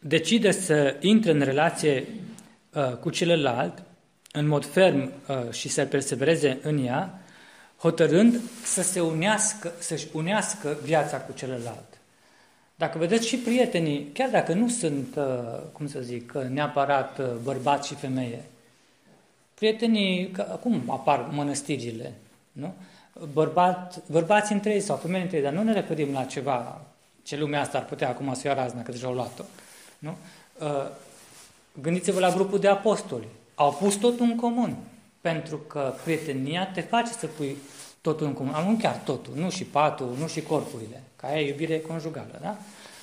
decide 0.00 0.50
să 0.50 0.96
intre 1.00 1.30
în 1.30 1.40
relație 1.40 2.04
uh, 2.72 2.96
cu 2.96 3.10
celălalt 3.10 3.82
în 4.36 4.46
mod 4.46 4.66
ferm 4.66 5.12
uh, 5.28 5.50
și 5.50 5.68
să 5.68 5.84
persevereze 5.84 6.58
în 6.62 6.84
ea, 6.84 7.20
hotărând 7.78 8.40
să 8.64 8.82
se 8.82 9.00
unească, 9.00 9.72
să-și 9.78 10.06
unească 10.12 10.76
viața 10.82 11.20
cu 11.20 11.32
celălalt. 11.32 11.84
Dacă 12.74 12.98
vedeți 12.98 13.26
și 13.26 13.36
prietenii, 13.36 14.10
chiar 14.12 14.30
dacă 14.30 14.52
nu 14.52 14.68
sunt, 14.68 15.18
cum 15.72 15.88
să 15.88 16.00
zic, 16.00 16.32
neapărat 16.48 17.36
bărbați 17.42 17.88
și 17.88 17.94
femeie, 17.94 18.44
prietenii, 19.54 20.32
acum 20.38 20.82
apar 20.86 21.28
mănăstirile, 21.30 22.12
nu? 22.52 22.74
Bărbat, 23.32 24.02
bărbați 24.10 24.52
între 24.52 24.72
ei 24.72 24.80
sau 24.80 24.96
femei 24.96 25.20
între 25.22 25.36
ei, 25.36 25.42
dar 25.42 25.52
nu 25.52 25.62
ne 25.62 25.72
referim 25.72 26.12
la 26.12 26.24
ceva 26.24 26.80
ce 27.22 27.36
lumea 27.36 27.60
asta 27.60 27.78
ar 27.78 27.84
putea 27.84 28.08
acum 28.08 28.34
să 28.34 28.46
ia 28.46 28.54
razna, 28.54 28.82
că 28.82 28.90
deja 28.90 29.06
au 29.06 29.14
luat-o. 29.14 29.42
Nu? 29.98 30.16
Uh, 30.58 30.88
gândiți-vă 31.80 32.20
la 32.20 32.30
grupul 32.30 32.58
de 32.58 32.68
apostoli. 32.68 33.26
Au 33.58 33.72
pus 33.72 33.94
totul 33.94 34.24
în 34.24 34.36
comun, 34.36 34.76
pentru 35.20 35.56
că 35.56 35.94
prietenia 36.04 36.66
te 36.66 36.80
face 36.80 37.12
să 37.12 37.26
pui 37.26 37.56
totul 38.00 38.26
în 38.26 38.32
comun. 38.32 38.54
Nu 38.68 38.76
chiar 38.76 39.00
totul, 39.04 39.32
nu 39.36 39.50
și 39.50 39.64
patul, 39.64 40.16
nu 40.18 40.26
și 40.26 40.42
corpurile, 40.42 41.02
ca 41.16 41.26
aia 41.26 41.40
e 41.40 41.48
iubire 41.48 41.80
conjugală, 41.80 42.38
da? 42.40 42.56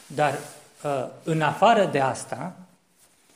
Dar 0.07 0.39
uh, 0.83 1.07
în 1.23 1.41
afară 1.41 1.85
de 1.85 1.99
asta, 1.99 2.55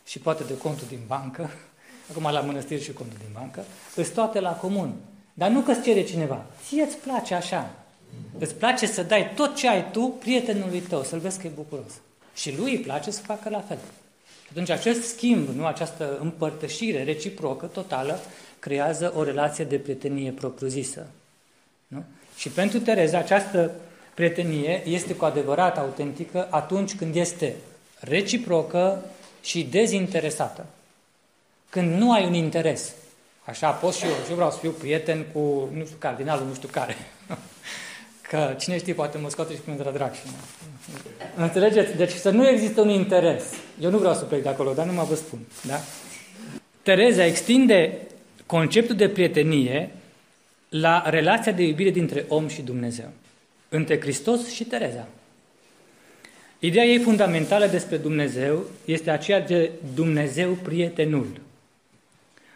și 0.06 0.20
poate 0.20 0.44
de 0.44 0.58
contul 0.58 0.88
din 0.88 1.00
bancă, 1.08 1.50
acum 2.10 2.32
la 2.32 2.40
mănăstiri 2.40 2.84
și 2.84 2.94
contul 2.94 3.18
din 3.18 3.32
bancă, 3.34 3.64
îți 3.96 4.12
toate 4.12 4.40
la 4.40 4.52
comun. 4.52 4.94
Dar 5.34 5.50
nu 5.50 5.60
că 5.60 5.72
îți 5.72 5.82
cere 5.82 6.04
cineva. 6.04 6.46
Ție 6.68 6.84
îți 6.84 6.98
place 6.98 7.34
așa. 7.34 7.70
Îți 8.40 8.56
place 8.56 8.86
să 8.86 9.04
dai 9.04 9.34
tot 9.36 9.56
ce 9.56 9.68
ai 9.68 9.92
tu 9.92 10.14
prietenului 10.20 10.80
tău, 10.80 11.04
să-l 11.04 11.20
vezi 11.20 11.40
că 11.40 11.48
e 11.48 11.52
bucuros. 11.56 11.92
Și 12.36 12.58
lui 12.58 12.72
îi 12.72 12.80
place 12.80 13.12
să 13.12 13.22
facă 13.22 13.50
la 13.50 13.60
fel. 13.60 13.78
Atunci 14.50 14.70
acest 14.70 15.02
schimb, 15.02 15.48
nu 15.48 15.66
această 15.66 16.18
împărtășire 16.22 17.04
reciprocă, 17.04 17.66
totală, 17.66 18.20
creează 18.60 19.14
o 19.16 19.24
relație 19.24 19.64
de 19.64 19.78
prietenie 19.78 20.32
propriu-zisă. 20.32 21.08
Nu? 21.88 22.04
Și 22.38 22.50
pentru 22.50 22.80
Tereza 22.80 23.18
această 23.18 23.72
prietenie 24.14 24.82
este 24.86 25.16
cu 25.16 25.26
adevărat 25.26 25.78
autentică 25.78 26.48
atunci 26.50 26.96
când 26.96 27.16
este 27.16 27.56
reciprocă 28.00 29.04
și 29.42 29.64
dezinteresată. 29.64 30.66
Când 31.70 31.98
nu 31.98 32.12
ai 32.12 32.26
un 32.26 32.34
interes. 32.34 32.94
Așa 33.46 33.72
pot 33.72 33.94
și 33.94 34.04
eu. 34.04 34.12
Și 34.12 34.30
eu 34.30 34.36
vreau 34.36 34.52
să 34.52 34.58
fiu 34.58 34.72
prieten 34.72 35.26
cu, 35.34 35.70
nu 35.74 35.86
știu, 35.86 35.98
cardinalul, 36.00 36.48
nu 36.48 36.54
știu 36.54 36.70
care. 36.72 36.96
Că 38.30 38.56
cine 38.60 38.78
știe, 38.78 38.94
poate 38.94 39.18
mă 39.18 39.30
scoate 39.30 39.54
și 39.54 39.60
pe 39.60 39.72
mine 39.72 39.92
drag 39.92 40.14
și 40.14 40.22
Înțelegeți? 41.36 41.96
Deci 41.96 42.12
să 42.12 42.30
nu 42.30 42.48
există 42.48 42.82
un 42.82 42.90
interes. 42.90 43.44
Eu 43.80 43.90
nu 43.90 43.98
vreau 43.98 44.14
să 44.14 44.24
plec 44.24 44.44
de 44.44 44.50
acolo, 44.50 44.74
dar 44.74 44.86
nu 44.86 44.94
mă 44.94 45.04
vă 45.04 45.16
spun. 45.16 45.40
Da? 45.68 45.80
Tereza 46.82 47.26
extinde 47.26 47.98
conceptul 48.46 48.96
de 48.96 49.10
prietenie 49.10 49.92
la 50.70 51.10
relația 51.10 51.52
de 51.52 51.64
iubire 51.64 51.90
dintre 51.90 52.26
om 52.28 52.48
și 52.48 52.62
Dumnezeu. 52.62 53.10
Între 53.70 54.00
Hristos 54.00 54.54
și 54.54 54.64
Tereza. 54.64 55.08
Ideea 56.60 56.86
ei 56.86 57.00
fundamentală 57.00 57.66
despre 57.66 57.98
Dumnezeu 57.98 58.66
este 58.86 59.10
aceea 59.10 59.40
de 59.42 59.72
Dumnezeu 59.94 60.52
prietenul. 60.52 61.28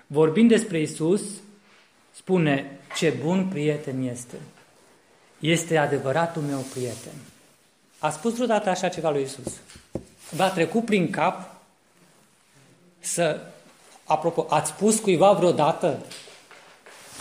Vorbind 0.07 0.49
despre 0.49 0.80
Isus, 0.80 1.22
spune 2.15 2.80
ce 2.95 3.13
bun 3.24 3.47
prieten 3.47 4.01
este. 4.01 4.36
Este 5.42 5.78
adevăratul 5.78 6.42
meu 6.42 6.60
prieten. 6.60 7.14
A 8.00 8.10
spus 8.10 8.34
vreodată 8.34 8.70
așa 8.70 8.88
ceva 8.88 9.10
lui 9.10 9.22
Isus. 9.22 9.54
V-a 10.30 10.50
trecut 10.50 10.86
prin 10.86 11.10
cap 11.10 11.56
să 13.00 13.39
apropo, 14.04 14.46
ați 14.50 14.70
spus 14.70 15.00
cuiva 15.00 15.32
vreodată? 15.32 16.06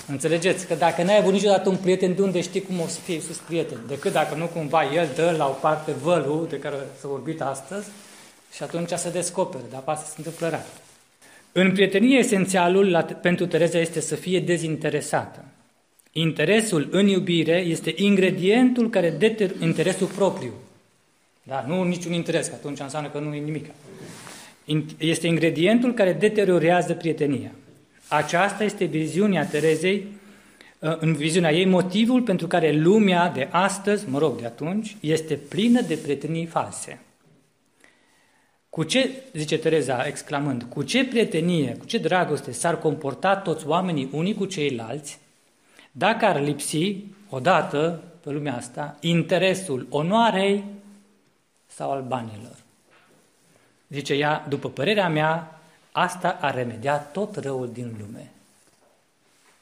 Înțelegeți? 0.07 0.67
Că 0.67 0.75
dacă 0.75 1.03
n-ai 1.03 1.19
avut 1.19 1.33
niciodată 1.33 1.69
un 1.69 1.77
prieten, 1.77 2.15
de 2.15 2.23
unde 2.23 2.41
știi 2.41 2.63
cum 2.63 2.81
o 2.81 2.87
să 2.87 3.01
fie 3.01 3.15
Iisus 3.15 3.37
prieten? 3.37 3.79
Decât 3.87 4.13
dacă 4.13 4.35
nu 4.35 4.47
cumva 4.47 4.93
el 4.93 5.09
dă 5.15 5.35
la 5.37 5.47
o 5.49 5.53
parte 5.53 5.93
vălul 5.93 6.47
de 6.51 6.59
care 6.59 6.77
s-a 7.01 7.09
vorbit 7.09 7.41
astăzi 7.41 7.89
și 8.53 8.63
atunci 8.63 8.91
se 8.91 9.11
descoperă, 9.11 9.63
dar 9.71 9.83
asta 9.85 10.07
se 10.07 10.15
întâmplă 10.17 10.49
rar. 10.49 10.65
În 11.53 11.73
prietenie, 11.73 12.19
esențialul 12.19 12.91
la, 12.91 13.03
pentru 13.03 13.47
Tereza 13.47 13.79
este 13.79 14.01
să 14.01 14.15
fie 14.15 14.41
dezinteresată. 14.41 15.45
Interesul 16.13 16.89
în 16.91 17.07
iubire 17.07 17.57
este 17.57 17.93
ingredientul 17.97 18.91
care 18.91 19.11
deter 19.11 19.51
interesul 19.61 20.07
propriu. 20.07 20.53
Da, 21.43 21.65
nu 21.69 21.85
niciun 21.85 22.13
interes, 22.13 22.47
că 22.47 22.55
atunci 22.55 22.81
înseamnă 22.81 23.09
că 23.09 23.19
nu 23.19 23.35
e 23.35 23.39
nimic. 23.39 23.67
Este 24.99 25.27
ingredientul 25.27 25.95
care 25.95 26.13
deteriorează 26.13 26.95
prietenia. 26.95 27.53
Aceasta 28.09 28.65
este 28.65 28.85
viziunea 28.85 29.47
Terezei, 29.47 30.07
uh, 30.79 30.97
în 30.99 31.15
viziunea 31.15 31.53
ei, 31.53 31.65
motivul 31.65 32.23
pentru 32.23 32.47
care 32.47 32.73
lumea 32.73 33.29
de 33.29 33.49
astăzi, 33.51 34.09
mă 34.09 34.19
rog, 34.19 34.41
de 34.41 34.47
atunci, 34.47 34.97
este 35.01 35.35
plină 35.35 35.81
de 35.81 35.95
prietenii 35.95 36.47
false. 36.47 37.01
Cu 38.69 38.83
ce, 38.83 39.11
zice 39.33 39.59
Tereza 39.59 40.07
exclamând, 40.07 40.63
cu 40.63 40.83
ce 40.83 41.05
prietenie, 41.05 41.77
cu 41.79 41.85
ce 41.85 41.99
dragoste 41.99 42.53
s-ar 42.53 42.79
comporta 42.79 43.37
toți 43.37 43.67
oamenii 43.67 44.09
unii 44.13 44.35
cu 44.35 44.45
ceilalți 44.45 45.19
dacă 45.91 46.25
ar 46.25 46.41
lipsi 46.41 46.97
odată 47.29 48.03
pe 48.21 48.31
lumea 48.31 48.57
asta 48.57 48.97
interesul 49.01 49.87
onoarei 49.91 50.65
sau 51.67 51.91
al 51.91 52.03
banilor. 52.03 52.57
Zice 53.89 54.15
ea, 54.15 54.47
după 54.49 54.69
părerea 54.71 55.09
mea, 55.09 55.61
asta 55.93 56.39
ar 56.41 56.55
remedia 56.55 56.99
tot 56.99 57.37
răul 57.37 57.73
din 57.73 57.97
lume. 57.99 58.31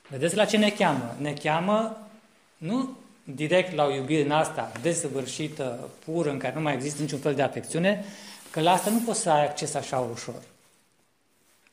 Vedeți 0.08 0.36
la 0.36 0.44
ce 0.44 0.56
ne 0.56 0.70
cheamă? 0.70 1.14
Ne 1.20 1.32
cheamă 1.32 2.08
nu 2.56 2.96
direct 3.24 3.74
la 3.74 3.84
o 3.84 3.94
iubire 3.94 4.24
în 4.24 4.30
asta 4.30 4.72
desăvârșită, 4.82 5.88
pură, 6.04 6.30
în 6.30 6.38
care 6.38 6.54
nu 6.54 6.60
mai 6.60 6.74
există 6.74 7.02
niciun 7.02 7.18
fel 7.18 7.34
de 7.34 7.42
afecțiune, 7.42 8.04
că 8.50 8.60
la 8.60 8.72
asta 8.72 8.90
nu 8.90 9.00
poți 9.00 9.20
să 9.20 9.30
ai 9.30 9.46
acces 9.46 9.74
așa 9.74 9.98
ușor. 9.98 10.42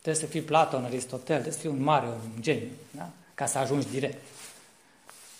Trebuie 0.02 0.24
să 0.24 0.30
fii 0.32 0.42
Platon, 0.42 0.84
Aristotel, 0.84 1.26
trebuie 1.26 1.54
să 1.54 1.60
fii 1.60 1.70
un 1.70 1.84
mare, 1.84 2.06
un 2.06 2.42
geniu, 2.42 2.72
da? 2.92 3.10
ca 3.34 3.46
să 3.46 3.58
ajungi 3.58 3.88
direct. 3.88 4.18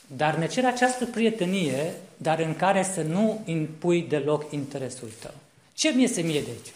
Dar 0.08 0.36
ne 0.36 0.48
cere 0.48 0.68
această 0.68 1.06
prietenie, 1.06 1.94
dar 2.18 2.40
în 2.40 2.56
care 2.56 2.84
să 2.84 3.02
nu 3.02 3.42
impui 3.46 4.02
deloc 4.02 4.52
interesul 4.52 5.12
tău. 5.22 5.34
Ce 5.74 5.90
mi 5.90 6.08
se 6.08 6.22
mie 6.22 6.42
de 6.42 6.50
aici? 6.50 6.74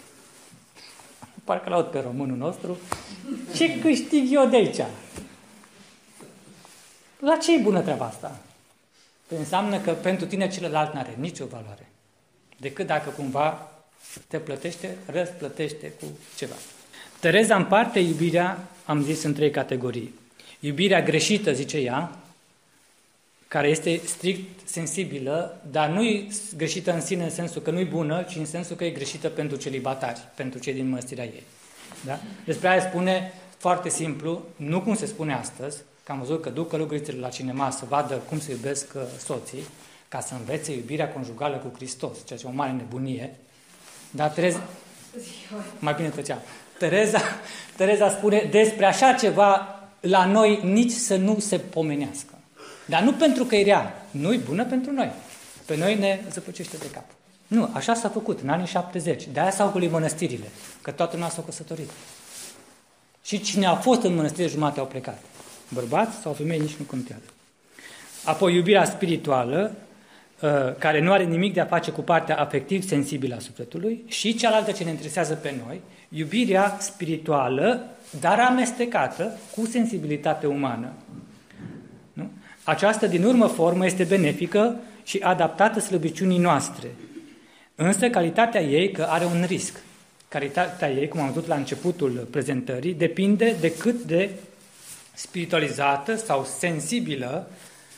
Parcă 1.43 1.69
laud 1.69 1.85
pe 1.85 1.99
românul 1.99 2.37
nostru. 2.37 2.77
Ce 3.55 3.79
câștig 3.79 4.33
eu 4.33 4.47
de 4.47 4.55
aici? 4.55 4.81
La 7.19 7.37
ce 7.37 7.55
e 7.55 7.61
bună 7.61 7.81
treaba 7.81 8.05
asta? 8.05 8.39
Păi 9.27 9.37
înseamnă 9.37 9.79
că 9.79 9.91
pentru 9.91 10.25
tine 10.25 10.49
celălalt 10.49 10.93
nu 10.93 10.99
are 10.99 11.15
nicio 11.19 11.45
valoare. 11.45 11.89
Decât 12.57 12.87
dacă 12.87 13.09
cumva 13.09 13.71
te 14.27 14.37
plătește, 14.37 14.97
răsplătește 15.05 15.91
cu 15.99 16.05
ceva. 16.37 16.55
Tereza 17.19 17.55
împarte 17.55 17.99
iubirea, 17.99 18.67
am 18.85 19.03
zis, 19.03 19.23
în 19.23 19.33
trei 19.33 19.51
categorii. 19.51 20.13
Iubirea 20.59 21.01
greșită, 21.01 21.51
zice 21.53 21.77
ea, 21.77 22.18
care 23.49 23.67
este 23.67 24.01
strict 24.05 24.69
sensibilă, 24.69 25.61
dar 25.71 25.89
nu 25.89 26.03
e 26.03 26.27
greșită 26.57 26.93
în 26.93 27.01
sine 27.01 27.23
în 27.23 27.29
sensul 27.29 27.61
că 27.61 27.71
nu 27.71 27.79
e 27.79 27.83
bună, 27.83 28.21
ci 28.21 28.35
în 28.35 28.45
sensul 28.45 28.75
că 28.75 28.83
e 28.83 28.89
greșită 28.89 29.29
pentru 29.29 29.57
celibatari, 29.57 30.19
pentru 30.35 30.59
cei 30.59 30.73
din 30.73 30.89
măstirea 30.89 31.23
ei. 31.23 31.43
Da? 32.05 32.19
Despre 32.45 32.67
aia 32.67 32.81
spune 32.81 33.33
foarte 33.57 33.89
simplu, 33.89 34.43
nu 34.55 34.81
cum 34.81 34.95
se 34.95 35.05
spune 35.05 35.33
astăzi, 35.33 35.77
că 36.03 36.11
am 36.11 36.19
văzut 36.19 36.41
că 36.41 36.49
duc 36.49 36.69
călugărițele 36.69 37.19
la 37.19 37.29
cinema 37.29 37.69
să 37.69 37.85
vadă 37.87 38.15
cum 38.15 38.39
se 38.39 38.51
iubesc 38.51 38.93
uh, 38.95 39.01
soții, 39.25 39.63
ca 40.07 40.19
să 40.19 40.33
învețe 40.33 40.73
iubirea 40.73 41.09
conjugală 41.09 41.55
cu 41.55 41.71
Hristos, 41.75 42.17
ceea 42.25 42.39
ce 42.39 42.45
e 42.45 42.49
o 42.49 42.53
mare 42.53 42.71
nebunie. 42.71 43.35
Dar 44.11 44.29
Tereza... 44.29 44.63
Mai 45.79 45.93
bine 45.93 46.09
tăcea. 46.09 46.41
Tereza, 46.77 47.21
Tereza 47.75 48.09
spune 48.09 48.47
despre 48.51 48.85
așa 48.85 49.13
ceva 49.13 49.79
la 49.99 50.25
noi 50.25 50.59
nici 50.63 50.91
să 50.91 51.15
nu 51.15 51.39
se 51.39 51.57
pomenească. 51.57 52.38
Dar 52.89 53.01
nu 53.01 53.13
pentru 53.13 53.43
că 53.43 53.55
e 53.55 53.63
rea, 53.63 54.05
nu 54.11 54.33
e 54.33 54.37
bună 54.37 54.65
pentru 54.65 54.91
noi. 54.91 55.11
Pe 55.65 55.77
noi 55.77 55.95
ne 55.95 56.19
zăpăcește 56.31 56.77
de 56.77 56.89
cap. 56.91 57.05
Nu, 57.47 57.69
așa 57.73 57.93
s-a 57.93 58.09
făcut 58.09 58.39
în 58.41 58.49
anii 58.49 58.65
70. 58.65 59.27
De 59.33 59.39
aia 59.39 59.51
s-au 59.51 59.69
golit 59.69 59.91
mănăstirile, 59.91 60.45
că 60.81 60.91
toată 60.91 61.15
lumea 61.15 61.29
s-a 61.29 61.41
căsătorit. 61.41 61.89
Și 63.23 63.41
cine 63.41 63.65
a 63.65 63.75
fost 63.75 64.01
în 64.01 64.15
mănăstire, 64.15 64.47
jumate 64.47 64.79
au 64.79 64.85
plecat. 64.85 65.21
Bărbați 65.73 66.17
sau 66.21 66.33
femei 66.33 66.59
nici 66.59 66.75
nu 66.75 66.85
contează. 66.85 67.23
Apoi 68.23 68.55
iubirea 68.55 68.85
spirituală, 68.85 69.75
uh, 70.41 70.49
care 70.77 71.01
nu 71.01 71.11
are 71.11 71.23
nimic 71.23 71.53
de 71.53 71.59
a 71.59 71.65
face 71.65 71.91
cu 71.91 72.01
partea 72.01 72.39
afectiv-sensibilă 72.39 73.35
a 73.35 73.39
sufletului 73.39 74.03
și 74.07 74.35
cealaltă 74.35 74.71
ce 74.71 74.83
ne 74.83 74.89
interesează 74.89 75.33
pe 75.33 75.55
noi, 75.65 75.81
iubirea 76.09 76.77
spirituală, 76.79 77.85
dar 78.19 78.39
amestecată 78.39 79.37
cu 79.55 79.65
sensibilitate 79.65 80.47
umană. 80.47 80.93
Această 82.69 83.07
din 83.07 83.23
urmă 83.23 83.47
formă 83.47 83.85
este 83.85 84.03
benefică 84.03 84.75
și 85.03 85.17
adaptată 85.17 85.79
slăbiciunii 85.79 86.37
noastre. 86.37 86.87
Însă 87.75 88.09
calitatea 88.09 88.61
ei 88.61 88.91
că 88.91 89.03
are 89.03 89.25
un 89.25 89.43
risc. 89.47 89.79
Calitatea 90.27 90.91
ei, 90.91 91.07
cum 91.07 91.19
am 91.19 91.31
văzut 91.31 91.47
la 91.47 91.55
începutul 91.55 92.27
prezentării, 92.31 92.93
depinde 92.93 93.55
de 93.59 93.71
cât 93.71 94.03
de 94.03 94.29
spiritualizată 95.13 96.15
sau 96.15 96.45
sensibilă, 96.57 97.51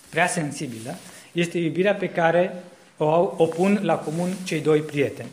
prea 0.10 0.28
sensibilă, 0.28 0.96
este 1.32 1.58
iubirea 1.58 1.96
pe 1.96 2.10
care 2.10 2.64
o, 2.98 3.06
o 3.38 3.46
pun 3.46 3.80
la 3.82 3.96
comun 3.96 4.30
cei 4.44 4.62
doi 4.62 4.80
prieteni. 4.80 5.30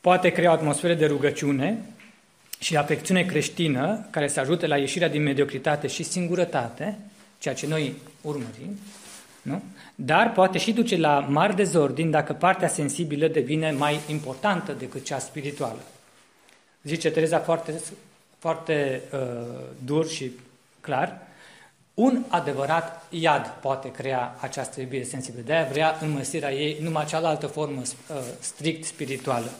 Poate 0.00 0.30
crea 0.30 0.50
o 0.50 0.54
atmosferă 0.54 0.94
de 0.94 1.06
rugăciune 1.06 1.78
și 2.58 2.76
afecțiune 2.76 3.22
creștină 3.22 4.06
care 4.10 4.28
să 4.28 4.40
ajute 4.40 4.66
la 4.66 4.76
ieșirea 4.76 5.08
din 5.08 5.22
mediocritate 5.22 5.86
și 5.86 6.02
singurătate, 6.02 6.98
ceea 7.40 7.54
ce 7.54 7.66
noi 7.66 7.94
urmărim, 8.20 8.78
nu? 9.42 9.62
dar 9.94 10.32
poate 10.32 10.58
și 10.58 10.72
duce 10.72 10.96
la 10.96 11.18
mari 11.18 11.56
dezordini 11.56 12.10
dacă 12.10 12.32
partea 12.32 12.68
sensibilă 12.68 13.28
devine 13.28 13.70
mai 13.70 14.00
importantă 14.08 14.72
decât 14.72 15.04
cea 15.04 15.18
spirituală. 15.18 15.80
Zice 16.82 17.10
Tereza 17.10 17.38
foarte, 17.38 17.80
foarte 18.38 19.02
uh, 19.12 19.18
dur 19.84 20.08
și 20.08 20.30
clar, 20.80 21.28
un 21.94 22.24
adevărat 22.28 23.06
iad 23.08 23.46
poate 23.60 23.90
crea 23.90 24.36
această 24.40 24.80
iubire 24.80 25.04
sensibilă. 25.04 25.42
De-aia 25.46 25.68
vrea 25.70 25.98
înmăsirea 26.00 26.52
ei 26.52 26.78
numai 26.82 27.04
cealaltă 27.04 27.46
formă 27.46 27.80
uh, 27.80 28.16
strict 28.40 28.84
spirituală. 28.84 29.50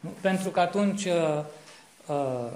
Nu? 0.00 0.10
Pentru 0.20 0.50
că 0.50 0.60
atunci 0.60 1.04
uh, 1.04 1.44
uh, 2.06 2.50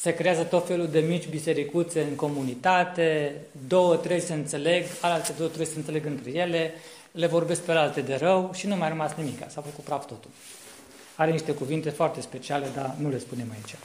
se 0.00 0.14
creează 0.14 0.42
tot 0.42 0.66
felul 0.66 0.88
de 0.88 0.98
mici 0.98 1.28
bisericuțe 1.28 2.00
în 2.00 2.14
comunitate, 2.14 3.34
două, 3.68 3.96
trei 3.96 4.20
se 4.20 4.34
înțeleg, 4.34 4.84
alte 5.00 5.32
două, 5.36 5.48
trei 5.48 5.66
se 5.66 5.76
înțeleg 5.76 6.06
între 6.06 6.30
ele, 6.30 6.72
le 7.10 7.26
vorbesc 7.26 7.60
pe 7.60 7.72
alte 7.72 8.00
de 8.00 8.14
rău 8.14 8.50
și 8.54 8.66
nu 8.66 8.76
mai 8.76 8.86
a 8.86 8.90
rămas 8.90 9.14
nimic. 9.14 9.38
S-a 9.38 9.60
făcut 9.60 9.84
praf 9.84 10.06
totul. 10.06 10.30
Are 11.16 11.30
niște 11.30 11.52
cuvinte 11.52 11.90
foarte 11.90 12.20
speciale, 12.20 12.66
dar 12.74 12.94
nu 12.98 13.08
le 13.08 13.18
spunem 13.18 13.46
aici. 13.52 13.76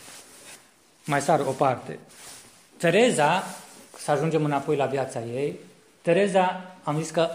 Mai 1.06 1.22
sar 1.22 1.40
o 1.40 1.52
parte. 1.52 2.00
Tereza, 2.78 3.44
să 3.98 4.12
ajungem 4.12 4.46
înapoi 4.46 4.76
la 4.76 4.86
viața 4.86 5.20
ei, 5.20 5.60
Tereza, 6.02 6.76
am 6.84 7.02
zis 7.02 7.10
că 7.10 7.30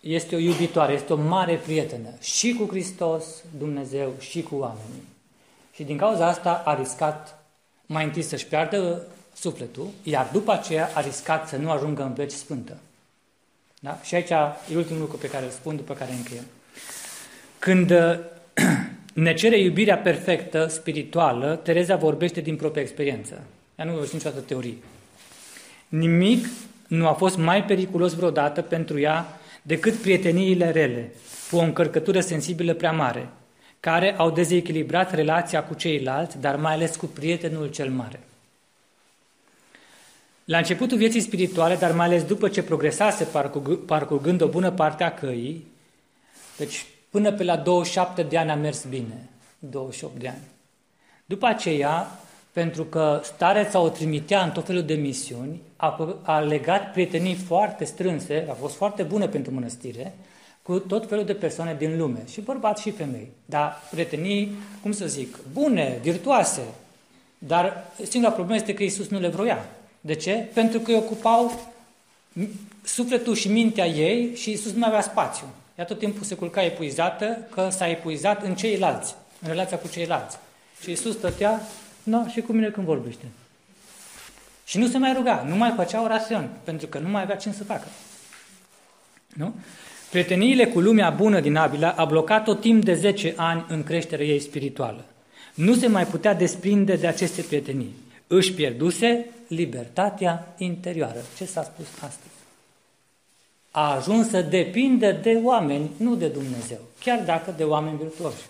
este 0.00 0.34
o 0.34 0.38
iubitoare, 0.38 0.92
este 0.92 1.12
o 1.12 1.16
mare 1.16 1.56
prietenă 1.56 2.08
și 2.20 2.54
cu 2.54 2.66
Hristos, 2.66 3.24
Dumnezeu, 3.58 4.12
și 4.18 4.42
cu 4.42 4.54
oamenii. 4.54 5.08
Și 5.72 5.82
din 5.82 5.96
cauza 5.96 6.26
asta 6.26 6.62
a 6.64 6.74
riscat 6.74 7.43
mai 7.86 8.04
întâi 8.04 8.22
să-și 8.22 8.46
piardă 8.46 9.06
sufletul, 9.34 9.88
iar 10.02 10.28
după 10.32 10.52
aceea 10.52 10.90
a 10.94 11.00
riscat 11.00 11.48
să 11.48 11.56
nu 11.56 11.70
ajungă 11.70 12.02
în 12.02 12.14
veci 12.14 12.30
sfântă. 12.30 12.76
Da? 13.80 14.00
Și 14.02 14.14
aici 14.14 14.30
e 14.72 14.76
ultimul 14.76 15.00
lucru 15.00 15.16
pe 15.16 15.28
care 15.28 15.44
îl 15.44 15.50
spun, 15.50 15.76
după 15.76 15.94
care 15.94 16.12
încheiem. 16.12 16.44
Când 17.58 17.92
ne 19.24 19.34
cere 19.34 19.58
iubirea 19.58 19.98
perfectă, 19.98 20.66
spirituală, 20.66 21.60
Tereza 21.62 21.96
vorbește 21.96 22.40
din 22.40 22.56
propria 22.56 22.82
experiență. 22.82 23.42
Ea 23.78 23.84
nu 23.84 23.90
vorbește 23.90 24.16
niciodată 24.16 24.40
teorie. 24.40 24.76
Nimic 25.88 26.46
nu 26.86 27.06
a 27.06 27.12
fost 27.12 27.36
mai 27.36 27.64
periculos 27.64 28.14
vreodată 28.14 28.62
pentru 28.62 29.00
ea 29.00 29.40
decât 29.62 29.94
prieteniile 29.94 30.70
rele, 30.70 31.12
cu 31.50 31.56
o 31.56 31.60
încărcătură 31.60 32.20
sensibilă 32.20 32.74
prea 32.74 32.92
mare, 32.92 33.28
care 33.84 34.14
au 34.16 34.30
dezechilibrat 34.30 35.14
relația 35.14 35.64
cu 35.64 35.74
ceilalți, 35.74 36.38
dar 36.40 36.56
mai 36.56 36.72
ales 36.72 36.96
cu 36.96 37.06
prietenul 37.06 37.66
cel 37.66 37.90
mare. 37.90 38.20
La 40.44 40.58
începutul 40.58 40.98
vieții 40.98 41.20
spirituale, 41.20 41.76
dar 41.76 41.92
mai 41.92 42.06
ales 42.06 42.22
după 42.24 42.48
ce 42.48 42.62
progresase 42.62 43.28
parcurgând 43.86 44.40
o 44.40 44.48
bună 44.48 44.70
parte 44.70 45.04
a 45.04 45.14
căii, 45.14 45.66
deci 46.56 46.86
până 47.10 47.32
pe 47.32 47.44
la 47.44 47.56
27 47.56 48.22
de 48.22 48.38
ani 48.38 48.50
a 48.50 48.54
mers 48.54 48.84
bine, 48.84 49.28
28 49.58 50.16
de 50.16 50.28
ani. 50.28 50.42
După 51.24 51.46
aceea, 51.46 52.18
pentru 52.52 52.84
că 52.84 53.20
stareța 53.24 53.78
o 53.78 53.88
trimitea 53.88 54.42
în 54.42 54.50
tot 54.50 54.66
felul 54.66 54.82
de 54.82 54.94
misiuni, 54.94 55.60
a, 55.76 56.18
a 56.22 56.38
legat 56.38 56.92
prietenii 56.92 57.34
foarte 57.34 57.84
strânse, 57.84 58.46
a 58.50 58.52
fost 58.52 58.74
foarte 58.74 59.02
bună 59.02 59.26
pentru 59.26 59.52
mănăstire, 59.52 60.14
cu 60.64 60.78
tot 60.78 61.08
felul 61.08 61.24
de 61.24 61.34
persoane 61.34 61.74
din 61.78 61.98
lume, 61.98 62.22
și 62.30 62.40
bărbați 62.40 62.82
și 62.82 62.90
femei. 62.90 63.28
Dar 63.44 63.82
prietenii, 63.90 64.54
cum 64.82 64.92
să 64.92 65.06
zic, 65.06 65.38
bune, 65.52 65.98
virtuoase. 66.02 66.62
Dar 67.38 67.84
singura 68.02 68.32
problemă 68.32 68.58
este 68.58 68.74
că 68.74 68.82
Iisus 68.82 69.08
nu 69.08 69.18
le 69.18 69.28
vroia. 69.28 69.66
De 70.00 70.14
ce? 70.14 70.48
Pentru 70.54 70.78
că 70.78 70.90
îi 70.90 70.96
ocupau 70.96 71.72
sufletul 72.82 73.34
și 73.34 73.48
mintea 73.48 73.86
ei 73.86 74.34
și 74.34 74.50
Iisus 74.50 74.72
nu 74.72 74.84
avea 74.84 75.00
spațiu. 75.00 75.46
Ea 75.78 75.84
tot 75.84 75.98
timpul 75.98 76.24
se 76.24 76.34
culca 76.34 76.64
epuizată, 76.64 77.38
că 77.50 77.68
s-a 77.70 77.88
epuizat 77.88 78.44
în 78.44 78.54
ceilalți, 78.54 79.14
în 79.42 79.48
relația 79.48 79.78
cu 79.78 79.88
ceilalți. 79.88 80.36
Și 80.82 80.90
Iisus 80.90 81.16
stătea, 81.16 81.60
nu, 82.02 82.28
și 82.28 82.40
cu 82.40 82.52
mine 82.52 82.70
când 82.70 82.86
vorbește. 82.86 83.24
Și 84.64 84.78
nu 84.78 84.88
se 84.88 84.98
mai 84.98 85.12
ruga, 85.12 85.44
nu 85.48 85.56
mai 85.56 85.72
făcea 85.76 86.02
orațiuni, 86.02 86.48
pentru 86.64 86.86
că 86.86 86.98
nu 86.98 87.08
mai 87.08 87.22
avea 87.22 87.36
ce 87.36 87.52
să 87.52 87.64
facă. 87.64 87.86
Nu? 89.34 89.54
Prieteniile 90.14 90.66
cu 90.66 90.80
lumea 90.80 91.10
bună 91.10 91.40
din 91.40 91.56
Abila 91.56 91.90
a 91.90 92.04
blocat-o 92.04 92.54
timp 92.54 92.84
de 92.84 92.94
10 92.94 93.32
ani 93.36 93.64
în 93.68 93.82
creșterea 93.82 94.26
ei 94.26 94.40
spirituală. 94.40 95.04
Nu 95.54 95.74
se 95.74 95.86
mai 95.86 96.06
putea 96.06 96.34
desprinde 96.34 96.96
de 96.96 97.06
aceste 97.06 97.42
prietenii. 97.42 97.94
Își 98.26 98.52
pierduse 98.52 99.26
libertatea 99.48 100.54
interioară. 100.58 101.18
Ce 101.36 101.44
s-a 101.44 101.62
spus 101.62 101.86
astăzi? 101.94 102.34
A 103.70 103.94
ajuns 103.94 104.28
să 104.28 104.40
depindă 104.40 105.12
de 105.12 105.40
oameni, 105.42 105.90
nu 105.96 106.14
de 106.14 106.26
Dumnezeu, 106.28 106.80
chiar 107.00 107.22
dacă 107.24 107.54
de 107.56 107.64
oameni 107.64 107.98
virtuoși. 107.98 108.42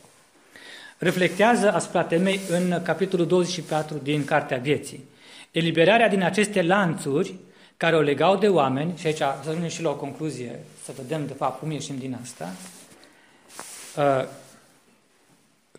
Reflectează 0.98 1.72
asupra 1.72 2.02
temei 2.02 2.40
în 2.50 2.82
capitolul 2.82 3.26
24 3.26 4.00
din 4.02 4.24
Cartea 4.24 4.58
Vieții. 4.58 5.04
Eliberarea 5.50 6.08
din 6.08 6.22
aceste 6.22 6.62
lanțuri 6.62 7.34
care 7.76 7.96
o 7.96 8.00
legau 8.00 8.36
de 8.36 8.48
oameni, 8.48 8.92
și 8.98 9.06
aici 9.06 9.16
să 9.16 9.24
ajungem 9.40 9.68
și 9.68 9.82
la 9.82 9.90
o 9.90 9.94
concluzie, 9.94 10.58
să 10.84 10.92
vedem 10.96 11.26
de 11.26 11.32
fapt 11.32 11.58
cum 11.58 11.70
ieșim 11.70 11.98
din 11.98 12.18
asta, 12.22 12.52
uh, 13.96 14.28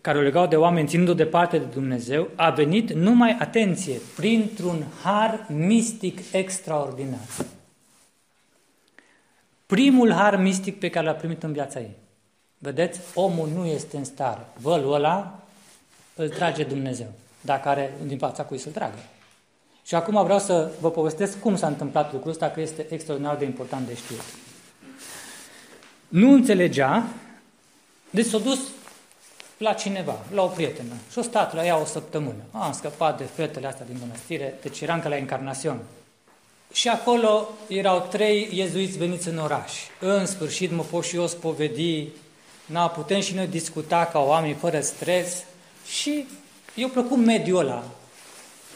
care 0.00 0.18
o 0.18 0.20
legau 0.20 0.46
de 0.46 0.56
oameni 0.56 0.88
ținându-o 0.88 1.14
departe 1.14 1.58
de 1.58 1.64
Dumnezeu, 1.64 2.28
a 2.34 2.50
venit 2.50 2.92
numai, 2.92 3.36
atenție, 3.40 4.00
printr-un 4.16 4.84
har 5.02 5.46
mistic 5.48 6.32
extraordinar. 6.32 7.20
Primul 9.66 10.12
har 10.12 10.36
mistic 10.36 10.78
pe 10.78 10.90
care 10.90 11.06
l-a 11.06 11.12
primit 11.12 11.42
în 11.42 11.52
viața 11.52 11.80
ei. 11.80 11.96
Vedeți? 12.58 13.00
Omul 13.14 13.48
nu 13.48 13.64
este 13.64 13.96
în 13.96 14.04
stare. 14.04 14.46
Vălul 14.60 14.94
ăla 14.94 15.42
îl 16.14 16.28
trage 16.28 16.64
Dumnezeu. 16.64 17.12
Dacă 17.40 17.68
are 17.68 17.94
din 18.06 18.18
fața 18.18 18.44
cui 18.44 18.58
să-l 18.58 18.72
tragă. 18.72 18.98
Și 19.82 19.94
acum 19.94 20.24
vreau 20.24 20.38
să 20.38 20.70
vă 20.80 20.90
povestesc 20.90 21.40
cum 21.40 21.56
s-a 21.56 21.66
întâmplat 21.66 22.12
lucrul 22.12 22.30
ăsta, 22.30 22.50
că 22.50 22.60
este 22.60 22.86
extraordinar 22.90 23.36
de 23.36 23.44
important 23.44 23.86
de 23.86 23.94
știut. 23.94 24.45
Nu 26.16 26.32
înțelegea, 26.32 27.06
deci 28.10 28.26
s-a 28.26 28.38
dus 28.38 28.58
la 29.58 29.72
cineva, 29.72 30.18
la 30.34 30.42
o 30.42 30.46
prietenă, 30.46 30.92
și 31.10 31.18
a 31.18 31.22
stat 31.22 31.54
la 31.54 31.66
ea 31.66 31.80
o 31.80 31.84
săptămână. 31.84 32.42
A, 32.50 32.64
am 32.64 32.72
scăpat 32.72 33.18
de 33.18 33.24
fetele 33.24 33.66
astea 33.66 33.86
din 33.86 33.96
mănăstire, 34.00 34.54
deci 34.62 34.80
eram 34.80 35.00
ca 35.00 35.08
la 35.08 35.16
încarnațion. 35.16 35.80
Și 36.72 36.88
acolo 36.88 37.48
erau 37.68 38.06
trei 38.10 38.48
iezuiți 38.52 38.98
veniți 38.98 39.28
în 39.28 39.38
oraș. 39.38 39.72
În 40.00 40.26
sfârșit 40.26 40.70
mă 40.70 40.82
pot 40.82 41.04
și 41.04 41.16
eu 41.16 41.26
spovedi, 41.26 42.08
na, 42.66 42.88
putem 42.88 43.20
și 43.20 43.34
noi 43.34 43.46
discuta 43.46 44.08
ca 44.12 44.18
oameni 44.18 44.54
fără 44.54 44.80
stres 44.80 45.44
și 45.86 46.26
eu 46.74 46.88
plăcut 46.88 47.18
mediul 47.18 47.58
ăla, 47.58 47.84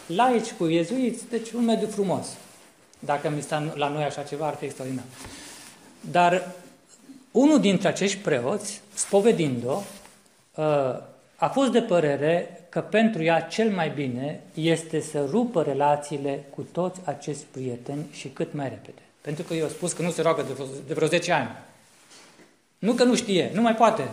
laici 0.06 0.50
cu 0.50 0.66
iezuiți, 0.66 1.28
deci 1.30 1.50
un 1.50 1.64
mediu 1.64 1.88
frumos. 1.88 2.26
Dacă 2.98 3.28
mi 3.28 3.42
sta 3.42 3.72
la 3.74 3.88
noi 3.88 4.02
așa 4.02 4.22
ceva, 4.22 4.46
ar 4.46 4.54
fi 4.54 4.64
extraordinar. 4.64 5.04
Dar 6.00 6.54
unul 7.30 7.60
dintre 7.60 7.88
acești 7.88 8.16
preoți, 8.16 8.80
spovedind-o, 8.94 9.82
ă, 10.56 11.02
a 11.36 11.48
fost 11.48 11.70
de 11.70 11.82
părere 11.82 12.60
că 12.68 12.80
pentru 12.80 13.22
ea 13.22 13.40
cel 13.40 13.70
mai 13.70 13.90
bine 13.90 14.40
este 14.54 15.00
să 15.00 15.24
rupă 15.30 15.62
relațiile 15.62 16.44
cu 16.54 16.66
toți 16.72 17.00
acești 17.04 17.44
prieteni 17.50 18.06
și 18.12 18.28
cât 18.28 18.52
mai 18.52 18.68
repede. 18.68 19.02
Pentru 19.20 19.42
că 19.42 19.54
eu 19.54 19.64
am 19.64 19.70
spus 19.70 19.92
că 19.92 20.02
nu 20.02 20.10
se 20.10 20.22
roagă 20.22 20.42
de 20.42 20.52
vreo, 20.52 20.66
de 20.86 20.94
vreo 20.94 21.08
10 21.08 21.32
ani. 21.32 21.48
Nu 22.78 22.92
că 22.92 23.04
nu 23.04 23.14
știe, 23.14 23.50
nu 23.54 23.62
mai 23.62 23.74
poate. 23.74 24.08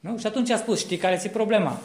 Nu? 0.00 0.18
Și 0.18 0.26
atunci 0.26 0.50
a 0.50 0.56
spus, 0.56 0.78
știi 0.78 0.96
care 0.96 1.16
ți 1.16 1.28
problema? 1.28 1.80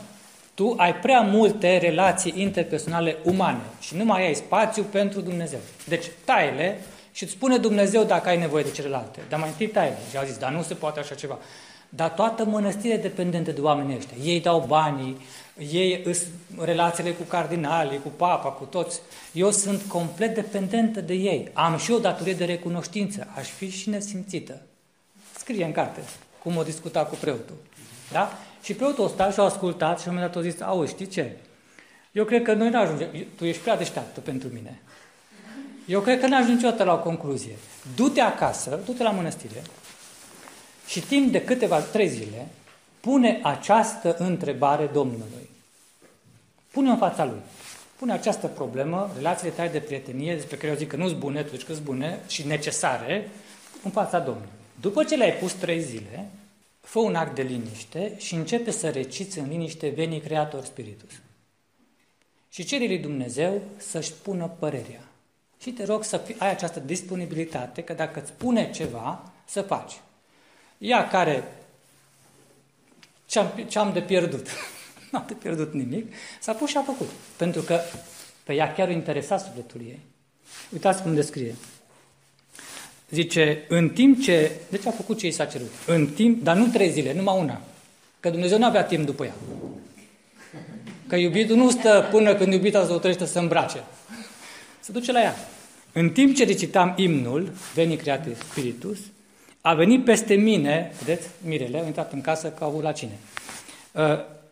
Tu 0.53 0.73
ai 0.77 0.95
prea 0.95 1.21
multe 1.21 1.77
relații 1.77 2.33
interpersonale 2.35 3.17
umane 3.23 3.61
și 3.79 3.95
nu 3.95 4.05
mai 4.05 4.25
ai 4.25 4.33
spațiu 4.33 4.83
pentru 4.83 5.21
Dumnezeu. 5.21 5.59
Deci 5.87 6.05
taile 6.25 6.81
și 7.15 7.23
îți 7.23 7.31
spune 7.31 7.57
Dumnezeu 7.57 8.03
dacă 8.03 8.29
ai 8.29 8.37
nevoie 8.37 8.63
de 8.63 8.71
celelalte. 8.71 9.19
Dar 9.29 9.39
mai 9.39 9.49
întâi 9.49 9.67
taile. 9.67 9.97
Și 10.09 10.17
au 10.17 10.25
zis, 10.25 10.37
dar 10.37 10.51
nu 10.51 10.61
se 10.61 10.73
poate 10.73 10.99
așa 10.99 11.15
ceva. 11.15 11.39
Dar 11.89 12.09
toată 12.09 12.45
mănăstirea 12.45 12.97
dependentă 12.97 13.51
de 13.51 13.61
oamenii 13.61 13.95
ăștia. 13.95 14.17
Ei 14.23 14.39
dau 14.39 14.65
banii, 14.67 15.17
ei 15.71 16.01
îs 16.05 16.23
relațiile 16.57 17.11
cu 17.11 17.23
cardinalii, 17.23 18.01
cu 18.01 18.09
papa, 18.09 18.49
cu 18.49 18.63
toți. 18.63 18.99
Eu 19.31 19.51
sunt 19.51 19.81
complet 19.87 20.35
dependentă 20.35 21.01
de 21.01 21.13
ei. 21.13 21.49
Am 21.53 21.77
și 21.77 21.91
o 21.91 21.99
datorie 21.99 22.33
de 22.33 22.45
recunoștință. 22.45 23.27
Aș 23.35 23.47
fi 23.47 23.69
și 23.69 23.89
nesimțită. 23.89 24.61
Scrie 25.37 25.65
în 25.65 25.71
carte 25.71 25.99
cum 26.43 26.57
o 26.57 26.63
discuta 26.63 27.03
cu 27.03 27.15
preotul. 27.15 27.55
Da? 28.11 28.37
Și 28.63 28.73
preotul 28.73 29.03
o 29.03 29.07
stat 29.07 29.33
și 29.33 29.39
a 29.39 29.43
ascultat 29.43 29.99
și 29.99 30.05
la 30.05 30.11
un 30.11 30.17
moment 30.17 30.33
dat 30.33 30.43
a 30.43 30.49
zis, 30.49 30.61
auzi, 30.61 30.91
știi 30.91 31.07
ce? 31.07 31.37
Eu 32.11 32.25
cred 32.25 32.43
că 32.43 32.53
noi 32.53 32.69
nu 32.69 32.79
ajungem, 32.79 33.09
tu 33.35 33.45
ești 33.45 33.61
prea 33.61 33.77
deșteaptă 33.77 34.19
pentru 34.19 34.47
mine. 34.53 34.81
Eu 35.85 36.01
cred 36.01 36.19
că 36.19 36.27
nu 36.27 36.35
ajungi 36.35 36.53
niciodată 36.53 36.83
la 36.83 36.93
o 36.93 36.99
concluzie. 36.99 37.55
Du-te 37.95 38.21
acasă, 38.21 38.79
du-te 38.85 39.03
la 39.03 39.11
mănăstire 39.11 39.61
și 40.87 41.01
timp 41.01 41.31
de 41.31 41.43
câteva, 41.43 41.79
trei 41.79 42.07
zile, 42.07 42.47
pune 42.99 43.39
această 43.43 44.15
întrebare 44.17 44.89
Domnului. 44.93 45.49
Pune-o 46.71 46.91
în 46.91 46.97
fața 46.97 47.25
lui. 47.25 47.41
Pune 47.97 48.11
această 48.11 48.47
problemă, 48.47 49.11
relațiile 49.15 49.51
tale 49.51 49.69
de 49.69 49.79
prietenie, 49.79 50.35
despre 50.35 50.55
care 50.55 50.71
eu 50.71 50.77
zic 50.77 50.87
că 50.87 50.95
nu 50.95 51.07
sunt 51.07 51.19
bune, 51.19 51.43
tu 51.43 51.55
zici 51.55 51.65
că 51.65 51.73
sunt 51.73 51.85
bune 51.85 52.19
și 52.27 52.47
necesare, 52.47 53.29
în 53.83 53.91
fața 53.91 54.19
Domnului. 54.19 54.49
După 54.81 55.03
ce 55.03 55.15
le-ai 55.15 55.33
pus 55.33 55.53
trei 55.53 55.81
zile, 55.81 56.29
fă 56.81 56.99
un 56.99 57.15
act 57.15 57.35
de 57.35 57.41
liniște 57.41 58.13
și 58.17 58.35
începe 58.35 58.71
să 58.71 58.89
reciți 58.89 59.39
în 59.39 59.47
liniște 59.47 59.89
Veni 59.89 60.19
Creator 60.19 60.63
Spiritus. 60.63 61.11
Și 62.49 62.63
cere 62.63 62.85
lui 62.85 62.97
Dumnezeu 62.97 63.61
să-și 63.77 64.11
pună 64.23 64.51
părerea. 64.59 65.04
Și 65.65 65.71
te 65.71 65.85
rog 65.85 66.03
să 66.03 66.21
ai 66.37 66.49
această 66.49 66.79
disponibilitate 66.79 67.81
că 67.81 67.93
dacă 67.93 68.19
îți 68.19 68.29
spune 68.29 68.71
ceva, 68.71 69.31
să 69.45 69.61
faci. 69.61 69.91
Ea 70.77 71.07
care 71.07 71.43
ce-am, 73.25 73.51
ce-am 73.67 73.93
de 73.93 74.01
pierdut, 74.01 74.47
nu 75.11 75.19
am 75.19 75.25
de 75.27 75.33
pierdut 75.33 75.73
nimic, 75.73 76.13
s-a 76.39 76.53
pus 76.53 76.69
și 76.69 76.77
a 76.77 76.81
făcut. 76.81 77.09
Pentru 77.37 77.61
că 77.61 77.79
pe 78.43 78.53
ea 78.53 78.73
chiar 78.73 78.87
o 78.87 78.91
interesa 78.91 79.37
sufletul 79.37 79.81
ei. 79.81 79.99
Uitați 80.73 81.01
cum 81.01 81.13
descrie. 81.13 81.55
Zice, 83.09 83.65
în 83.67 83.89
timp 83.89 84.21
ce... 84.21 84.51
Deci 84.69 84.85
a 84.85 84.91
făcut 84.91 85.17
ce 85.17 85.27
i 85.27 85.31
s-a 85.31 85.45
cerut. 85.45 85.71
În 85.87 86.07
timp, 86.07 86.43
dar 86.43 86.55
nu 86.55 86.67
trei 86.67 86.91
zile, 86.91 87.13
numai 87.13 87.39
una. 87.39 87.61
Că 88.19 88.29
Dumnezeu 88.29 88.57
nu 88.57 88.65
avea 88.65 88.83
timp 88.83 89.05
după 89.05 89.25
ea. 89.25 89.35
Că 91.07 91.15
iubitul 91.15 91.55
nu 91.55 91.69
stă 91.69 92.07
până 92.11 92.35
când 92.35 92.53
iubita 92.53 92.85
se 92.85 92.91
otrește 92.91 93.25
să 93.25 93.39
îmbrace. 93.39 93.83
Se 94.79 94.91
duce 94.91 95.11
la 95.11 95.21
ea. 95.21 95.35
În 95.97 96.09
timp 96.09 96.35
ce 96.35 96.45
recitam 96.45 96.93
imnul, 96.97 97.51
Veni 97.73 97.95
Create 97.95 98.33
Spiritus, 98.33 98.99
a 99.61 99.73
venit 99.73 100.03
peste 100.03 100.33
mine, 100.33 100.91
vedeți, 101.03 101.27
Mirele, 101.45 101.79
a 101.79 101.85
intrat 101.85 102.13
în 102.13 102.21
casă 102.21 102.51
ca 102.51 102.65
avut 102.65 102.83
la 102.83 102.91
cine, 102.91 103.19
uh, 103.91 104.03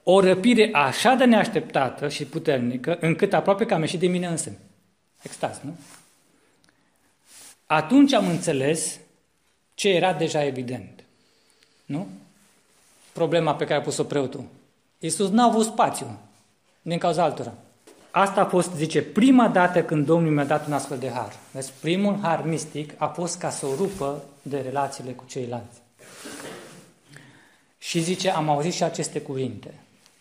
o 0.03 0.19
răpire 0.19 0.69
așa 0.73 1.13
de 1.13 1.25
neașteptată 1.25 2.09
și 2.09 2.25
puternică, 2.25 2.97
încât 3.01 3.33
aproape 3.33 3.65
că 3.65 3.73
am 3.73 3.81
ieșit 3.81 3.99
de 3.99 4.07
mine 4.07 4.27
însă. 4.27 4.51
Extaz, 5.21 5.59
nu? 5.61 5.75
Atunci 7.65 8.13
am 8.13 8.27
înțeles 8.27 8.99
ce 9.73 9.89
era 9.89 10.13
deja 10.13 10.45
evident. 10.45 11.03
Nu? 11.85 12.07
Problema 13.13 13.55
pe 13.55 13.65
care 13.65 13.79
a 13.79 13.83
pus-o 13.83 14.03
preotul. 14.03 14.43
Iisus 14.99 15.29
n-a 15.29 15.43
avut 15.43 15.65
spațiu 15.65 16.19
din 16.81 16.97
cauza 16.97 17.23
altora. 17.23 17.53
Asta 18.15 18.41
a 18.41 18.45
fost, 18.45 18.75
zice, 18.75 19.01
prima 19.01 19.47
dată 19.47 19.83
când 19.83 20.05
Domnul 20.05 20.33
mi-a 20.33 20.45
dat 20.45 20.67
un 20.67 20.73
astfel 20.73 20.97
de 20.97 21.09
har. 21.09 21.33
Deci 21.51 21.65
primul 21.79 22.19
har 22.21 22.45
mistic 22.45 22.93
a 22.97 23.07
fost 23.07 23.37
ca 23.37 23.49
să 23.49 23.65
o 23.65 23.75
rupă 23.75 24.23
de 24.41 24.59
relațiile 24.59 25.11
cu 25.11 25.23
ceilalți. 25.27 25.81
Și 27.77 28.01
zice, 28.01 28.29
am 28.29 28.49
auzit 28.49 28.73
și 28.73 28.83
aceste 28.83 29.21
cuvinte. 29.21 29.73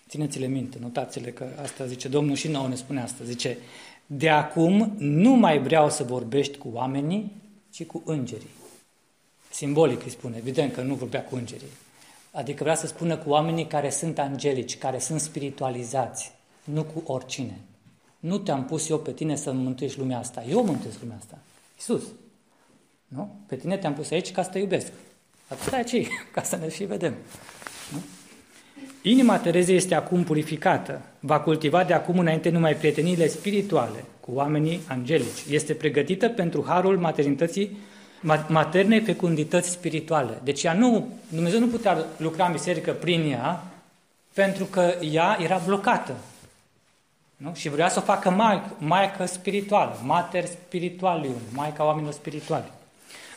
Țineți-le 0.09 0.47
minte, 0.47 0.78
notați-le 0.80 1.30
că 1.30 1.47
asta 1.62 1.86
zice 1.86 2.09
Domnul 2.09 2.34
și 2.34 2.49
nouă 2.49 2.68
ne 2.68 2.74
spune 2.74 3.03
asta. 3.03 3.24
Zice, 3.24 3.59
de 4.07 4.28
acum 4.28 4.95
nu 4.99 5.30
mai 5.30 5.59
vreau 5.59 5.90
să 5.90 6.03
vorbești 6.03 6.59
cu 6.59 6.68
oamenii, 6.72 7.32
ci 7.70 7.84
cu 7.84 8.03
îngerii. 8.05 8.51
Simbolic 9.51 10.05
îi 10.05 10.11
spune, 10.11 10.36
evident 10.36 10.72
că 10.72 10.80
nu 10.80 10.95
vorbea 10.95 11.24
cu 11.24 11.34
îngerii. 11.34 11.72
Adică 12.30 12.62
vrea 12.62 12.74
să 12.74 12.86
spună 12.86 13.16
cu 13.16 13.30
oamenii 13.30 13.66
care 13.66 13.90
sunt 13.90 14.18
angelici, 14.18 14.78
care 14.78 14.99
sunt 14.99 15.20
spiritualizați, 15.20 16.32
nu 16.64 16.82
cu 16.82 17.12
oricine. 17.12 17.61
Nu 18.23 18.39
te-am 18.39 18.64
pus 18.64 18.89
eu 18.89 18.99
pe 18.99 19.12
tine 19.12 19.37
să 19.37 19.53
mântuiești 19.53 19.99
lumea 19.99 20.18
asta. 20.18 20.45
Eu 20.49 20.64
mântuiesc 20.64 21.01
lumea 21.01 21.16
asta. 21.20 21.39
Iisus. 21.75 22.03
Nu? 23.09 23.37
Pe 23.47 23.57
tine 23.57 23.77
te-am 23.77 23.95
pus 23.95 24.11
aici 24.11 24.33
ca 24.33 24.43
să 24.43 24.51
te 24.51 24.59
iubesc. 24.59 24.93
Atâta 25.49 25.79
e 25.79 25.83
cei, 25.83 26.09
ca 26.35 26.43
să 26.43 26.57
ne 26.57 26.68
și 26.68 26.85
vedem. 26.85 27.14
Nu? 27.93 27.99
Inima 29.03 29.39
Terezei 29.39 29.77
este 29.77 29.95
acum 29.95 30.25
purificată. 30.25 31.01
Va 31.20 31.41
cultiva 31.41 31.85
de 31.85 31.93
acum 31.93 32.18
înainte 32.18 32.51
numai 32.51 32.75
prieteniile 32.75 33.27
spirituale 33.27 34.05
cu 34.20 34.31
oamenii 34.35 34.81
angelici. 34.89 35.45
Este 35.51 35.75
pregătită 35.75 36.29
pentru 36.29 36.64
harul 36.66 36.99
maternității, 36.99 37.77
maternei 38.49 39.01
fecundități 39.01 39.70
spirituale. 39.70 40.41
Deci 40.45 40.62
ea 40.62 40.73
nu, 40.73 41.09
Dumnezeu 41.29 41.61
nu 41.61 41.66
putea 41.66 42.07
lucra 42.16 42.47
în 42.47 42.53
biserică 42.53 42.93
prin 42.93 43.31
ea, 43.31 43.64
pentru 44.33 44.64
că 44.64 44.95
ea 45.12 45.39
era 45.41 45.62
blocată. 45.66 46.16
Nu? 47.43 47.55
Și 47.55 47.68
vrea 47.68 47.88
să 47.88 47.99
o 47.99 48.03
facă 48.03 48.30
maică, 48.30 48.76
maică 48.78 49.26
spirituală, 49.26 50.01
mater 50.05 50.45
spiritualium, 50.45 51.36
maica 51.53 51.84
oamenilor 51.84 52.12
spirituali. 52.12 52.72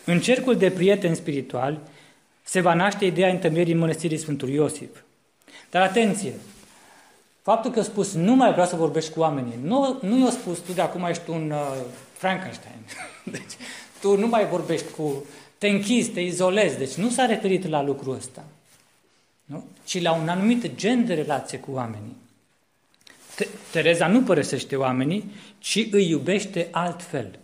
În 0.05 0.19
cercul 0.19 0.57
de 0.57 0.71
prieteni 0.71 1.15
spirituali 1.15 1.79
se 2.43 2.61
va 2.61 2.73
naște 2.73 3.05
ideea 3.05 3.29
întemierii 3.29 3.73
mănăstirii 3.73 4.17
Sfântului 4.17 4.53
Iosif. 4.53 4.89
Dar 5.69 5.81
atenție! 5.81 6.33
Faptul 7.41 7.71
că 7.71 7.79
a 7.79 7.83
spus 7.83 8.13
nu 8.13 8.35
mai 8.35 8.51
vreau 8.51 8.67
să 8.67 8.75
vorbești 8.75 9.13
cu 9.13 9.19
oamenii, 9.19 9.59
nu, 9.63 9.97
nu 10.01 10.23
i-a 10.23 10.31
spus 10.31 10.59
tu 10.59 10.71
de 10.71 10.81
acum 10.81 11.03
ești 11.03 11.29
un 11.29 11.51
uh, 11.51 11.75
Frankenstein. 12.13 12.79
Deci 13.35 13.53
tu 14.01 14.17
nu 14.17 14.27
mai 14.27 14.45
vorbești 14.45 14.91
cu... 14.91 15.25
Te 15.57 15.67
închizi, 15.67 16.09
te 16.09 16.19
izolezi. 16.19 16.77
Deci 16.77 16.93
nu 16.93 17.09
s-a 17.09 17.25
referit 17.25 17.67
la 17.67 17.83
lucrul 17.83 18.15
ăsta. 18.15 18.43
Nu? 19.45 19.63
Ci 19.83 20.01
la 20.01 20.13
un 20.13 20.29
anumit 20.29 20.75
gen 20.75 21.05
de 21.05 21.13
relație 21.13 21.57
cu 21.57 21.71
oamenii. 21.71 22.15
Tereza 23.71 24.07
nu 24.07 24.21
părăsește 24.21 24.75
oamenii, 24.75 25.31
ci 25.59 25.87
îi 25.91 26.09
iubește 26.09 26.67
altfel. 26.71 27.39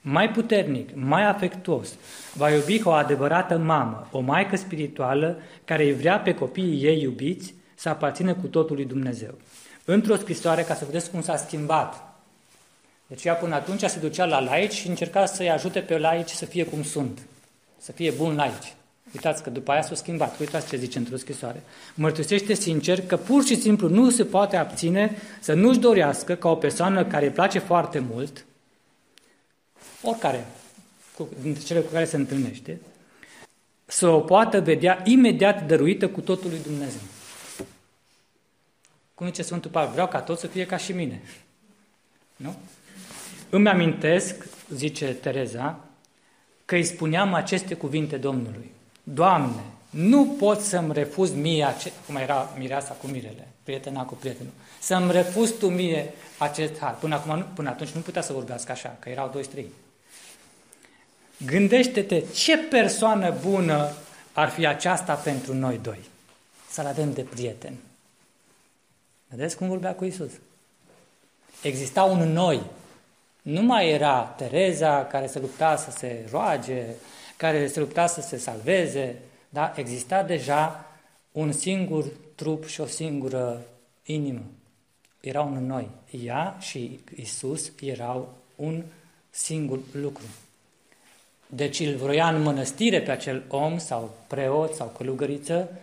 Mai 0.00 0.30
puternic, 0.30 0.88
mai 0.94 1.24
afectuos, 1.26 1.94
va 2.34 2.50
iubi 2.50 2.78
ca 2.78 2.88
o 2.88 2.92
adevărată 2.92 3.56
mamă, 3.56 4.08
o 4.10 4.20
maică 4.20 4.56
spirituală 4.56 5.38
care 5.64 5.84
îi 5.84 5.94
vrea 5.94 6.20
pe 6.20 6.34
copiii 6.34 6.84
ei 6.84 7.02
iubiți 7.02 7.54
să 7.74 7.88
aparțină 7.88 8.34
cu 8.34 8.46
totul 8.46 8.76
lui 8.76 8.84
Dumnezeu. 8.84 9.34
Într-o 9.84 10.16
scrisoare, 10.16 10.62
ca 10.62 10.74
să 10.74 10.84
vedeți 10.84 11.10
cum 11.10 11.22
s-a 11.22 11.36
schimbat. 11.36 12.14
Deci 13.06 13.24
ea 13.24 13.34
până 13.34 13.54
atunci 13.54 13.82
se 13.82 13.98
ducea 13.98 14.24
la 14.24 14.40
laici 14.40 14.72
și 14.72 14.88
încerca 14.88 15.26
să-i 15.26 15.50
ajute 15.50 15.80
pe 15.80 15.98
laici 15.98 16.30
să 16.30 16.44
fie 16.44 16.64
cum 16.64 16.82
sunt, 16.82 17.18
să 17.78 17.92
fie 17.92 18.10
bun 18.10 18.34
laici. 18.34 18.74
Uitați 19.12 19.42
că 19.42 19.50
după 19.50 19.72
aia 19.72 19.82
s-a 19.82 19.94
schimbat. 19.94 20.38
Uitați 20.38 20.68
ce 20.68 20.76
zice 20.76 20.98
într-o 20.98 21.16
scrisoare. 21.16 21.62
Mărturisește 21.94 22.54
sincer 22.54 23.06
că 23.06 23.16
pur 23.16 23.44
și 23.44 23.60
simplu 23.60 23.88
nu 23.88 24.10
se 24.10 24.24
poate 24.24 24.56
abține 24.56 25.16
să 25.40 25.54
nu-și 25.54 25.78
dorească 25.78 26.34
ca 26.34 26.48
o 26.48 26.56
persoană 26.56 27.04
care 27.04 27.24
îi 27.24 27.32
place 27.32 27.58
foarte 27.58 27.98
mult, 27.98 28.44
oricare 30.02 30.46
dintre 31.42 31.62
cele 31.62 31.80
cu 31.80 31.92
care 31.92 32.04
se 32.04 32.16
întâlnește, 32.16 32.80
să 33.84 34.08
o 34.08 34.20
poată 34.20 34.60
vedea 34.60 35.02
imediat 35.04 35.66
dăruită 35.66 36.08
cu 36.08 36.20
totul 36.20 36.50
lui 36.50 36.60
Dumnezeu. 36.62 37.00
Cum 39.14 39.26
zice 39.26 39.42
Sfântul 39.42 39.70
Pavel, 39.70 39.92
vreau 39.92 40.08
ca 40.08 40.20
tot 40.20 40.38
să 40.38 40.46
fie 40.46 40.66
ca 40.66 40.76
și 40.76 40.92
mine. 40.92 41.22
Nu? 42.36 42.54
Îmi 43.50 43.68
amintesc, 43.68 44.46
zice 44.68 45.06
Tereza, 45.06 45.80
că 46.64 46.74
îi 46.74 46.84
spuneam 46.84 47.34
aceste 47.34 47.74
cuvinte 47.74 48.16
Domnului. 48.16 48.73
Doamne, 49.04 49.62
nu 49.90 50.26
pot 50.26 50.60
să-mi 50.60 50.92
refuz 50.92 51.32
mie, 51.32 51.64
ace- 51.64 51.92
cum 52.06 52.16
era 52.16 52.50
mireasa 52.58 52.92
cu 52.94 53.06
mirele, 53.06 53.48
prietena 53.62 54.04
cu 54.04 54.14
prietenul, 54.14 54.52
să-mi 54.80 55.12
refuz 55.12 55.50
tu 55.50 55.68
mie 55.68 56.12
acest 56.38 56.78
har. 56.78 56.94
Până, 56.94 57.14
acum, 57.14 57.46
până 57.54 57.68
atunci 57.68 57.90
nu 57.90 58.00
putea 58.00 58.22
să 58.22 58.32
vorbească 58.32 58.72
așa, 58.72 58.96
că 58.98 59.08
erau 59.08 59.28
doi 59.28 59.44
străini. 59.44 59.72
Gândește-te 61.46 62.22
ce 62.34 62.56
persoană 62.58 63.34
bună 63.42 63.92
ar 64.32 64.48
fi 64.48 64.66
aceasta 64.66 65.14
pentru 65.14 65.54
noi 65.54 65.78
doi. 65.82 65.98
Să-l 66.70 66.86
avem 66.86 67.12
de 67.12 67.22
prieten. 67.22 67.74
Vedeți 69.28 69.56
cum 69.56 69.68
vorbea 69.68 69.94
cu 69.94 70.04
Isus? 70.04 70.30
Exista 71.62 72.02
un 72.02 72.32
noi. 72.32 72.60
Nu 73.42 73.62
mai 73.62 73.90
era 73.90 74.20
Tereza 74.22 75.04
care 75.04 75.26
se 75.26 75.38
lupta 75.38 75.76
să 75.76 75.90
se 75.90 76.28
roage, 76.30 76.84
care 77.44 77.66
se 77.66 77.80
lupta 77.80 78.06
să 78.06 78.20
se 78.20 78.36
salveze, 78.36 79.18
da? 79.48 79.72
exista 79.76 80.22
deja 80.22 80.86
un 81.32 81.52
singur 81.52 82.04
trup 82.34 82.66
și 82.66 82.80
o 82.80 82.86
singură 82.86 83.66
inimă. 84.04 84.42
Erau 85.20 85.54
în 85.54 85.66
noi. 85.66 85.88
Ea 86.24 86.56
și 86.60 87.00
Isus 87.16 87.72
erau 87.80 88.34
un 88.56 88.82
singur 89.30 89.78
lucru. 89.92 90.24
Deci 91.46 91.80
îl 91.80 91.94
vroia 91.94 92.28
în 92.28 92.42
mănăstire 92.42 93.02
pe 93.02 93.10
acel 93.10 93.42
om 93.48 93.78
sau 93.78 94.14
preot 94.26 94.74
sau 94.74 94.86
călugăriță 94.86 95.78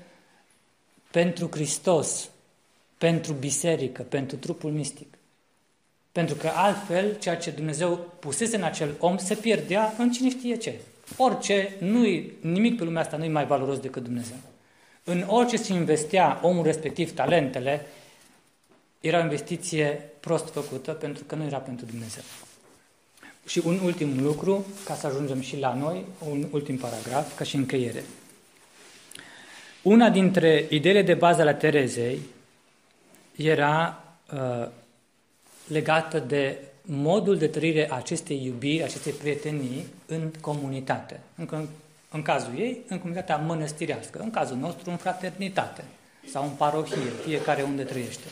pentru 1.12 1.49
Hristos, 1.51 2.30
pentru 2.97 3.34
biserică, 3.34 4.01
pentru 4.01 4.38
trupul 4.38 4.72
mistic. 4.72 5.07
Pentru 6.12 6.36
că 6.36 6.47
altfel, 6.47 7.20
ceea 7.20 7.38
ce 7.38 7.51
Dumnezeu 7.51 7.97
pusese 8.20 8.55
în 8.55 8.64
acel 8.64 8.95
om 8.99 9.18
se 9.18 9.36
pierdea 9.36 9.93
în 9.97 10.12
cine 10.12 10.30
știe 10.30 10.55
ce. 10.55 10.80
Orice, 11.18 11.76
nu 11.80 12.01
nimic 12.41 12.78
pe 12.78 12.84
lumea 12.84 13.01
asta 13.01 13.18
nu 13.18 13.24
e 13.24 13.30
mai 13.30 13.45
valoros 13.45 13.80
decât 13.80 14.03
Dumnezeu. 14.03 14.38
În 15.03 15.24
orice 15.28 15.57
se 15.57 15.74
investea 15.74 16.39
omul 16.41 16.64
respectiv 16.64 17.14
talentele, 17.14 17.86
era 18.99 19.20
o 19.20 19.22
investiție 19.22 20.09
prost 20.20 20.49
făcută 20.49 20.91
pentru 20.91 21.24
că 21.24 21.36
nu 21.36 21.43
era 21.43 21.57
pentru 21.57 21.86
Dumnezeu. 21.86 22.24
Și 23.45 23.62
un 23.66 23.80
ultim 23.84 24.24
lucru, 24.24 24.66
ca 24.86 24.95
să 24.95 25.07
ajungem 25.07 25.41
și 25.41 25.59
la 25.59 25.74
noi, 25.74 26.05
un 26.30 26.47
ultim 26.51 26.78
paragraf, 26.78 27.36
ca 27.36 27.43
și 27.43 27.55
încheiere. 27.55 28.03
Una 29.82 30.09
dintre 30.09 30.66
ideile 30.70 31.01
de 31.01 31.14
bază 31.14 31.43
la 31.43 31.53
Terezei 31.53 32.20
era 33.36 34.03
uh, 34.34 34.68
legată 35.68 36.20
de 36.20 36.57
modul 36.82 37.38
de 37.38 37.48
trăire 37.48 37.92
a 37.92 37.96
acestei 37.96 38.46
iubiri, 38.46 38.84
acestei 38.84 39.12
prietenii 39.12 39.86
în 40.06 40.32
comunitate. 40.42 41.20
În, 41.36 41.68
în 42.12 42.22
cazul 42.22 42.58
ei, 42.58 42.78
în 42.88 42.98
comunitatea 42.98 43.38
mănăstirească, 43.38 44.20
în 44.20 44.32
cazul 44.32 44.58
nostru, 44.58 44.90
în 44.90 44.98
fraternitate 44.98 45.84
sau 46.32 46.44
în 46.44 46.50
parohie, 46.50 47.10
fiecare 47.26 47.62
unde 47.62 47.84
trăiește. 47.84 48.28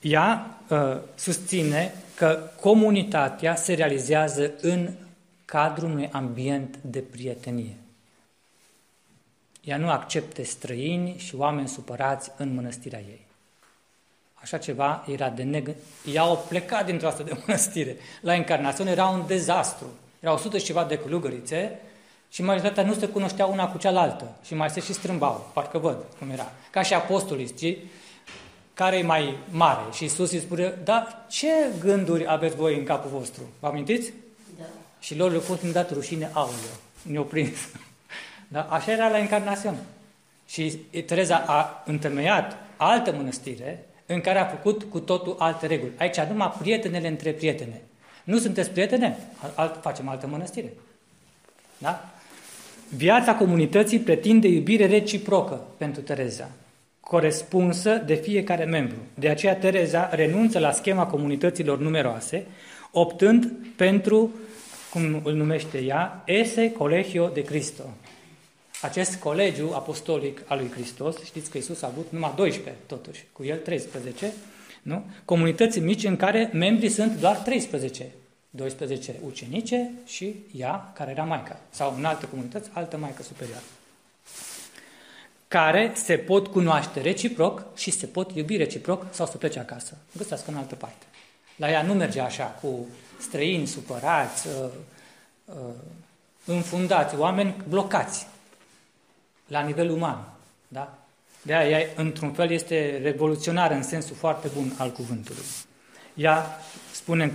Ea 0.00 0.58
uh, 0.68 0.96
susține 1.14 1.94
că 2.14 2.50
comunitatea 2.60 3.54
se 3.54 3.74
realizează 3.74 4.52
în 4.60 4.90
cadrul 5.44 5.90
unui 5.90 6.08
ambient 6.12 6.76
de 6.76 7.00
prietenie. 7.00 7.76
Ea 9.64 9.76
nu 9.76 9.90
accepte 9.90 10.42
străini 10.42 11.14
și 11.18 11.34
oameni 11.34 11.68
supărați 11.68 12.30
în 12.36 12.54
mănăstirea 12.54 13.00
ei. 13.00 13.26
Așa 14.42 14.58
ceva 14.58 15.04
era 15.08 15.28
de 15.28 15.42
neg... 15.42 15.74
Ea 16.12 16.22
au 16.22 16.44
plecat 16.48 16.86
dintr-o 16.86 17.06
astfel 17.06 17.24
de 17.24 17.38
mănăstire. 17.46 17.96
La 18.20 18.32
încarnațiune 18.32 18.90
era 18.90 19.06
un 19.06 19.24
dezastru. 19.26 19.86
Erau 20.20 20.38
sută 20.38 20.58
și 20.58 20.64
ceva 20.64 20.84
de 20.84 20.98
călugărițe 20.98 21.80
și 22.30 22.42
majoritatea 22.42 22.84
nu 22.84 22.94
se 22.94 23.06
cunoștea 23.06 23.46
una 23.46 23.68
cu 23.68 23.78
cealaltă 23.78 24.36
și 24.44 24.54
mai 24.54 24.70
se 24.70 24.80
și 24.80 24.92
strâmbau, 24.92 25.50
parcă 25.54 25.78
văd 25.78 25.96
cum 26.18 26.30
era. 26.30 26.52
Ca 26.70 26.82
și 26.82 26.94
apostolii, 26.94 27.46
știi? 27.46 27.90
Care 28.74 28.96
e 28.96 29.02
mai 29.02 29.36
mare? 29.50 29.82
Și 29.92 30.02
Iisus 30.02 30.32
îi 30.32 30.40
spune, 30.40 30.74
da, 30.84 31.24
ce 31.28 31.48
gânduri 31.80 32.28
aveți 32.28 32.56
voi 32.56 32.78
în 32.78 32.84
capul 32.84 33.10
vostru? 33.10 33.42
Vă 33.60 33.66
amintiți? 33.66 34.12
Da. 34.58 34.64
Și 35.00 35.16
lor 35.16 35.30
le-a 35.30 35.40
fost 35.40 35.62
dat 35.62 35.92
rușine 35.92 36.30
aulă. 36.32 36.70
Ne-au 37.02 37.24
prins. 37.24 37.58
Da? 38.52 38.60
Așa 38.70 38.92
era 38.92 39.08
la 39.08 39.18
încarnațiune. 39.18 39.78
Și 40.46 40.70
Tereza 41.06 41.44
a 41.46 41.82
întemeiat 41.86 42.56
altă 42.76 43.12
mănăstire 43.12 43.84
în 44.12 44.20
care 44.20 44.38
a 44.38 44.44
făcut 44.44 44.82
cu 44.82 45.00
totul 45.00 45.36
alte 45.38 45.66
reguli. 45.66 45.92
Aici 45.98 46.20
numai 46.20 46.52
prietenele 46.58 47.08
între 47.08 47.30
prietene. 47.30 47.80
Nu 48.24 48.38
sunteți 48.38 48.70
prietene? 48.70 49.16
Alt, 49.54 49.82
facem 49.82 50.08
altă 50.08 50.26
mănăstire. 50.26 50.72
Da? 51.78 52.10
Viața 52.96 53.34
comunității 53.34 53.98
pretinde 53.98 54.48
iubire 54.48 54.86
reciprocă 54.86 55.60
pentru 55.76 56.02
Tereza, 56.02 56.50
corespunsă 57.00 58.02
de 58.06 58.14
fiecare 58.14 58.64
membru. 58.64 58.96
De 59.14 59.28
aceea 59.28 59.56
Tereza 59.56 60.08
renunță 60.12 60.58
la 60.58 60.72
schema 60.72 61.06
comunităților 61.06 61.78
numeroase, 61.78 62.46
optând 62.90 63.52
pentru, 63.76 64.30
cum 64.90 65.20
îl 65.24 65.34
numește 65.34 65.78
ea, 65.78 66.22
Ese 66.26 66.72
Colegio 66.72 67.30
de 67.34 67.42
Cristo, 67.42 67.82
acest 68.80 69.14
colegiu 69.14 69.72
apostolic 69.72 70.40
al 70.46 70.58
lui 70.58 70.70
Hristos, 70.70 71.24
știți 71.24 71.50
că 71.50 71.58
Isus 71.58 71.82
a 71.82 71.86
avut 71.86 72.06
numai 72.10 72.32
12, 72.36 72.82
totuși, 72.86 73.24
cu 73.32 73.44
el 73.44 73.58
13, 73.58 74.32
nu? 74.82 75.04
comunități 75.24 75.78
mici 75.78 76.04
în 76.04 76.16
care 76.16 76.50
membrii 76.52 76.88
sunt 76.88 77.16
doar 77.16 77.36
13, 77.36 78.06
12 78.50 79.14
ucenice 79.26 79.90
și 80.06 80.34
ea, 80.56 80.92
care 80.94 81.10
era 81.10 81.24
maica, 81.24 81.60
sau 81.70 81.94
în 81.96 82.04
alte 82.04 82.26
comunități, 82.28 82.70
altă 82.72 82.96
maică 82.96 83.22
superioară. 83.22 83.64
care 85.48 85.92
se 85.94 86.16
pot 86.16 86.46
cunoaște 86.46 87.00
reciproc 87.00 87.64
și 87.76 87.90
se 87.90 88.06
pot 88.06 88.36
iubi 88.36 88.56
reciproc 88.56 89.06
sau 89.10 89.26
să 89.26 89.36
plece 89.36 89.58
acasă. 89.58 89.96
Găsească 90.16 90.50
în 90.50 90.56
altă 90.56 90.74
parte. 90.74 91.04
La 91.56 91.70
ea 91.70 91.82
nu 91.82 91.94
merge 91.94 92.20
așa, 92.20 92.44
cu 92.44 92.86
străini 93.20 93.66
supărați, 93.66 94.46
uh, 94.46 94.70
uh, 95.44 95.54
înfundați, 96.44 97.16
oameni 97.16 97.54
blocați 97.68 98.26
la 99.50 99.60
nivel 99.60 99.90
uman. 99.90 100.32
Da? 100.68 100.98
De 101.42 101.54
aia, 101.54 101.78
într-un 101.96 102.32
fel, 102.32 102.50
este 102.50 103.00
revoluționară 103.02 103.74
în 103.74 103.82
sensul 103.82 104.16
foarte 104.16 104.50
bun 104.54 104.72
al 104.76 104.90
cuvântului. 104.90 105.44
Ea 106.14 106.58
spune 106.92 107.24
în 107.24 107.32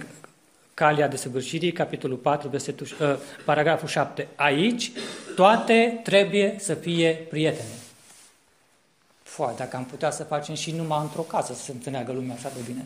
Calia 0.73 1.07
de 1.07 1.15
Săvârșirii, 1.15 1.71
capitolul 1.71 2.17
4, 2.17 2.49
versetul, 2.49 2.87
uh, 3.01 3.15
paragraful 3.45 3.87
7. 3.87 4.27
Aici 4.35 4.91
toate 5.35 5.99
trebuie 6.03 6.55
să 6.59 6.73
fie 6.73 7.25
prietene. 7.29 7.69
Foa, 9.23 9.53
dacă 9.57 9.75
am 9.75 9.85
putea 9.85 10.11
să 10.11 10.23
facem 10.23 10.55
și 10.55 10.71
numai 10.71 10.99
într-o 11.01 11.21
casă 11.21 11.53
să 11.53 11.63
se 11.63 11.71
înțeleagă 11.71 12.11
lumea 12.11 12.35
așa 12.35 12.51
de 12.55 12.61
bine. 12.65 12.85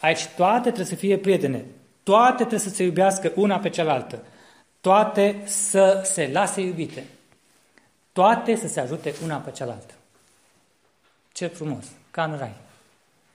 Aici 0.00 0.26
toate 0.36 0.60
trebuie 0.60 0.86
să 0.86 0.94
fie 0.94 1.16
prietene. 1.16 1.64
Toate 2.02 2.36
trebuie 2.36 2.58
să 2.58 2.68
se 2.68 2.82
iubească 2.82 3.32
una 3.34 3.58
pe 3.58 3.68
cealaltă. 3.68 4.22
Toate 4.80 5.42
să 5.44 6.00
se 6.04 6.30
lase 6.32 6.60
iubite. 6.60 7.04
Toate 8.18 8.56
să 8.56 8.68
se 8.68 8.80
ajute 8.80 9.14
una 9.24 9.36
pe 9.36 9.50
cealaltă. 9.50 9.94
Ce 11.32 11.46
frumos, 11.46 11.84
ca 12.10 12.24
în 12.24 12.36
rai. 12.38 12.54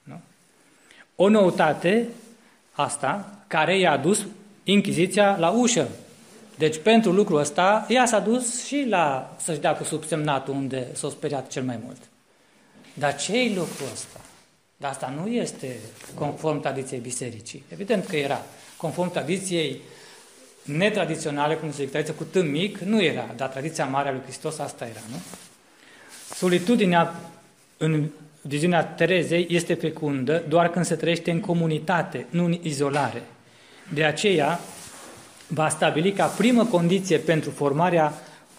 Nu? 0.03 0.19
O 1.15 1.29
noutate, 1.29 2.07
asta, 2.71 3.39
care 3.47 3.77
i-a 3.77 3.97
dus 3.97 4.25
Inchiziția 4.63 5.37
la 5.37 5.49
ușă. 5.49 5.87
Deci 6.57 6.77
pentru 6.77 7.11
lucrul 7.11 7.39
ăsta, 7.39 7.85
ea 7.89 8.05
s-a 8.05 8.19
dus 8.19 8.65
și 8.65 8.85
la 8.89 9.35
să-și 9.41 9.59
dea 9.59 9.75
cu 9.75 9.83
subsemnatul 9.83 10.53
unde 10.53 10.87
s-a 10.93 11.09
speriat 11.09 11.47
cel 11.47 11.63
mai 11.63 11.79
mult. 11.85 12.01
Dar 12.93 13.15
ce 13.15 13.39
e 13.39 13.55
lucrul 13.55 13.87
ăsta? 13.93 14.19
Dar 14.77 14.91
asta 14.91 15.13
nu 15.15 15.27
este 15.27 15.79
conform 16.15 16.61
tradiției 16.61 16.99
bisericii. 16.99 17.63
Evident 17.67 18.05
că 18.05 18.15
era. 18.15 18.41
Conform 18.77 19.11
tradiției 19.11 19.81
netradiționale, 20.63 21.55
cum 21.55 21.69
se 21.69 21.75
zice, 21.75 21.89
tradiția 21.89 22.13
cu 22.13 22.23
tâm 22.23 22.47
mic, 22.47 22.77
nu 22.77 23.03
era. 23.03 23.29
Dar 23.35 23.49
tradiția 23.49 23.85
mare 23.85 24.09
a 24.09 24.11
lui 24.11 24.21
Hristos 24.23 24.59
asta 24.59 24.85
era, 24.85 24.99
nu? 25.09 25.17
Solitudinea 26.35 27.15
în 27.77 28.05
viziunea 28.41 28.83
Terezei 28.83 29.47
este 29.49 29.73
fecundă 29.73 30.43
doar 30.47 30.69
când 30.69 30.85
se 30.85 30.95
trăiește 30.95 31.31
în 31.31 31.39
comunitate, 31.39 32.25
nu 32.29 32.45
în 32.45 32.57
izolare. 32.61 33.21
De 33.93 34.03
aceea 34.03 34.59
va 35.47 35.69
stabili 35.69 36.11
ca 36.11 36.25
primă 36.25 36.65
condiție 36.65 37.17
pentru 37.17 37.49
formarea 37.49 38.13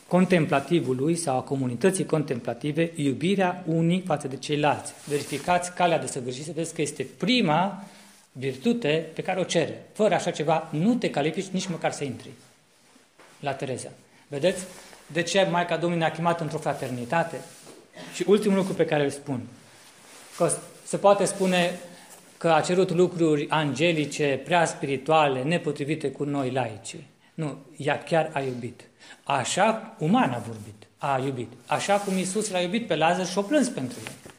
contemplativului 0.07 1.17
sau 1.17 1.37
a 1.37 1.41
comunității 1.41 2.07
contemplative 2.07 2.93
iubirea 2.95 3.65
unii 3.67 4.03
față 4.07 4.29
de 4.29 4.37
ceilalți. 4.37 4.93
Verificați 5.05 5.75
calea 5.75 5.99
de 5.99 6.07
săvârșit 6.07 6.45
să 6.45 6.51
vedeți 6.55 6.75
că 6.75 6.83
este 6.83 7.07
prima 7.19 7.85
virtute 8.37 9.07
pe 9.15 9.23
care 9.23 9.41
o 9.41 9.45
cere. 9.45 9.83
Fără 9.93 10.15
așa 10.15 10.31
ceva 10.31 10.69
nu 10.71 10.95
te 10.95 11.11
califici 11.11 11.47
nici 11.47 11.69
măcar 11.69 11.93
să 11.93 12.05
intri 12.05 12.31
la 13.41 13.53
Tereza. 13.53 13.89
Vedeți? 14.29 14.65
De 15.07 15.23
ce 15.23 15.49
Maica 15.51 15.77
Domnului 15.77 15.99
ne-a 15.99 16.15
chemat 16.15 16.41
într-o 16.41 16.59
fraternitate? 16.59 17.41
Și 18.15 18.25
ultimul 18.27 18.57
lucru 18.57 18.73
pe 18.73 18.85
care 18.85 19.05
îl 19.05 19.11
spun, 19.11 19.41
că 20.37 20.53
se 20.85 20.97
poate 20.97 21.25
spune 21.25 21.79
că 22.39 22.49
a 22.49 22.61
cerut 22.61 22.91
lucruri 22.91 23.49
angelice, 23.49 24.41
prea 24.45 24.65
spirituale, 24.65 25.43
nepotrivite 25.43 26.11
cu 26.11 26.25
noi 26.25 26.51
laici. 26.51 26.97
Nu, 27.35 27.59
ea 27.77 28.03
chiar 28.03 28.31
a 28.33 28.41
iubit. 28.41 28.83
Așa, 29.25 29.97
uman 29.99 30.31
a 30.31 30.39
vorbit, 30.39 30.87
a 30.99 31.23
iubit. 31.25 31.53
Așa 31.67 31.97
cum 31.97 32.19
Isus 32.19 32.51
l-a 32.51 32.61
iubit 32.61 32.87
pe 32.87 32.97
Lazar 32.97 33.27
și 33.27 33.39
o 33.39 33.43
plâns 33.43 33.69
pentru 33.69 33.99
el 34.05 34.33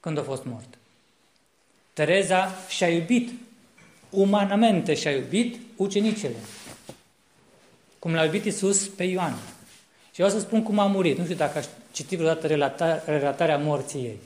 când 0.00 0.18
a 0.18 0.22
fost 0.22 0.44
mort. 0.44 0.78
Tereza 1.96 2.54
și-a 2.68 2.88
iubit, 2.88 3.30
umanamente 4.10 4.94
și-a 4.94 5.10
iubit 5.10 5.58
ucenicele. 5.76 6.36
Cum 7.98 8.14
l-a 8.14 8.24
iubit 8.24 8.44
Isus 8.44 8.88
pe 8.88 9.04
Ioan. 9.04 9.34
Și 10.12 10.20
eu 10.20 10.26
o 10.26 10.30
să 10.30 10.38
spun 10.38 10.62
cum 10.62 10.78
a 10.78 10.86
murit. 10.86 11.18
Nu 11.18 11.24
știu 11.24 11.36
dacă 11.36 11.58
aș 11.58 11.66
citi 11.92 12.16
vreodată 12.16 12.46
relata, 12.46 13.02
relatarea 13.06 13.58
morții 13.58 14.00
ei. 14.00 14.18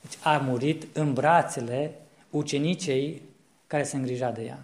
Deci 0.00 0.18
a 0.22 0.36
murit 0.36 0.96
în 0.96 1.12
brațele 1.12 1.94
ucenicei 2.30 3.22
care 3.66 3.82
se 3.82 3.96
îngrija 3.96 4.30
de 4.30 4.42
ea. 4.42 4.58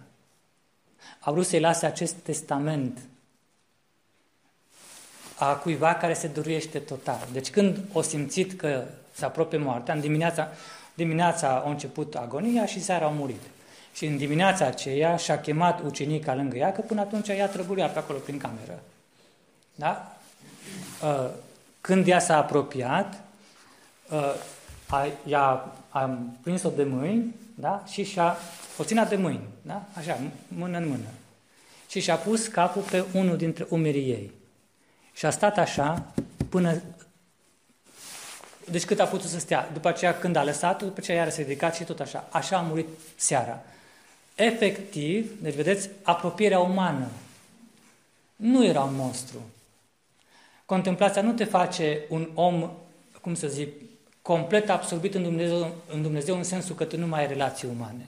A 1.19 1.31
vrut 1.31 1.45
să-i 1.45 1.59
lase 1.59 1.85
acest 1.85 2.13
testament 2.13 2.99
a 5.35 5.55
cuiva 5.55 5.95
care 5.95 6.13
se 6.13 6.27
duruiește 6.27 6.79
total. 6.79 7.27
Deci 7.31 7.49
când 7.49 7.79
o 7.93 8.01
simțit 8.01 8.53
că 8.53 8.83
se 9.13 9.25
apropie 9.25 9.57
moartea, 9.57 9.93
în 9.93 9.99
dimineața, 9.99 10.51
dimineața 10.97 11.63
a 11.65 11.69
început 11.69 12.15
agonia 12.15 12.65
și 12.65 12.83
seara 12.83 13.05
au 13.05 13.11
murit. 13.11 13.41
Și 13.93 14.05
în 14.05 14.17
dimineața 14.17 14.65
aceea 14.65 15.15
și-a 15.15 15.39
chemat 15.39 15.81
ucenica 15.85 16.35
lângă 16.35 16.57
ea, 16.57 16.71
că 16.71 16.81
până 16.81 17.01
atunci 17.01 17.27
ea 17.27 17.47
trăburia 17.47 17.87
pe 17.87 17.99
acolo 17.99 18.17
prin 18.17 18.37
cameră. 18.37 18.79
Da? 19.75 20.17
Uh, 21.03 21.29
când 21.81 22.07
ea 22.07 22.19
s-a 22.19 22.37
apropiat, 22.37 23.21
uh, 24.11 24.33
a, 24.87 25.07
ea 25.27 25.73
a 25.89 26.17
prins-o 26.41 26.69
de 26.69 26.83
mâini 26.83 27.35
da? 27.55 27.83
și 27.87 28.03
și-a 28.03 28.37
o 28.77 28.83
ținea 28.83 29.05
de 29.05 29.15
mâini, 29.15 29.47
da? 29.61 29.85
așa, 29.93 30.19
mână 30.47 30.77
în 30.77 30.87
mână. 30.87 31.07
Și 31.89 31.99
și-a 31.99 32.15
pus 32.15 32.47
capul 32.47 32.81
pe 32.81 33.05
unul 33.13 33.37
dintre 33.37 33.65
umerii 33.69 34.09
ei. 34.09 34.31
Și 35.13 35.25
a 35.25 35.29
stat 35.29 35.57
așa 35.57 36.05
până... 36.49 36.81
Deci 38.71 38.85
cât 38.85 38.99
a 38.99 39.05
putut 39.05 39.29
să 39.29 39.39
stea. 39.39 39.69
După 39.73 39.87
aceea 39.87 40.19
când 40.19 40.35
a 40.35 40.43
lăsat 40.43 40.83
după 40.83 40.95
aceea 40.97 41.17
iară 41.17 41.29
s-a 41.29 41.41
ridicat 41.41 41.75
și 41.75 41.83
tot 41.83 41.99
așa. 41.99 42.27
Așa 42.29 42.57
a 42.57 42.61
murit 42.61 42.87
seara. 43.15 43.63
Efectiv, 44.35 45.41
deci 45.41 45.53
vedeți, 45.53 45.89
apropierea 46.03 46.59
umană. 46.59 47.07
Nu 48.35 48.65
era 48.65 48.81
un 48.81 48.95
monstru. 48.95 49.39
Contemplația 50.65 51.21
nu 51.21 51.33
te 51.33 51.43
face 51.43 52.01
un 52.09 52.29
om, 52.33 52.71
cum 53.21 53.35
să 53.35 53.47
zic, 53.47 53.69
complet 54.21 54.69
absorbit 54.69 55.15
în 55.15 55.23
Dumnezeu, 55.23 55.75
în 55.93 56.01
Dumnezeu 56.01 56.35
în 56.37 56.43
sensul 56.43 56.75
că 56.75 56.83
tu 56.83 56.97
nu 56.97 57.07
mai 57.07 57.19
ai 57.19 57.27
relații 57.27 57.67
umane. 57.67 58.05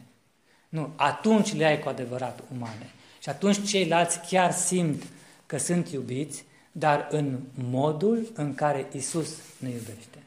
Nu, 0.69 0.89
atunci 0.95 1.55
le 1.55 1.65
ai 1.65 1.79
cu 1.79 1.89
adevărat 1.89 2.39
umane. 2.57 2.93
Și 3.21 3.29
atunci 3.29 3.69
ceilalți 3.69 4.19
chiar 4.27 4.51
simt 4.51 5.03
că 5.45 5.57
sunt 5.57 5.89
iubiți, 5.91 6.43
dar 6.71 7.07
în 7.11 7.39
modul 7.53 8.31
în 8.33 8.55
care 8.55 8.87
Isus 8.91 9.29
ne 9.57 9.69
iubește. 9.69 10.18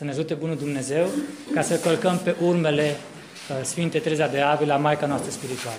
Să 0.00 0.06
ne 0.06 0.12
ajute 0.12 0.34
Bunul 0.34 0.56
Dumnezeu 0.56 1.08
ca 1.54 1.62
să 1.62 1.78
călcăm 1.78 2.20
pe 2.24 2.34
urmele 2.42 2.96
uh, 3.50 3.64
Sfinte 3.64 3.98
Treza 3.98 4.26
de 4.26 4.40
Avila, 4.40 4.76
Maica 4.76 5.06
noastră 5.06 5.30
spirituală. 5.30 5.78